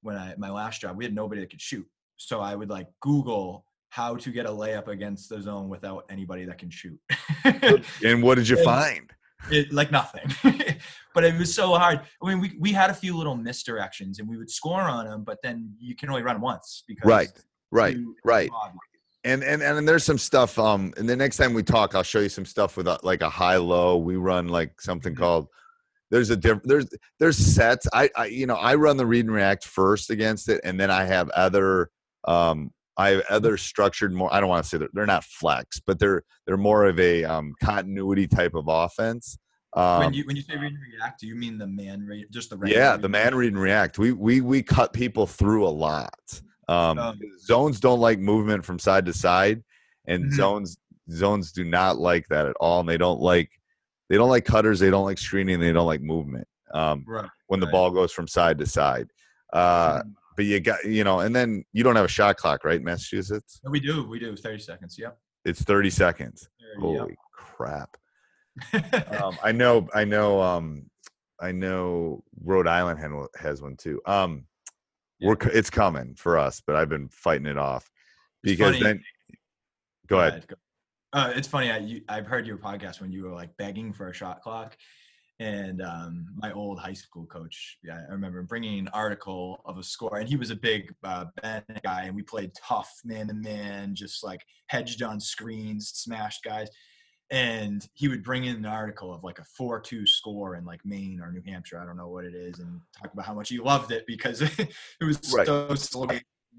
when 0.01 0.15
I 0.17 0.33
my 0.39 0.49
last 0.49 0.81
job, 0.81 0.97
we 0.97 1.03
had 1.05 1.13
nobody 1.13 1.41
that 1.41 1.51
could 1.51 1.61
shoot. 1.61 1.85
So 2.17 2.39
I 2.41 2.55
would 2.55 2.71
like 2.71 2.87
Google 2.99 3.63
how 3.89 4.15
to 4.15 4.31
get 4.31 4.47
a 4.47 4.49
layup 4.49 4.87
against 4.87 5.29
the 5.29 5.39
zone 5.39 5.69
without 5.69 6.05
anybody 6.09 6.45
that 6.45 6.57
can 6.57 6.71
shoot. 6.71 6.99
And 8.03 8.23
what 8.23 8.35
did 8.39 8.49
you 8.49 8.55
And- 8.57 8.65
find? 8.65 9.11
it, 9.51 9.71
like 9.71 9.91
nothing. 9.91 10.25
but 11.13 11.23
it 11.23 11.37
was 11.37 11.53
so 11.53 11.75
hard. 11.75 12.01
I 12.23 12.27
mean, 12.27 12.39
we, 12.41 12.57
we 12.59 12.71
had 12.71 12.89
a 12.89 12.93
few 12.95 13.15
little 13.15 13.37
misdirections 13.37 14.17
and 14.17 14.27
we 14.27 14.35
would 14.35 14.49
score 14.49 14.81
on 14.81 15.05
them, 15.05 15.23
but 15.23 15.37
then 15.43 15.73
you 15.79 15.95
can 15.95 16.09
only 16.09 16.23
run 16.23 16.41
once 16.41 16.83
because 16.87 17.07
Right. 17.07 17.29
Right. 17.71 17.95
you- 17.95 18.15
Right. 18.25 18.49
And 19.25 19.43
and 19.43 19.61
and 19.61 19.87
there's 19.87 20.05
some 20.05 20.17
stuff 20.17 20.57
um 20.57 20.93
and 20.97 21.07
the 21.07 21.15
next 21.15 21.35
time 21.37 21.53
we 21.53 21.61
talk 21.61 21.93
i'll 21.93 22.03
show 22.03 22.19
you 22.19 22.29
some 22.29 22.45
stuff 22.45 22.77
with 22.77 22.87
a, 22.87 22.97
like 23.03 23.21
a 23.21 23.29
high 23.29 23.57
low. 23.57 23.97
We 23.97 24.15
run 24.15 24.47
like 24.47 24.79
something 24.79 25.13
Mm-hmm. 25.13 25.21
called 25.21 25.47
there's 26.11 26.29
a 26.29 26.37
different 26.37 26.67
there's 26.67 26.87
there's 27.19 27.37
sets. 27.37 27.87
I, 27.93 28.09
I 28.15 28.25
you 28.27 28.45
know 28.47 28.55
i 28.55 28.75
run 28.75 28.97
the 28.97 29.05
read 29.05 29.25
and 29.25 29.33
react 29.33 29.65
first 29.65 30.09
against 30.09 30.49
it 30.49 30.61
and 30.63 30.79
then 30.79 30.89
i 30.89 31.03
have 31.03 31.29
other 31.31 31.89
um 32.27 32.71
i 32.97 33.09
have 33.09 33.23
other 33.29 33.57
structured 33.57 34.13
more 34.13 34.33
i 34.33 34.39
don't 34.39 34.49
want 34.49 34.63
to 34.63 34.69
say 34.69 34.77
that 34.77 34.89
they're 34.93 35.05
not 35.05 35.23
flex 35.23 35.79
but 35.85 35.99
they're 35.99 36.23
they're 36.47 36.57
more 36.57 36.85
of 36.85 36.99
a 36.99 37.23
um 37.23 37.53
continuity 37.63 38.27
type 38.27 38.55
of 38.55 38.65
offense. 38.67 39.37
Um 39.75 39.99
when 39.99 40.13
you 40.13 40.25
when 40.25 40.35
you 40.35 40.41
say 40.41 40.55
read 40.55 40.73
and 40.73 40.79
react, 40.81 41.19
do 41.19 41.27
you 41.27 41.35
mean 41.35 41.59
the 41.59 41.67
man 41.67 42.03
read 42.05 42.25
just 42.31 42.49
the 42.49 42.59
yeah 42.65 42.97
the 42.97 43.09
man 43.09 43.35
read 43.35 43.53
and 43.53 43.61
react. 43.61 43.99
We 43.99 44.13
we 44.13 44.41
we 44.41 44.63
cut 44.63 44.93
people 44.93 45.27
through 45.27 45.67
a 45.67 45.69
lot 45.69 46.41
um, 46.69 46.97
Um, 46.99 47.19
zones 47.39 47.79
don't 47.79 47.99
like 47.99 48.19
movement 48.19 48.63
from 48.65 48.77
side 48.79 49.05
to 49.07 49.13
side 49.13 49.63
and 50.07 50.25
Mhm. 50.25 50.33
zones 50.35 50.77
zones 51.11 51.51
do 51.51 51.63
not 51.63 51.97
like 51.97 52.27
that 52.27 52.45
at 52.45 52.55
all 52.59 52.81
and 52.81 52.87
they 52.89 52.97
don't 52.97 53.19
like 53.19 53.49
they 54.09 54.17
don't 54.17 54.29
like 54.29 54.45
cutters 54.45 54.79
they 54.79 54.89
don't 54.91 55.05
like 55.05 55.17
screening 55.17 55.59
they 55.59 55.73
don't 55.73 55.87
like 55.87 56.01
movement 56.01 56.47
um, 56.73 57.03
Right. 57.07 57.29
when 57.47 57.59
the 57.59 57.65
right. 57.65 57.71
ball 57.73 57.89
goes 57.91 58.11
from 58.11 58.27
side 58.27 58.57
to 58.59 58.65
side 58.67 59.07
uh, 59.53 60.01
Mhm. 60.03 60.13
but 60.35 60.45
you 60.45 60.59
got 60.59 60.83
you 60.85 61.03
know 61.03 61.19
and 61.21 61.35
then 61.35 61.63
you 61.73 61.83
don't 61.83 61.95
have 61.95 62.05
a 62.05 62.15
shot 62.19 62.37
clock 62.37 62.63
right 62.63 62.81
massachusetts 62.83 63.59
No, 63.63 63.71
we 63.71 63.79
do. 63.79 64.07
We 64.07 64.19
do. 64.19 64.35
30 64.35 64.59
seconds. 64.59 64.97
Yep. 64.99 65.17
it's 65.45 65.63
30 65.63 65.89
seconds 65.89 66.47
30, 66.75 66.81
holy 66.81 67.17
crap 67.33 67.97
um, 69.17 69.37
I 69.43 69.51
know, 69.51 69.87
I 69.93 70.03
know, 70.05 70.41
um, 70.41 70.89
I 71.39 71.51
know. 71.53 72.23
Rhode 72.43 72.67
Island 72.67 72.99
has 73.39 73.61
one 73.61 73.77
too. 73.77 74.01
Um, 74.05 74.45
we're 75.21 75.37
it's 75.53 75.69
coming 75.69 76.15
for 76.15 76.37
us, 76.37 76.61
but 76.65 76.75
I've 76.75 76.89
been 76.89 77.09
fighting 77.09 77.47
it 77.47 77.57
off 77.57 77.89
because 78.43 78.75
funny. 78.75 78.83
then. 78.83 79.03
Go 80.07 80.19
ahead. 80.19 80.47
Go- 80.47 80.55
Uh, 81.11 81.33
it's 81.35 81.47
funny. 81.47 81.71
I, 81.71 81.77
you, 81.77 82.01
I've 82.07 82.27
heard 82.27 82.45
your 82.45 82.57
podcast 82.57 83.01
when 83.01 83.11
you 83.11 83.23
were 83.23 83.33
like 83.33 83.55
begging 83.57 83.91
for 83.93 84.09
a 84.09 84.13
shot 84.13 84.41
clock, 84.41 84.77
And 85.39 85.81
um, 85.81 86.27
my 86.35 86.51
old 86.51 86.79
high 86.79 86.93
school 86.93 87.25
coach, 87.25 87.77
yeah, 87.81 88.01
I 88.09 88.11
remember 88.11 88.43
bringing 88.43 88.77
an 88.79 88.89
article 88.89 89.61
of 89.63 89.77
a 89.77 89.83
score, 89.83 90.17
and 90.17 90.27
he 90.27 90.35
was 90.35 90.51
a 90.51 90.55
big 90.55 90.93
uh, 91.03 91.25
Bennett 91.41 91.81
guy, 91.81 92.03
and 92.03 92.15
we 92.15 92.23
played 92.23 92.51
tough 92.55 92.91
man 93.05 93.27
to 93.29 93.33
man, 93.33 93.95
just 93.95 94.21
like 94.21 94.43
hedged 94.67 95.01
on 95.01 95.19
screens, 95.19 95.91
smashed 95.95 96.43
guys. 96.43 96.67
And 97.31 97.87
he 97.93 98.07
would 98.07 98.23
bring 98.23 98.45
in 98.45 98.55
an 98.55 98.65
article 98.65 99.13
of 99.13 99.23
like 99.23 99.37
a 99.39 99.43
4 99.43 99.79
2 99.79 100.07
score 100.07 100.55
in 100.55 100.65
like 100.65 100.83
Maine 100.85 101.19
or 101.21 101.31
New 101.31 101.43
Hampshire, 101.45 101.79
I 101.79 101.85
don't 101.85 101.97
know 101.97 102.07
what 102.07 102.25
it 102.25 102.33
is, 102.33 102.59
and 102.59 102.81
talk 102.99 103.13
about 103.13 103.25
how 103.25 103.33
much 103.35 103.49
he 103.49 103.59
loved 103.59 103.91
it 103.91 104.05
because 104.07 104.41
it 104.59 104.69
was 105.01 105.19
Right. 105.33 105.45
so 105.45 105.75
slow, 105.75 106.07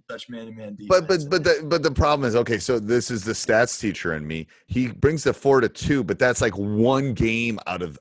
such 0.09 0.28
man 0.28 0.46
to 0.46 0.52
man 0.52 0.76
defense. 0.76 0.88
But 0.88 1.09
but 1.09 1.28
but 1.30 1.44
the 1.44 1.64
but 1.66 1.83
the 1.83 1.90
problem 1.90 2.28
is 2.28 2.37
okay. 2.37 2.59
So 2.59 2.78
this 2.78 3.11
is 3.11 3.24
the 3.24 3.33
stats 3.33 3.80
teacher 3.80 4.14
in 4.14 4.26
me. 4.26 4.46
He 4.66 4.88
brings 4.88 5.24
the 5.24 5.33
four 5.35 5.61
to 5.61 5.68
two, 5.68 6.04
but 6.04 6.18
that's 6.20 6.40
like 6.40 6.56
one 6.56 7.14
game 7.14 7.59
out 7.66 7.83
of 7.83 7.98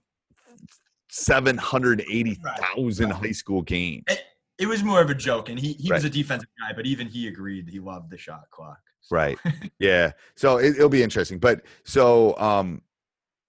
seven 1.10 1.58
hundred 1.58 2.02
eighty 2.12 2.38
thousand 2.76 3.10
high 3.12 3.32
school 3.32 3.62
games. 3.64 4.04
it, 4.08 4.24
it 4.60 4.68
was 4.68 4.84
more 4.84 5.02
of 5.02 5.10
a 5.10 5.16
joke, 5.16 5.50
and 5.50 5.58
he, 5.60 5.74
he 5.74 5.92
was 5.92 6.04
a 6.04 6.10
defensive 6.10 6.50
guy, 6.60 6.74
but 6.76 6.86
even 6.86 7.08
he 7.08 7.28
agreed 7.28 7.68
he 7.70 7.80
loved 7.80 8.12
the 8.12 8.18
shot 8.18 8.44
clock. 8.52 8.80
Right. 9.12 9.38
Yeah. 9.80 10.12
So 10.36 10.58
it, 10.58 10.76
it'll 10.76 10.90
be 10.90 11.04
interesting. 11.04 11.40
But 11.40 11.62
so 11.86 12.38
um, 12.38 12.82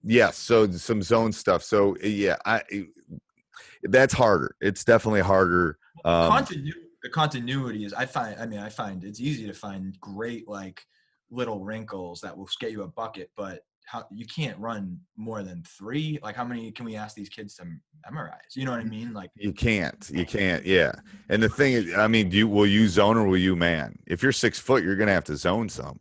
yes. 0.05 0.37
so 0.37 0.71
some 0.71 1.03
zone 1.03 1.33
stuff. 1.33 1.65
So 1.65 1.97
yeah, 2.03 2.37
I 2.45 2.63
that's 3.83 4.15
harder. 4.15 4.55
It's 4.61 4.85
definitely 4.85 5.23
harder. 5.23 5.79
Um, 6.05 6.31
Continu- 6.31 6.73
the 7.03 7.09
continuity 7.09 7.85
is 7.85 7.93
I 7.93 8.07
find 8.07 8.39
I 8.39 8.47
mean 8.47 8.61
I 8.61 8.69
find 8.69 9.03
it's 9.05 9.21
easy 9.21 9.47
to 9.47 9.55
find 9.55 9.99
great 10.01 10.47
like 10.49 10.85
little 11.31 11.65
wrinkles 11.65 12.21
that 12.21 12.37
will 12.37 12.49
get 12.61 12.73
you 12.73 12.83
a 12.83 12.89
bucket, 12.89 13.31
but 13.37 13.63
how 13.91 14.07
you 14.13 14.25
can't 14.25 14.57
run 14.59 14.97
more 15.17 15.43
than 15.43 15.65
three. 15.65 16.21
Like 16.23 16.37
how 16.37 16.45
many 16.45 16.71
can 16.71 16.85
we 16.85 16.95
ask 16.95 17.17
these 17.17 17.29
kids 17.29 17.57
to 17.57 17.65
memorize? 18.09 18.55
You 18.55 18.65
know 18.65 18.71
what 18.71 18.79
I 18.79 18.85
mean? 18.85 19.13
Like 19.13 19.31
You 19.35 19.53
can't. 19.53 20.09
You 20.13 20.25
can't. 20.25 20.65
Yeah. 20.65 20.93
And 21.29 21.43
the 21.43 21.49
thing 21.49 21.73
is, 21.73 21.93
I 21.95 22.07
mean, 22.07 22.29
do 22.29 22.37
you 22.37 22.47
will 22.47 22.67
you 22.67 22.87
zone 22.87 23.17
or 23.17 23.27
will 23.27 23.37
you 23.37 23.57
man? 23.57 23.99
If 24.07 24.23
you're 24.23 24.31
six 24.31 24.61
foot, 24.61 24.85
you're 24.85 24.95
gonna 24.95 25.13
have 25.13 25.25
to 25.25 25.37
zone 25.37 25.69
some. 25.69 25.99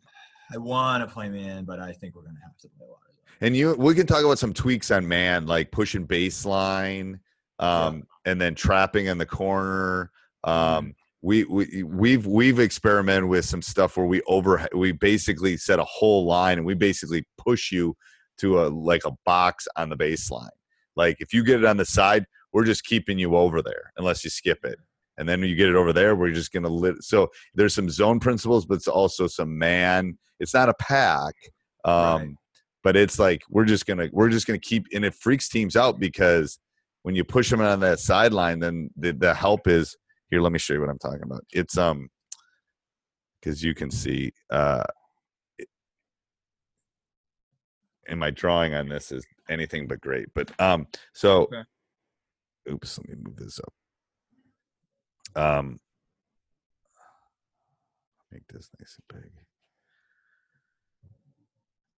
I 0.54 0.58
want 0.58 1.06
to 1.06 1.12
play 1.12 1.28
man, 1.28 1.64
but 1.64 1.80
I 1.80 1.90
think 1.90 2.14
we're 2.14 2.22
gonna 2.22 2.38
have 2.44 2.56
to 2.58 2.68
play 2.68 2.86
a 2.86 2.90
lot 2.90 3.00
of 3.08 3.16
zone. 3.16 3.36
And 3.40 3.56
you, 3.56 3.74
we 3.74 3.94
can 3.96 4.06
talk 4.06 4.24
about 4.24 4.38
some 4.38 4.52
tweaks 4.52 4.92
on 4.92 5.08
man, 5.08 5.46
like 5.46 5.72
pushing 5.72 6.06
baseline, 6.06 7.18
um, 7.58 8.06
and 8.24 8.40
then 8.40 8.54
trapping 8.54 9.06
in 9.06 9.18
the 9.18 9.26
corner. 9.26 10.12
Um, 10.44 10.94
we 11.22 11.44
we 11.44 11.82
we've 11.82 12.26
we've 12.26 12.58
experimented 12.58 13.24
with 13.28 13.44
some 13.44 13.62
stuff 13.62 13.96
where 13.96 14.06
we 14.06 14.22
over 14.22 14.66
we 14.74 14.92
basically 14.92 15.56
set 15.56 15.78
a 15.78 15.84
whole 15.84 16.24
line 16.26 16.56
and 16.58 16.66
we 16.66 16.74
basically 16.74 17.24
push 17.36 17.70
you 17.70 17.94
to 18.38 18.62
a 18.62 18.68
like 18.68 19.02
a 19.04 19.12
box 19.26 19.68
on 19.76 19.90
the 19.90 19.96
baseline. 19.96 20.48
Like 20.96 21.16
if 21.20 21.34
you 21.34 21.44
get 21.44 21.60
it 21.60 21.66
on 21.66 21.76
the 21.76 21.84
side, 21.84 22.24
we're 22.52 22.64
just 22.64 22.84
keeping 22.84 23.18
you 23.18 23.36
over 23.36 23.60
there 23.62 23.92
unless 23.98 24.24
you 24.24 24.30
skip 24.30 24.64
it. 24.64 24.78
And 25.18 25.28
then 25.28 25.42
you 25.42 25.54
get 25.54 25.68
it 25.68 25.74
over 25.74 25.92
there, 25.92 26.16
we're 26.16 26.32
just 26.32 26.52
gonna 26.52 26.68
lit. 26.68 27.02
So 27.02 27.28
there's 27.54 27.74
some 27.74 27.90
zone 27.90 28.20
principles, 28.20 28.64
but 28.64 28.76
it's 28.76 28.88
also 28.88 29.26
some 29.26 29.58
man. 29.58 30.16
It's 30.38 30.54
not 30.54 30.70
a 30.70 30.74
pack. 30.74 31.34
Um, 31.84 31.94
Right. 31.94 32.28
but 32.82 32.96
it's 32.96 33.18
like 33.18 33.42
we're 33.50 33.66
just 33.66 33.84
gonna 33.84 34.08
we're 34.12 34.30
just 34.30 34.46
gonna 34.46 34.58
keep 34.58 34.86
and 34.94 35.04
it 35.04 35.14
freaks 35.14 35.50
teams 35.50 35.76
out 35.76 36.00
because 36.00 36.58
when 37.02 37.14
you 37.14 37.24
push 37.24 37.50
them 37.50 37.60
on 37.60 37.80
that 37.80 37.98
sideline, 37.98 38.58
then 38.58 38.90
the, 38.96 39.12
the 39.12 39.34
help 39.34 39.66
is 39.68 39.96
here. 40.30 40.40
Let 40.40 40.52
me 40.52 40.58
show 40.58 40.74
you 40.74 40.80
what 40.80 40.88
I'm 40.88 40.98
talking 40.98 41.22
about. 41.22 41.44
It's 41.52 41.76
um 41.76 42.08
because 43.40 43.62
you 43.62 43.74
can 43.74 43.90
see 43.90 44.32
uh 44.50 44.84
it- 45.58 45.68
and 48.08 48.18
my 48.20 48.30
drawing 48.30 48.74
on 48.74 48.88
this 48.88 49.12
is 49.12 49.26
anything 49.48 49.86
but 49.86 50.00
great. 50.00 50.28
But 50.34 50.50
um 50.60 50.86
so 51.12 51.42
Okay. 51.42 51.62
oops, 52.70 52.98
let 52.98 53.08
me 53.08 53.14
move 53.22 53.36
this 53.36 53.60
up. 53.60 53.72
Um 55.42 55.78
make 58.32 58.46
this 58.48 58.68
nice 58.78 58.96
and 59.10 59.22
big. 59.22 59.32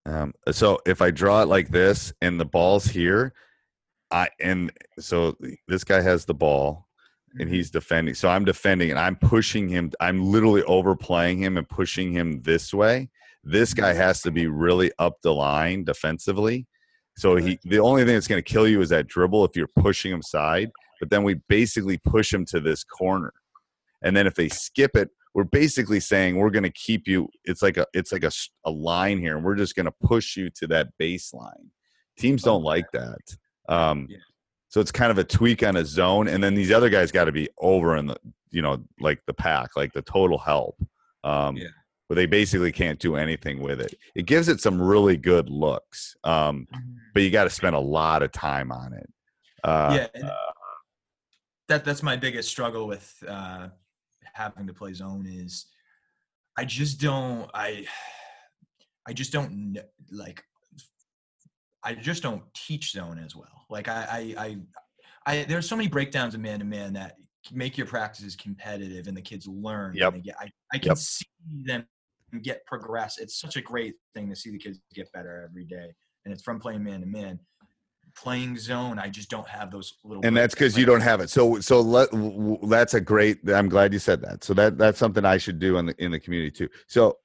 Um, 0.04 0.32
so 0.50 0.80
if 0.84 1.00
I 1.00 1.12
draw 1.12 1.42
it 1.42 1.46
like 1.48 1.68
this 1.68 2.12
and 2.20 2.40
the 2.40 2.44
ball's 2.44 2.86
here, 2.86 3.32
I 4.10 4.30
and 4.40 4.72
so 4.98 5.36
this 5.68 5.84
guy 5.84 6.00
has 6.00 6.24
the 6.24 6.34
ball 6.34 6.88
and 7.38 7.48
he's 7.48 7.70
defending. 7.70 8.14
So 8.14 8.28
I'm 8.28 8.44
defending 8.44 8.90
and 8.90 8.98
I'm 8.98 9.16
pushing 9.16 9.68
him. 9.68 9.92
I'm 10.00 10.24
literally 10.24 10.62
overplaying 10.64 11.38
him 11.38 11.56
and 11.56 11.68
pushing 11.68 12.12
him 12.12 12.42
this 12.42 12.72
way. 12.72 13.10
This 13.44 13.74
guy 13.74 13.92
has 13.92 14.22
to 14.22 14.30
be 14.30 14.46
really 14.46 14.92
up 14.98 15.20
the 15.22 15.34
line 15.34 15.84
defensively. 15.84 16.66
So 17.16 17.36
he 17.36 17.58
the 17.64 17.80
only 17.80 18.04
thing 18.04 18.14
that's 18.14 18.28
going 18.28 18.42
to 18.42 18.52
kill 18.52 18.66
you 18.66 18.80
is 18.80 18.88
that 18.90 19.06
dribble 19.06 19.44
if 19.44 19.56
you're 19.56 19.68
pushing 19.76 20.12
him 20.12 20.22
side. 20.22 20.70
But 21.00 21.10
then 21.10 21.24
we 21.24 21.34
basically 21.48 21.98
push 21.98 22.32
him 22.32 22.44
to 22.46 22.60
this 22.60 22.84
corner. 22.84 23.32
And 24.02 24.16
then 24.16 24.26
if 24.26 24.34
they 24.34 24.48
skip 24.48 24.96
it, 24.96 25.10
we're 25.34 25.44
basically 25.44 26.00
saying 26.00 26.36
we're 26.36 26.50
going 26.50 26.62
to 26.62 26.70
keep 26.70 27.08
you 27.08 27.28
it's 27.44 27.62
like 27.62 27.76
a 27.76 27.86
it's 27.92 28.12
like 28.12 28.24
a 28.24 28.70
line 28.70 29.18
here 29.18 29.36
and 29.36 29.44
we're 29.44 29.56
just 29.56 29.74
going 29.74 29.86
to 29.86 29.94
push 30.02 30.36
you 30.36 30.50
to 30.50 30.66
that 30.66 30.88
baseline 31.00 31.68
teams 32.18 32.42
don't 32.42 32.62
like 32.62 32.90
that 32.92 33.36
um 33.68 34.06
Yeah. 34.10 34.18
So 34.72 34.80
it's 34.80 34.90
kind 34.90 35.10
of 35.10 35.18
a 35.18 35.24
tweak 35.24 35.62
on 35.62 35.76
a 35.76 35.84
zone 35.84 36.28
and 36.28 36.42
then 36.42 36.54
these 36.54 36.72
other 36.72 36.88
guys 36.88 37.12
got 37.12 37.26
to 37.26 37.32
be 37.32 37.46
over 37.58 37.94
in 37.96 38.06
the 38.06 38.16
you 38.50 38.62
know 38.62 38.82
like 39.00 39.20
the 39.26 39.34
pack 39.34 39.76
like 39.76 39.92
the 39.92 40.00
total 40.00 40.38
help 40.38 40.76
um 41.24 41.56
Yeah. 41.58 41.68
but 42.08 42.14
they 42.14 42.24
basically 42.24 42.72
can't 42.72 42.98
do 42.98 43.16
anything 43.16 43.60
with 43.60 43.80
it. 43.82 43.94
It 44.14 44.24
gives 44.24 44.48
it 44.48 44.60
some 44.62 44.80
really 44.80 45.18
good 45.18 45.50
looks 45.50 46.16
um 46.24 46.66
but 47.12 47.22
you 47.22 47.30
got 47.30 47.44
to 47.44 47.50
spend 47.50 47.76
a 47.76 47.80
lot 47.80 48.22
of 48.22 48.32
time 48.32 48.72
on 48.72 48.94
it. 48.94 49.08
Uh 49.62 50.06
yeah, 50.14 50.30
that 51.68 51.84
that's 51.84 52.02
my 52.02 52.16
biggest 52.16 52.48
struggle 52.48 52.86
with 52.86 53.14
uh, 53.28 53.68
having 54.34 54.66
to 54.66 54.72
play 54.74 54.92
zone 54.94 55.26
is 55.26 55.66
I 56.56 56.64
just 56.64 56.98
don't 57.00 57.50
I 57.54 57.86
I 59.06 59.12
just 59.12 59.32
don't 59.32 59.78
like 60.10 60.42
I 61.84 61.94
just 61.94 62.22
don't 62.22 62.42
teach 62.54 62.92
zone 62.92 63.18
as 63.18 63.34
well. 63.34 63.66
Like 63.70 63.88
I 63.88 64.34
I 64.36 64.44
I, 64.44 64.58
I 65.40 65.44
there's 65.44 65.68
so 65.68 65.76
many 65.76 65.88
breakdowns 65.88 66.34
of 66.34 66.40
man 66.40 66.58
to 66.60 66.64
man 66.64 66.92
that 66.94 67.16
make 67.50 67.76
your 67.76 67.86
practices 67.86 68.36
competitive 68.36 69.08
and 69.08 69.16
the 69.16 69.22
kids 69.22 69.46
learn. 69.48 69.94
Yep. 69.94 70.14
And 70.14 70.22
they 70.22 70.26
get, 70.26 70.36
I 70.40 70.50
I 70.72 70.78
can 70.78 70.88
Yep. 70.88 70.98
see 70.98 71.26
them 71.64 71.86
get 72.42 72.64
progress. 72.66 73.18
It's 73.18 73.38
such 73.38 73.56
a 73.56 73.60
great 73.60 73.94
thing 74.14 74.28
to 74.30 74.36
see 74.36 74.50
the 74.50 74.58
kids 74.58 74.78
get 74.94 75.10
better 75.12 75.46
every 75.48 75.64
day, 75.64 75.92
and 76.24 76.32
it's 76.32 76.42
from 76.42 76.60
playing 76.60 76.84
man 76.84 77.00
to 77.00 77.06
man. 77.06 77.38
Playing 78.14 78.58
zone, 78.58 78.98
I 78.98 79.08
just 79.08 79.30
don't 79.30 79.48
have 79.48 79.70
those 79.70 79.94
little. 80.04 80.24
and 80.24 80.36
that's 80.36 80.54
because 80.54 80.76
you 80.76 80.84
don't 80.84 81.00
have 81.00 81.20
it. 81.20 81.30
So 81.30 81.60
so 81.60 81.80
let 81.80 82.10
that's 82.68 82.92
a 82.92 83.00
great. 83.00 83.38
I'm 83.48 83.70
glad 83.70 83.94
you 83.94 83.98
said 83.98 84.20
that. 84.20 84.44
So 84.44 84.52
that 84.52 84.76
that's 84.76 84.98
something 84.98 85.24
I 85.24 85.38
should 85.38 85.58
do 85.58 85.78
in 85.78 85.86
the 85.86 85.94
in 85.96 86.10
the 86.10 86.20
community 86.20 86.50
too. 86.50 86.68
So 86.88 87.16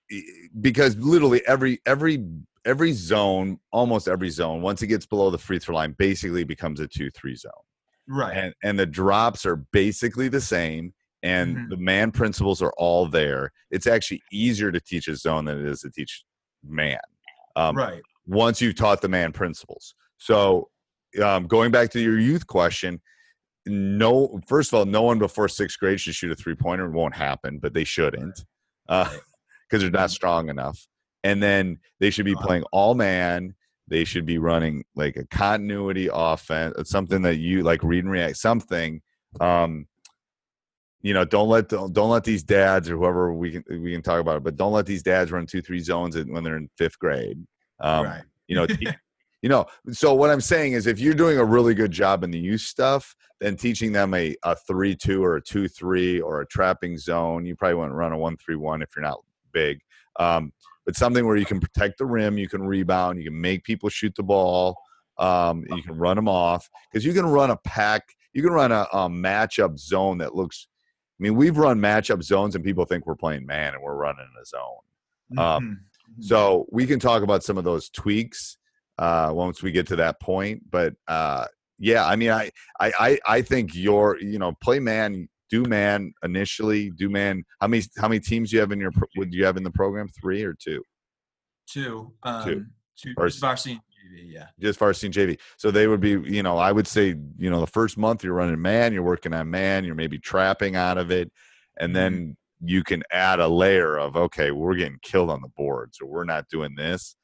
because 0.62 0.96
literally 0.96 1.46
every 1.46 1.82
every 1.86 2.26
every 2.68 2.92
zone, 2.92 3.60
almost 3.72 4.08
every 4.08 4.30
zone, 4.30 4.62
once 4.62 4.82
it 4.84 4.88
gets 4.88 5.06
below 5.06 5.30
the 5.32 5.38
free 5.38 5.58
throw 5.58 5.76
line, 5.76 5.96
basically 5.98 6.44
becomes 6.44 6.80
a 6.80 6.88
two 6.88 7.10
three 7.12 7.36
zone, 7.36 7.52
Right. 8.08 8.36
and 8.38 8.54
and 8.64 8.78
the 8.78 8.86
drops 8.86 9.46
are 9.46 9.56
basically 9.56 10.28
the 10.28 10.42
same. 10.42 10.94
And 11.24 11.58
Mhm. 11.58 11.70
the 11.70 11.78
man 11.78 12.12
principles 12.12 12.62
are 12.62 12.72
all 12.78 13.08
there. 13.08 13.52
It's 13.72 13.88
actually 13.88 14.22
easier 14.32 14.72
to 14.72 14.80
teach 14.80 15.08
a 15.08 15.16
zone 15.16 15.46
than 15.46 15.60
it 15.60 15.66
is 15.66 15.82
to 15.82 15.90
teach 15.90 16.24
man. 16.64 17.00
Um, 17.56 17.76
right. 17.76 18.04
once 18.28 18.62
you've 18.62 18.76
taught 18.76 19.02
the 19.02 19.08
man 19.08 19.32
principles. 19.32 19.96
So, 20.18 20.70
um, 21.24 21.48
going 21.48 21.72
back 21.72 21.90
to 21.92 22.00
your 22.00 22.20
youth 22.20 22.46
question, 22.46 23.02
no, 23.66 24.40
first 24.48 24.72
of 24.72 24.78
all, 24.78 24.86
no 24.86 25.02
one 25.02 25.18
before 25.18 25.48
sixth 25.50 25.80
grade 25.80 26.00
should 26.00 26.14
shoot 26.14 26.32
a 26.32 26.36
three 26.36 26.56
pointer. 26.56 26.86
It 26.86 26.92
won't 26.92 27.16
happen, 27.16 27.58
but 27.60 27.74
they 27.74 27.84
shouldn't 27.84 28.46
because 28.88 29.12
they're 29.72 29.90
not 29.90 30.12
strong 30.12 30.50
enough. 30.50 30.88
And 31.24 31.42
then 31.42 31.80
they 32.00 32.10
should 32.10 32.26
be 32.26 32.36
playing 32.36 32.64
all 32.72 32.94
man. 32.94 33.56
They 33.88 34.04
should 34.04 34.26
be 34.26 34.38
running 34.38 34.84
like 34.96 35.16
a 35.16 35.26
continuity 35.28 36.10
offense, 36.12 36.76
uh, 36.78 36.84
something 36.84 37.22
that 37.22 37.38
you 37.38 37.64
like 37.64 37.84
read 37.84 38.04
and 38.04 38.12
react, 38.12 38.38
something. 38.38 39.02
Um, 39.40 39.88
you 41.02 41.14
know, 41.14 41.24
don't 41.24 41.48
let 41.48 41.70
don't 41.70 41.96
let 41.96 42.24
these 42.24 42.44
dads 42.44 42.90
or 42.90 42.98
whoever 42.98 43.34
we 43.34 43.52
can 43.52 43.64
we 43.70 43.94
can 43.94 44.02
talk 44.02 44.20
about 44.20 44.38
it, 44.38 44.44
but 44.44 44.58
don't 44.58 44.74
let 44.74 44.86
these 44.86 45.04
dads 45.04 45.32
run 45.32 45.46
two 45.46 45.62
three 45.62 45.80
zones 45.80 46.18
when 46.18 46.44
they're 46.44 46.58
in 46.58 46.70
fifth 46.78 47.00
grade. 47.00 47.46
Um, 47.80 48.06
right. 48.06 48.24
you 48.48 48.56
know 48.56 48.66
te- 48.66 48.88
you 49.42 49.50
know 49.50 49.66
so 49.92 50.14
what 50.14 50.30
i'm 50.30 50.42
saying 50.42 50.74
is 50.74 50.88
if 50.88 51.00
you're 51.00 51.14
doing 51.14 51.38
a 51.38 51.46
really 51.46 51.74
good 51.74 51.92
job 51.92 52.24
in 52.24 52.32
the 52.32 52.40
youth 52.40 52.62
stuff 52.62 53.16
then 53.40 53.56
teaching 53.56 53.92
them 53.92 54.14
a, 54.16 54.36
a 54.44 54.56
3-2 54.70 55.22
or 55.22 55.38
a 55.38 55.42
2-3 55.42 56.24
or 56.24 56.42
a 56.42 56.48
trapping 56.48 56.98
zone 56.98 57.46
you 57.46 57.56
probably 57.56 57.76
wouldn't 57.76 57.96
run 57.96 58.14
a 58.14 58.18
1-3-1 58.18 58.82
if 58.82 58.90
you're 58.96 59.04
not 59.04 59.20
big 59.54 59.80
um, 60.20 60.52
but 60.88 60.96
something 60.96 61.28
where 61.28 61.36
you 61.36 61.46
can 61.46 61.60
protect 61.60 62.00
the 62.00 62.06
rim 62.06 62.38
you 62.40 62.50
can 62.50 62.64
rebound 62.64 63.20
you 63.20 63.30
can 63.30 63.40
make 63.40 63.64
people 63.64 63.90
shoot 63.90 64.14
the 64.16 64.24
ball 64.24 64.76
um, 65.20 65.64
you 65.70 65.84
can 65.84 65.96
run 65.98 66.16
them 66.16 66.28
off 66.30 66.68
because 66.92 67.06
you 67.06 67.14
can 67.14 67.26
run 67.26 67.52
a 67.52 67.58
pack 67.58 68.04
you 68.34 68.42
can 68.42 68.52
run 68.52 68.72
a, 68.72 68.88
a 68.94 69.10
matchup 69.10 69.78
zone 69.78 70.18
that 70.18 70.34
looks 70.34 70.68
i 71.20 71.24
mean 71.24 71.36
we've 71.36 71.58
run 71.58 71.80
matchup 71.80 72.24
zones 72.24 72.56
and 72.56 72.64
people 72.64 72.86
think 72.86 73.06
we're 73.06 73.16
playing 73.16 73.46
man 73.46 73.74
and 73.76 73.84
we're 73.84 73.96
running 73.96 74.28
a 74.42 74.46
zone 74.46 75.38
Um, 75.38 75.80
Mhm. 76.10 76.24
so 76.24 76.66
we 76.72 76.86
can 76.88 77.00
talk 77.02 77.22
about 77.22 77.44
some 77.44 77.58
of 77.58 77.66
those 77.66 77.90
tweaks 77.90 78.58
uh, 78.98 79.30
once 79.34 79.62
we 79.62 79.74
get 79.74 79.86
to 79.88 79.98
that 79.98 80.22
point. 80.22 80.64
But 80.72 80.96
uh, 81.10 81.46
yeah, 81.80 82.08
I 82.08 82.16
mean, 82.16 82.32
I, 82.32 82.50
I, 82.80 82.92
I, 82.98 83.20
I 83.28 83.42
think 83.42 83.76
your, 83.76 84.18
you 84.22 84.40
know, 84.40 84.54
play 84.62 84.80
man, 84.80 85.28
do 85.50 85.64
man 85.64 86.14
initially, 86.24 86.90
do 86.92 87.10
man. 87.10 87.44
How 87.62 87.68
many, 87.68 87.84
how 87.98 88.08
many 88.08 88.20
teams 88.20 88.50
do 88.50 88.56
you 88.58 88.60
have 88.62 88.72
in 88.72 88.80
your, 88.80 88.92
would 89.16 89.34
you 89.34 89.46
have 89.46 89.58
in 89.58 89.64
the 89.64 89.72
program? 89.72 90.08
Three 90.10 90.44
or 90.44 90.54
two? 90.54 90.84
Two. 91.70 92.14
Um, 92.24 92.72
two. 92.98 93.14
Or- 93.18 93.28
just 93.28 93.40
varsity 93.42 93.74
and 93.74 93.82
JV, 94.20 94.34
yeah. 94.34 94.48
Just 94.60 94.80
varsity 94.80 95.08
and 95.08 95.16
JV. 95.16 95.40
So 95.58 95.72
they 95.72 95.88
would 95.88 96.00
be, 96.02 96.12
you 96.12 96.44
know, 96.44 96.58
I 96.58 96.72
would 96.72 96.88
say, 96.88 97.16
you 97.38 97.50
know, 97.50 97.60
the 97.60 97.68
first 97.68 97.98
month 97.98 98.24
you're 98.24 98.34
running 98.34 98.62
man, 98.62 98.94
you're 98.94 99.04
working 99.04 99.34
on 99.34 99.50
man, 99.50 99.84
you're 99.84 99.96
maybe 99.96 100.18
trapping 100.20 100.76
out 100.76 100.98
of 100.98 101.12
it, 101.12 101.32
and 101.80 101.96
then 101.96 102.36
you 102.62 102.84
can 102.84 103.04
add 103.12 103.40
a 103.40 103.48
layer 103.48 103.98
of, 104.00 104.16
okay, 104.18 104.52
we're 104.52 104.76
getting 104.76 104.98
killed 105.04 105.30
on 105.30 105.42
the 105.42 105.50
board, 105.50 105.92
so 105.94 106.06
we're 106.06 106.24
not 106.26 106.48
doing 106.50 106.74
this. 106.76 107.16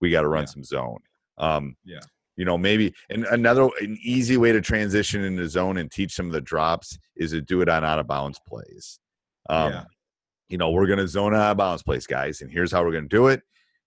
We 0.00 0.10
got 0.10 0.22
to 0.22 0.28
run 0.28 0.42
Yeah. 0.42 0.46
some 0.46 0.64
zone. 0.64 0.98
Um, 1.38 1.76
Yeah. 1.84 2.00
You 2.42 2.46
know 2.46 2.58
maybe 2.58 2.92
and 3.08 3.24
another 3.26 3.68
an 3.80 3.96
easy 4.02 4.36
way 4.36 4.50
to 4.50 4.60
transition 4.60 5.22
into 5.22 5.48
zone 5.48 5.76
and 5.78 5.92
teach 5.92 6.12
some 6.12 6.26
of 6.26 6.32
the 6.32 6.40
drops 6.40 6.98
is 7.14 7.30
to 7.30 7.40
do 7.40 7.60
it 7.62 7.68
on 7.68 7.84
out 7.84 8.00
of 8.00 8.08
bounds 8.08 8.40
plays. 8.48 8.98
Um 9.48 9.70
Yeah. 9.70 9.84
you 10.48 10.58
know 10.58 10.72
we're 10.72 10.88
going 10.88 10.98
to 10.98 11.06
zone 11.06 11.34
out 11.36 11.52
of 11.52 11.56
bounds 11.56 11.84
plays 11.84 12.04
guys 12.04 12.40
and 12.40 12.50
here's 12.50 12.72
how 12.72 12.82
we're 12.82 12.90
going 12.98 13.08
to 13.08 13.16
do 13.16 13.28
it. 13.28 13.42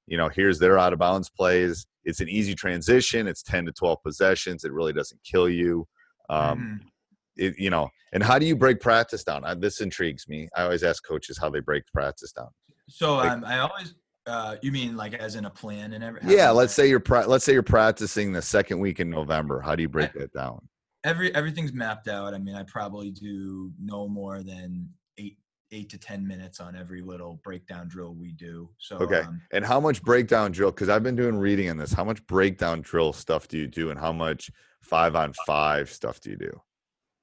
You 0.08 0.16
know 0.18 0.30
here's 0.30 0.58
their 0.58 0.78
out 0.80 0.94
of 0.94 1.00
bounds 1.00 1.30
plays. 1.30 1.86
It's 2.06 2.22
an 2.22 2.30
easy 2.30 2.56
transition. 2.56 3.28
It's 3.28 3.44
10 3.44 3.66
to 3.66 3.74
12 3.74 3.98
possessions. 4.02 4.64
It 4.64 4.72
really 4.72 4.94
doesn't 4.94 5.20
kill 5.30 5.50
you. 5.50 5.86
Um 6.30 6.58
Mhm. 6.58 6.88
it, 7.36 7.60
you 7.60 7.70
know 7.70 7.90
and 8.14 8.24
how 8.24 8.40
do 8.40 8.46
you 8.46 8.56
break 8.56 8.80
practice 8.80 9.26
down? 9.26 9.44
I, 9.44 9.54
this 9.56 9.82
intrigues 9.82 10.30
me. 10.30 10.48
I 10.56 10.64
always 10.64 10.84
ask 10.84 11.06
coaches 11.06 11.38
how 11.38 11.50
they 11.50 11.60
break 11.60 11.84
practice 11.94 12.32
down. 12.32 12.52
So 12.88 13.20
um, 13.20 13.44
I 13.44 13.58
always, 13.60 13.96
uh, 14.28 14.56
you 14.62 14.72
mean 14.72 14.96
like 14.98 15.14
as 15.14 15.36
in 15.36 15.46
a 15.46 15.50
plan 15.50 15.94
and 15.94 16.04
everything? 16.04 16.30
yeah 16.30 16.50
let's 16.50 16.74
say 16.74 16.88
you're 16.88 17.00
pra- 17.00 17.28
let's 17.28 17.46
say 17.46 17.54
you're 17.54 17.64
practicing 17.64 18.32
the 18.32 18.42
second 18.42 18.80
week 18.80 19.00
in 19.00 19.10
november 19.10 19.60
how 19.62 19.76
do 19.76 19.82
you 19.84 19.90
break 19.90 20.12
that 20.14 20.32
down 20.34 20.68
every 21.04 21.34
everything's 21.36 21.72
mapped 21.72 22.08
out. 22.08 22.34
I 22.34 22.40
mean, 22.40 22.56
I 22.56 22.64
probably 22.64 23.12
do 23.12 23.72
no 23.80 24.08
more 24.08 24.42
than 24.42 24.90
eight 25.20 25.38
eight 25.72 25.88
to 25.92 26.00
ten 26.00 26.26
minutes 26.28 26.60
on 26.60 26.76
every 26.76 27.02
little 27.04 27.40
breakdown 27.44 27.88
drill 27.88 28.16
we 28.16 28.32
do. 28.32 28.72
So 28.80 28.98
Okay. 28.98 29.20
um, 29.20 29.40
And 29.52 29.64
how 29.64 29.80
much 29.80 30.02
breakdown 30.02 30.52
drill? 30.52 30.72
Because 30.72 30.90
I've 30.90 31.04
been 31.04 31.16
doing 31.16 31.36
reading 31.36 31.70
on 31.70 31.78
this. 31.78 31.94
How 31.94 32.04
much 32.04 32.26
breakdown 32.26 32.82
drill 32.82 33.14
stuff 33.14 33.48
do 33.48 33.60
you 33.60 33.68
do, 33.68 33.92
and 33.92 34.00
how 34.00 34.12
much 34.12 34.50
five 34.82 35.16
on 35.16 35.34
five 35.46 35.92
stuff 35.92 36.20
do 36.22 36.32
you 36.32 36.38
do? 36.38 36.62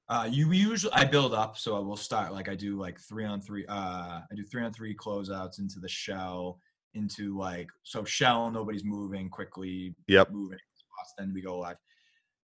Uh, 0.07 0.29
you 0.31 0.49
usually 0.53 0.93
I 0.93 1.03
build 1.03 1.33
up, 1.33 1.57
so 1.57 1.75
I 1.75 1.79
will 1.79 1.97
start 1.97 2.31
like 2.31 2.47
I 2.47 2.55
do 2.55 2.77
like 2.79 2.97
three 3.01 3.25
on 3.25 3.41
three. 3.41 3.65
Uh, 3.67 4.21
I 4.31 4.35
do 4.35 4.43
three 4.45 4.63
on 4.63 4.71
three 4.71 4.95
closeouts 4.95 5.59
into 5.59 5.81
the 5.81 5.89
shell, 5.89 6.59
into 6.93 7.37
like 7.37 7.67
so 7.83 8.03
shell. 8.03 8.49
Nobody's 8.51 8.83
moving 8.83 9.29
quickly. 9.29 9.95
Yep. 10.07 10.31
Moving 10.31 10.59
spots. 10.75 11.13
Then 11.17 11.31
we 11.33 11.41
go 11.41 11.59
live. 11.59 11.77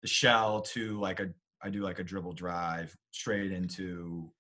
The 0.02 0.08
shell 0.08 0.60
to 0.62 0.98
like 1.00 1.20
a 1.20 1.30
I 1.62 1.70
do 1.70 1.80
like 1.82 1.98
a 1.98 2.04
dribble 2.04 2.34
drive 2.34 2.96
straight 3.10 3.50
into 3.52 4.30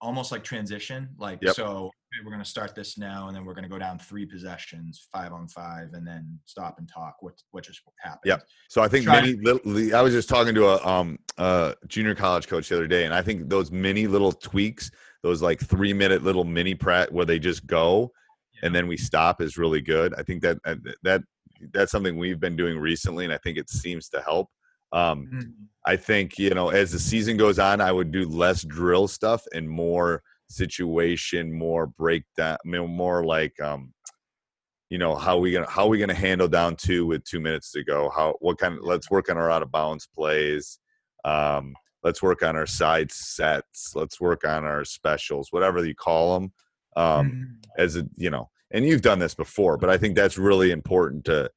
almost 0.00 0.32
like 0.32 0.44
transition. 0.44 1.08
Like 1.18 1.40
Yep. 1.42 1.54
so 1.56 1.90
we're 2.24 2.30
gonna 2.30 2.44
start 2.44 2.74
this 2.74 2.98
now, 2.98 3.28
and 3.28 3.36
then 3.36 3.44
we're 3.44 3.54
gonna 3.54 3.68
go 3.68 3.78
down 3.78 3.98
three 3.98 4.26
possessions, 4.26 5.08
five 5.12 5.32
on 5.32 5.46
five, 5.48 5.92
and 5.94 6.06
then 6.06 6.38
stop 6.44 6.78
and 6.78 6.88
talk 6.88 7.16
what 7.20 7.34
what 7.50 7.64
just 7.64 7.82
happened. 7.98 8.20
Yep. 8.24 8.42
So 8.68 8.82
I 8.82 8.88
think 8.88 9.04
Try- 9.04 9.20
many 9.20 9.34
little. 9.34 9.94
I 9.94 10.00
was 10.02 10.12
just 10.12 10.28
talking 10.28 10.54
to 10.54 10.66
a 10.68 10.86
um 10.86 11.18
uh 11.38 11.74
junior 11.88 12.14
college 12.14 12.46
coach 12.48 12.68
the 12.68 12.76
other 12.76 12.86
day, 12.88 13.04
and 13.04 13.14
I 13.14 13.22
think 13.22 13.48
those 13.48 13.70
mini 13.70 14.06
little 14.06 14.32
tweaks, 14.32 14.90
those 15.22 15.42
like 15.42 15.60
three 15.60 15.92
minute 15.92 16.22
little 16.22 16.44
mini 16.44 16.74
prat 16.74 17.12
where 17.12 17.24
they 17.26 17.38
just 17.38 17.66
go, 17.66 18.12
and 18.62 18.74
then 18.74 18.86
we 18.86 18.96
stop 18.96 19.40
is 19.40 19.56
really 19.56 19.80
good. 19.80 20.14
I 20.14 20.22
think 20.22 20.42
that 20.42 20.58
uh, 20.64 20.76
that 21.02 21.22
that's 21.72 21.92
something 21.92 22.16
we've 22.16 22.40
been 22.40 22.56
doing 22.56 22.78
recently, 22.78 23.24
and 23.24 23.32
I 23.32 23.38
think 23.38 23.58
it 23.58 23.70
seems 23.70 24.08
to 24.10 24.20
help. 24.22 24.48
Um, 24.92 25.28
Mhm. 25.32 25.52
I 25.86 25.96
think 25.96 26.38
you 26.38 26.50
know 26.50 26.70
as 26.70 26.92
the 26.92 26.98
season 26.98 27.36
goes 27.36 27.58
on, 27.58 27.80
I 27.80 27.92
would 27.92 28.12
do 28.12 28.28
less 28.28 28.62
drill 28.62 29.08
stuff 29.08 29.42
and 29.54 29.68
more 29.68 30.22
situation, 30.48 31.52
more 31.52 31.86
breakdown, 31.86 32.58
more 32.64 33.24
like 33.24 33.58
um, 33.60 33.94
you 34.90 34.98
know 34.98 35.14
how 35.14 35.38
we 35.38 35.52
gonna 35.52 35.70
how 35.70 35.86
we 35.86 35.98
gonna 35.98 36.14
handle 36.14 36.48
down 36.48 36.76
two 36.76 37.06
with 37.06 37.24
two 37.24 37.40
minutes 37.40 37.70
to 37.72 37.84
go. 37.84 38.10
How 38.10 38.34
what 38.40 38.58
kind 38.58 38.74
of 38.78 38.84
let's 38.84 39.10
work 39.10 39.30
on 39.30 39.36
our 39.38 39.50
out 39.50 39.62
of 39.62 39.70
bounds 39.70 40.06
plays. 40.06 40.78
Um, 41.24 41.74
let's 42.02 42.22
work 42.22 42.42
on 42.42 42.56
our 42.56 42.66
side 42.66 43.12
sets. 43.12 43.94
Let's 43.94 44.20
work 44.20 44.44
on 44.44 44.64
our 44.64 44.84
specials, 44.84 45.48
whatever 45.52 45.84
you 45.84 45.94
call 45.94 46.40
them. 46.40 46.52
Um, 46.96 47.30
Mhm. 47.30 47.56
as 47.78 47.96
a 47.96 48.06
you 48.16 48.30
know 48.30 48.50
and 48.72 48.84
you've 48.84 49.00
done 49.02 49.20
this 49.20 49.34
before 49.34 49.76
but 49.76 49.88
i 49.88 49.96
think 49.96 50.16
that's 50.16 50.36
really 50.36 50.72
important 50.72 51.24
to 51.24 51.48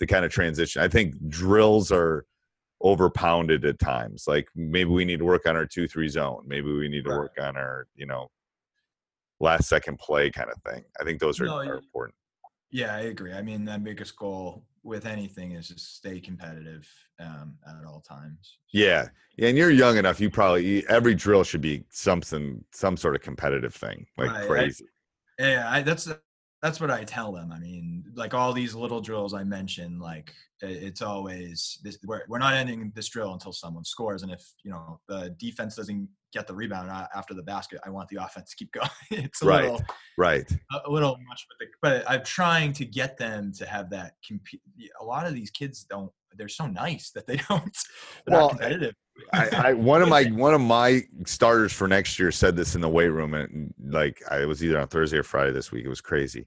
to 0.00 0.06
kind 0.06 0.24
of 0.24 0.32
transition 0.32 0.82
i 0.82 0.88
think 0.88 1.14
drills 1.28 1.92
are 1.92 2.26
overpounded 2.82 3.64
at 3.64 3.78
times 3.78 4.24
like 4.26 4.48
maybe 4.56 4.90
we 4.90 5.04
need 5.04 5.20
to 5.20 5.24
work 5.24 5.46
on 5.46 5.54
our 5.54 5.64
two 5.66 5.86
three 5.86 6.08
zone 6.08 6.42
maybe 6.46 6.72
we 6.72 6.88
need 6.88 7.04
to 7.04 7.10
Right. 7.10 7.18
work 7.18 7.36
on 7.40 7.56
our 7.56 7.86
you 7.94 8.04
know 8.06 8.28
last 9.38 9.68
second 9.68 9.98
play 9.98 10.30
kind 10.30 10.50
of 10.50 10.60
thing 10.70 10.84
i 11.00 11.04
think 11.04 11.20
those 11.20 11.40
are, 11.40 11.46
No, 11.46 11.58
are 11.58 11.76
important 11.76 12.16
Yeah, 12.72 12.94
I 12.94 13.00
agree. 13.00 13.32
I 13.32 13.42
mean, 13.42 13.64
the 13.64 13.78
biggest 13.78 14.14
goal 14.16 14.64
with 14.84 15.04
anything 15.04 15.52
is 15.52 15.68
to 15.68 15.78
stay 15.78 16.20
competitive 16.20 16.86
um, 17.20 17.54
at 17.68 17.84
all 17.86 18.00
times. 18.00 18.58
yeah 18.72 19.08
yeah 19.36 19.48
and 19.48 19.56
you're 19.58 19.70
young 19.70 19.96
enough 19.96 20.20
you 20.20 20.28
probably 20.30 20.86
every 20.88 21.14
drill 21.14 21.44
should 21.44 21.60
be 21.60 21.84
something 21.90 22.62
some 22.72 22.96
sort 22.96 23.14
of 23.14 23.22
competitive 23.22 23.74
thing 23.74 24.06
like 24.18 24.30
Right, 24.30 24.44
I- 24.44 24.46
crazy 24.46 24.86
Yeah, 25.38 25.68
I, 25.70 25.82
that's 25.82 26.08
that's 26.62 26.78
what 26.80 26.90
I 26.90 27.04
tell 27.04 27.32
them. 27.32 27.50
I 27.52 27.58
mean, 27.58 28.04
like 28.14 28.34
all 28.34 28.52
these 28.52 28.74
little 28.74 29.00
drills 29.00 29.32
I 29.32 29.44
mentioned, 29.44 29.98
like 30.02 30.34
it's 30.60 31.00
always 31.00 31.78
this. 31.82 31.96
We're, 32.04 32.24
we're 32.28 32.38
not 32.38 32.52
ending 32.52 32.92
this 32.94 33.08
drill 33.08 33.32
until 33.32 33.52
someone 33.52 33.82
scores, 33.84 34.22
and 34.22 34.30
if 34.30 34.42
you 34.62 34.70
know 34.70 35.00
the 35.08 35.34
defense 35.38 35.76
doesn't 35.76 36.06
get 36.32 36.46
the 36.46 36.54
rebound 36.54 36.90
after 37.14 37.34
the 37.34 37.42
basket, 37.42 37.80
I 37.84 37.90
want 37.90 38.08
the 38.08 38.16
offense 38.22 38.50
to 38.50 38.56
keep 38.56 38.72
going. 38.72 38.88
it's 39.10 39.42
a 39.42 39.46
Right. 39.46 39.62
little 39.64 39.82
right 40.18 40.50
a 40.86 40.90
little 40.90 41.16
much, 41.28 41.46
but, 41.48 41.58
the, 41.58 41.66
but 41.82 42.10
I'm 42.10 42.24
trying 42.24 42.72
to 42.74 42.84
get 42.84 43.16
them 43.16 43.52
to 43.58 43.66
have 43.66 43.90
that. 43.90 44.14
Compete. 44.26 44.60
A 45.00 45.04
lot 45.04 45.26
of 45.26 45.34
these 45.34 45.50
kids 45.50 45.84
don't. 45.88 46.10
They're 46.36 46.48
so 46.48 46.66
nice 46.66 47.10
that 47.12 47.26
they 47.26 47.36
don't. 47.48 47.76
They're 48.26 48.38
Well, 48.38 48.50
competitive. 48.50 48.94
I, 49.32 49.48
I 49.52 49.72
one 49.74 50.00
of 50.02 50.08
my 50.08 50.24
one 50.30 50.54
of 50.54 50.60
my 50.60 51.02
starters 51.26 51.72
for 51.72 51.86
next 51.88 52.18
year 52.18 52.30
said 52.32 52.56
this 52.56 52.74
in 52.74 52.80
the 52.80 52.88
weight 52.88 53.08
room 53.08 53.34
and 53.34 53.74
like 53.84 54.22
I 54.30 54.44
was 54.46 54.62
either 54.64 54.78
on 54.80 54.88
Thursday 54.88 55.18
or 55.18 55.22
Friday 55.24 55.52
this 55.52 55.72
week. 55.72 55.84
It 55.84 55.88
was 55.88 56.00
crazy. 56.00 56.46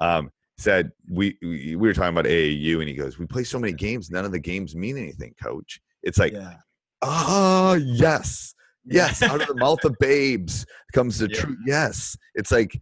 Um, 0.00 0.30
said 0.56 0.90
we, 1.08 1.36
we 1.42 1.76
we 1.76 1.86
were 1.88 1.94
talking 1.94 2.08
about 2.10 2.24
AAU 2.24 2.80
and 2.80 2.88
he 2.88 2.94
goes, 2.94 3.18
we 3.18 3.26
play 3.26 3.44
so 3.44 3.58
many 3.60 3.72
games, 3.72 4.10
none 4.10 4.24
of 4.24 4.32
the 4.32 4.38
games 4.40 4.74
mean 4.74 4.96
anything, 4.98 5.34
coach. 5.40 5.80
It's 6.02 6.18
like, 6.18 6.32
yeah. 6.32 6.54
oh 7.02 7.74
yes, 7.74 8.54
yes, 8.90 9.22
out 9.22 9.40
of 9.40 9.48
the 9.48 9.54
mouth 9.54 9.82
of 9.84 9.94
babes 10.00 10.64
comes 10.92 11.18
the 11.18 11.28
Yeah. 11.30 11.40
truth. 11.40 11.58
Yes, 11.66 12.16
it's 12.34 12.50
like. 12.52 12.80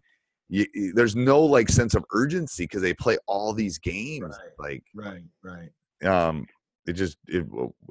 You, 0.49 0.65
you- 0.73 0.93
there's 0.93 1.13
no 1.17 1.41
like 1.41 1.67
sense 1.67 1.93
of 1.93 2.05
urgency 2.13 2.63
because 2.63 2.81
they 2.81 2.93
play 2.93 3.17
all 3.27 3.51
these 3.53 3.77
games. 3.79 4.33
Like 4.57 4.81
Right. 4.95 5.21
Right. 5.43 5.69
um 6.09 6.45
it 6.85 6.93
just 6.93 7.17
it 7.27 7.45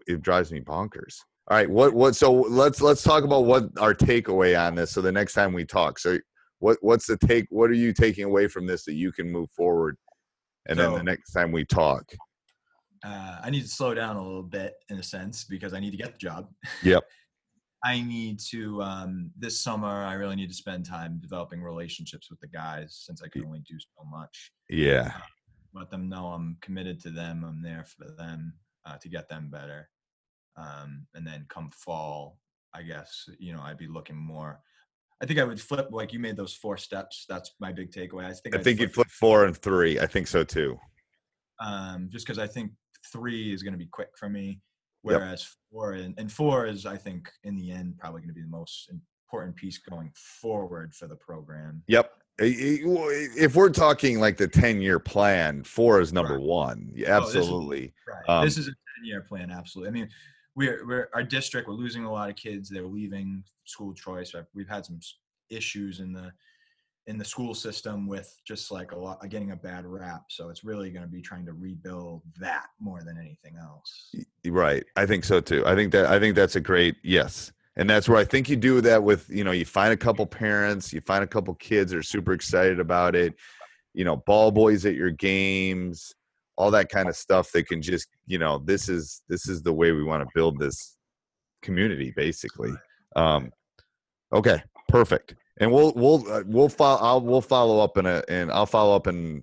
it 0.07 0.23
drives 0.23 0.51
me 0.51 0.61
bonkers 0.63 1.17
all 1.51 1.57
right 1.59 1.69
what 1.69 1.93
what 1.93 2.17
so 2.17 2.33
let's 2.33 2.81
let's 2.81 3.03
talk 3.03 3.25
about 3.25 3.45
what 3.45 3.65
our 3.79 3.93
takeaway 3.93 4.59
on 4.59 4.75
this 4.75 4.91
so 4.93 5.03
the 5.03 5.13
next 5.13 5.35
time 5.35 5.53
we 5.53 5.67
talk 5.67 5.99
so 5.99 6.17
what 6.61 6.79
what's 6.81 7.07
the 7.07 7.19
take 7.19 7.45
what 7.51 7.69
are 7.69 7.75
you 7.75 7.93
taking 7.93 8.25
away 8.25 8.49
from 8.49 8.67
this 8.67 8.87
that 8.87 8.95
you 8.95 9.13
can 9.13 9.31
move 9.31 9.51
forward 9.51 9.99
and 10.67 10.79
then 10.79 10.95
the 10.95 11.03
next 11.03 11.33
time 11.33 11.53
we 11.53 11.63
talk 11.67 12.05
uh, 13.05 13.39
I 13.45 13.51
need 13.51 13.63
to 13.63 13.69
slow 13.69 13.93
down 13.93 14.17
a 14.17 14.23
little 14.27 14.43
bit 14.43 14.73
in 14.89 14.99
a 14.99 15.03
sense 15.03 15.45
because 15.45 15.75
I 15.75 15.81
need 15.81 15.91
to 15.91 15.97
get 15.99 16.13
the 16.13 16.19
job. 16.19 16.49
Yep. 16.83 17.05
I 17.87 18.01
need 18.01 18.41
to 18.51 18.83
um, 18.83 19.31
this 19.39 19.61
summer. 19.61 20.05
I 20.05 20.15
really 20.15 20.37
need 20.37 20.49
to 20.49 20.55
spend 20.55 20.85
time 20.85 21.19
developing 21.21 21.63
relationships 21.63 22.31
with 22.31 22.41
the 22.41 22.49
guys 22.49 23.03
since 23.05 23.23
I 23.23 23.29
can 23.29 23.45
only 23.45 23.61
do 23.61 23.77
so 23.79 24.05
much. 24.11 24.53
yeah 24.69 25.13
Let 25.75 25.91
them 25.91 26.09
know 26.09 26.27
I'm 26.29 26.57
committed 26.61 27.01
to 27.03 27.11
them. 27.11 27.45
I'm 27.45 27.63
there 27.63 27.85
for 27.85 28.11
them 28.17 28.55
uh, 28.85 28.97
to 28.99 29.09
get 29.09 29.29
them 29.29 29.51
better. 29.51 29.89
Um, 30.57 31.07
and 31.15 31.27
then 31.27 31.47
come 31.49 31.71
fall, 31.71 32.39
I 32.75 32.83
guess 32.83 33.29
you 33.39 33.53
know 33.53 33.61
I'd 33.61 33.79
be 33.79 33.89
looking 33.89 34.17
more. 34.17 34.61
I 35.23 35.27
think 35.27 35.39
I 35.39 35.45
would 35.45 35.61
flip 35.61 35.89
like 35.93 36.13
you 36.13 36.19
made 36.19 36.37
those 36.37 36.55
four 36.55 36.77
steps. 36.77 37.25
That's 37.29 37.53
my 37.61 37.73
big 37.73 37.91
takeaway. 37.91 38.25
I 38.25 38.33
think 38.33 38.55
i 38.55 38.59
I'd 38.59 38.65
think 38.65 38.81
you'd 38.81 38.95
flip 38.95 39.09
four 39.09 39.45
and 39.47 39.57
three 39.57 39.99
i 39.99 40.07
think 40.07 40.27
so 40.27 40.45
too 40.45 40.79
um, 41.61 42.09
just 42.11 42.27
because 42.27 42.39
I 42.39 42.47
think 42.47 42.73
three 43.13 43.53
is 43.53 43.63
going 43.63 43.73
to 43.73 43.79
be 43.79 43.87
quick 43.87 44.11
for 44.19 44.29
me, 44.29 44.61
Yep. 45.05 45.21
whereas 45.21 45.55
four 45.71 45.93
and, 45.93 46.15
and 46.19 46.31
four 46.33 46.67
is 46.67 46.87
I 46.87 46.97
think 46.97 47.31
in 47.45 47.57
the 47.57 47.71
end 47.71 47.97
probably 47.99 48.21
going 48.23 48.29
to 48.29 48.35
be 48.35 48.43
the 48.43 48.49
most 48.49 48.91
important 49.29 49.57
piece 49.57 49.79
going 49.79 50.11
forward 50.15 50.95
for 50.95 51.07
the 51.07 51.17
program. 51.17 51.83
yep 51.87 52.13
I- 52.41 52.45
I- 52.45 52.87
well, 52.87 53.09
if 53.11 53.55
we're 53.57 53.71
talking 53.71 54.21
like 54.21 54.37
the 54.37 54.49
10 54.49 54.81
year 54.83 54.99
plan 54.99 55.63
four 55.65 56.01
is 56.01 56.13
number 56.13 56.35
Right. 56.35 56.43
one 56.43 56.91
Yeah, 56.95 57.19
Oh, 57.19 57.21
this 57.21 57.31
is- 57.31 57.37
absolutely 57.37 57.95
Right. 58.09 58.29
Um, 58.29 58.45
this 58.45 58.59
is 58.59 58.69
a 58.69 58.73
ten-year 58.99 59.23
plan, 59.23 59.51
absolutely. 59.51 59.89
I 59.91 59.93
mean, 59.93 60.11
we're 60.55 60.87
we're 60.87 61.09
our 61.15 61.23
district. 61.23 61.69
We're 61.69 61.75
losing 61.75 62.05
a 62.05 62.11
lot 62.13 62.31
of 62.31 62.37
kids. 62.37 62.69
They're 62.71 62.87
leaving 62.87 63.45
school 63.67 63.93
choice. 63.95 64.35
We've 64.55 64.69
had 64.69 64.85
some 64.87 64.99
issues 65.51 66.01
in 66.01 66.13
the 66.13 66.33
in 67.07 67.19
the 67.19 67.25
school 67.25 67.55
system 67.55 68.07
with 68.07 68.37
just 68.45 68.73
like 68.73 68.93
a 68.93 68.99
lot 68.99 69.27
getting 69.29 69.53
a 69.53 69.57
bad 69.57 69.87
rap. 69.87 70.25
So 70.29 70.49
it's 70.49 70.65
really 70.65 70.91
going 70.91 71.05
to 71.05 71.11
be 71.11 71.23
trying 71.23 71.47
to 71.47 71.53
rebuild 71.53 72.23
that 72.41 72.67
more 72.81 73.03
than 73.05 73.17
anything 73.17 73.57
else. 73.61 74.13
Right. 74.45 74.85
I 74.97 75.07
think 75.07 75.25
so 75.25 75.41
too. 75.41 75.65
I 75.67 75.75
think 75.75 75.93
that 75.93 76.07
I 76.07 76.19
think 76.19 76.35
that's 76.35 76.57
a 76.57 76.61
great 76.61 76.97
yes. 77.03 77.53
And 77.77 77.89
that's 77.89 78.09
where 78.09 78.19
I 78.19 78.25
think 78.25 78.49
you 78.49 78.57
do 78.57 78.81
that 78.81 79.03
with, 79.03 79.29
you 79.29 79.45
know, 79.45 79.53
you 79.53 79.67
find 79.67 79.93
a 79.93 79.97
couple 79.97 80.27
parents, 80.27 80.93
you 80.93 81.01
find 81.03 81.23
a 81.23 81.27
couple 81.27 81.55
kids 81.55 81.93
that 81.93 81.99
are 81.99 82.03
super 82.03 82.33
excited 82.33 82.81
about 82.81 83.15
it, 83.15 83.35
you 83.93 84.05
know, 84.05 84.17
ball 84.17 84.51
boys 84.51 84.87
at 84.87 84.95
your 84.95 85.11
games, 85.11 86.15
all 86.57 86.71
that 86.71 86.89
kind 86.89 87.09
of 87.09 87.15
stuff 87.15 87.53
that 87.53 87.69
can 87.69 87.83
just, 87.83 88.09
you 88.27 88.39
know, 88.39 88.59
this 88.59 88.89
is 88.89 89.23
this 89.29 89.49
is 89.49 89.63
the 89.63 89.73
way 89.73 89.93
we 89.93 90.03
want 90.03 90.23
to 90.23 90.29
build 90.35 90.59
this 90.59 90.97
community 91.63 92.13
basically. 92.17 92.73
Um 93.15 93.53
okay, 94.33 94.61
perfect 94.89 95.37
and 95.59 95.73
we'll 95.73 95.93
we'll 95.95 96.31
uh, 96.33 96.43
we'll 96.47 96.69
follow. 96.69 97.01
I'll 97.01 97.21
we'll 97.21 97.41
follow 97.41 97.81
up 97.81 97.97
in 97.97 98.07
a 98.07 98.23
and 98.29 98.51
I'll 98.51 98.67
follow 98.67 98.95
up 98.95 99.07
and 99.07 99.43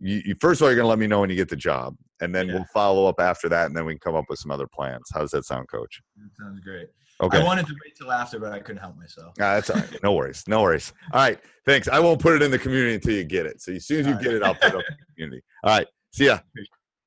you, 0.00 0.22
you 0.24 0.34
first 0.40 0.60
of 0.60 0.64
all 0.64 0.70
you're 0.70 0.76
gonna 0.76 0.88
let 0.88 0.98
me 0.98 1.06
know 1.06 1.20
when 1.20 1.30
you 1.30 1.36
get 1.36 1.48
the 1.48 1.56
job, 1.56 1.96
and 2.20 2.34
then 2.34 2.48
yeah. 2.48 2.54
we'll 2.54 2.66
follow 2.72 3.06
up 3.06 3.20
after 3.20 3.48
that, 3.48 3.66
and 3.66 3.76
then 3.76 3.84
we 3.84 3.94
can 3.94 4.00
come 4.00 4.14
up 4.14 4.26
with 4.28 4.38
some 4.38 4.50
other 4.50 4.66
plans. 4.66 5.08
How 5.12 5.20
does 5.20 5.30
that 5.30 5.44
sound, 5.44 5.68
Coach? 5.68 6.00
That 6.16 6.30
sounds 6.44 6.60
great. 6.60 6.88
Okay. 7.20 7.40
I 7.40 7.44
wanted 7.44 7.66
to 7.66 7.74
wait 7.84 7.96
till 7.96 8.12
after, 8.12 8.38
but 8.38 8.52
I 8.52 8.60
couldn't 8.60 8.80
help 8.80 8.96
myself. 8.96 9.34
Ah, 9.40 9.54
that's 9.54 9.70
all 9.70 9.76
right. 9.76 10.02
No 10.04 10.12
worries. 10.12 10.44
No 10.46 10.62
worries. 10.62 10.92
All 11.12 11.20
right. 11.20 11.40
Thanks. 11.66 11.88
I 11.88 11.98
won't 11.98 12.20
put 12.20 12.36
it 12.36 12.42
in 12.42 12.52
the 12.52 12.58
community 12.60 12.94
until 12.94 13.14
you 13.14 13.24
get 13.24 13.44
it. 13.44 13.60
So 13.60 13.72
as 13.72 13.86
soon 13.86 14.00
as 14.00 14.06
you 14.06 14.14
get 14.22 14.34
it, 14.34 14.42
I'll 14.44 14.54
put 14.54 14.68
it 14.68 14.76
up 14.76 14.84
in 14.88 14.96
the 14.96 15.14
community. 15.14 15.42
All 15.64 15.76
right. 15.76 15.86
See 16.12 16.26
ya. 16.26 16.38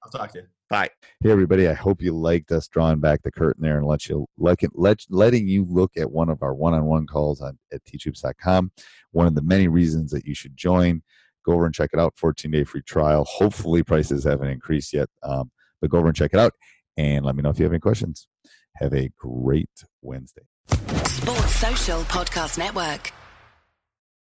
I'll 0.04 0.12
talk 0.12 0.34
to 0.34 0.39
you. 0.39 0.45
Bye. 0.72 0.88
Hey 1.22 1.32
everybody, 1.32 1.67
I 1.67 1.74
hope 1.74 2.01
you 2.01 2.17
liked 2.17 2.49
us 2.53 2.69
drawing 2.69 3.01
back 3.01 3.24
the 3.24 3.32
curtain 3.32 3.61
there 3.61 3.78
and 3.78 3.86
let 3.86 4.07
you 4.07 4.26
let, 4.38 4.57
let 4.74 5.03
letting 5.09 5.45
you 5.45 5.65
look 5.69 5.91
at 5.97 6.09
one 6.09 6.30
of 6.30 6.41
our 6.41 6.53
one-on-one 6.53 7.07
calls 7.07 7.41
on 7.41 7.59
at 7.74 7.84
teachhoops.com. 7.84 8.72
One 9.11 9.28
of 9.28 9.36
the 9.36 9.41
many 9.41 9.67
reasons 9.67 10.11
that 10.11 10.26
you 10.26 10.34
should 10.34 10.55
join. 10.55 11.03
Go 11.45 11.51
over 11.51 11.65
and 11.65 11.76
check 11.76 11.89
it 11.91 11.99
out. 11.99 12.15
14-day 12.15 12.63
free 12.63 12.84
trial. 12.84 13.26
Hopefully 13.26 13.84
prices 13.84 14.24
haven't 14.24 14.47
increased 14.47 14.93
yet, 14.93 15.09
um, 15.24 15.51
but 15.82 15.89
go 15.89 15.97
over 15.97 16.07
and 16.07 16.15
check 16.15 16.32
it 16.32 16.39
out 16.39 16.53
and 16.95 17.26
let 17.26 17.36
me 17.36 17.41
know 17.43 17.49
if 17.49 17.59
you 17.59 17.65
have 17.65 17.74
any 17.74 17.82
questions. 17.82 18.30
Have 18.78 18.93
a 18.93 19.09
great 19.17 19.84
Wednesday. 20.01 20.43
Sports 20.69 21.53
Social 21.55 21.99
Podcast 22.03 22.57
Network. 22.57 23.11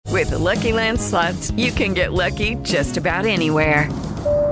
With 0.07 0.30
the 0.30 0.39
Lucky 0.39 0.70
Land 0.70 1.01
slots, 1.01 1.51
you 1.57 1.72
can 1.72 1.95
get 1.95 2.12
lucky 2.12 2.55
just 2.62 2.97
about 2.97 3.26
anywhere. 3.26 3.91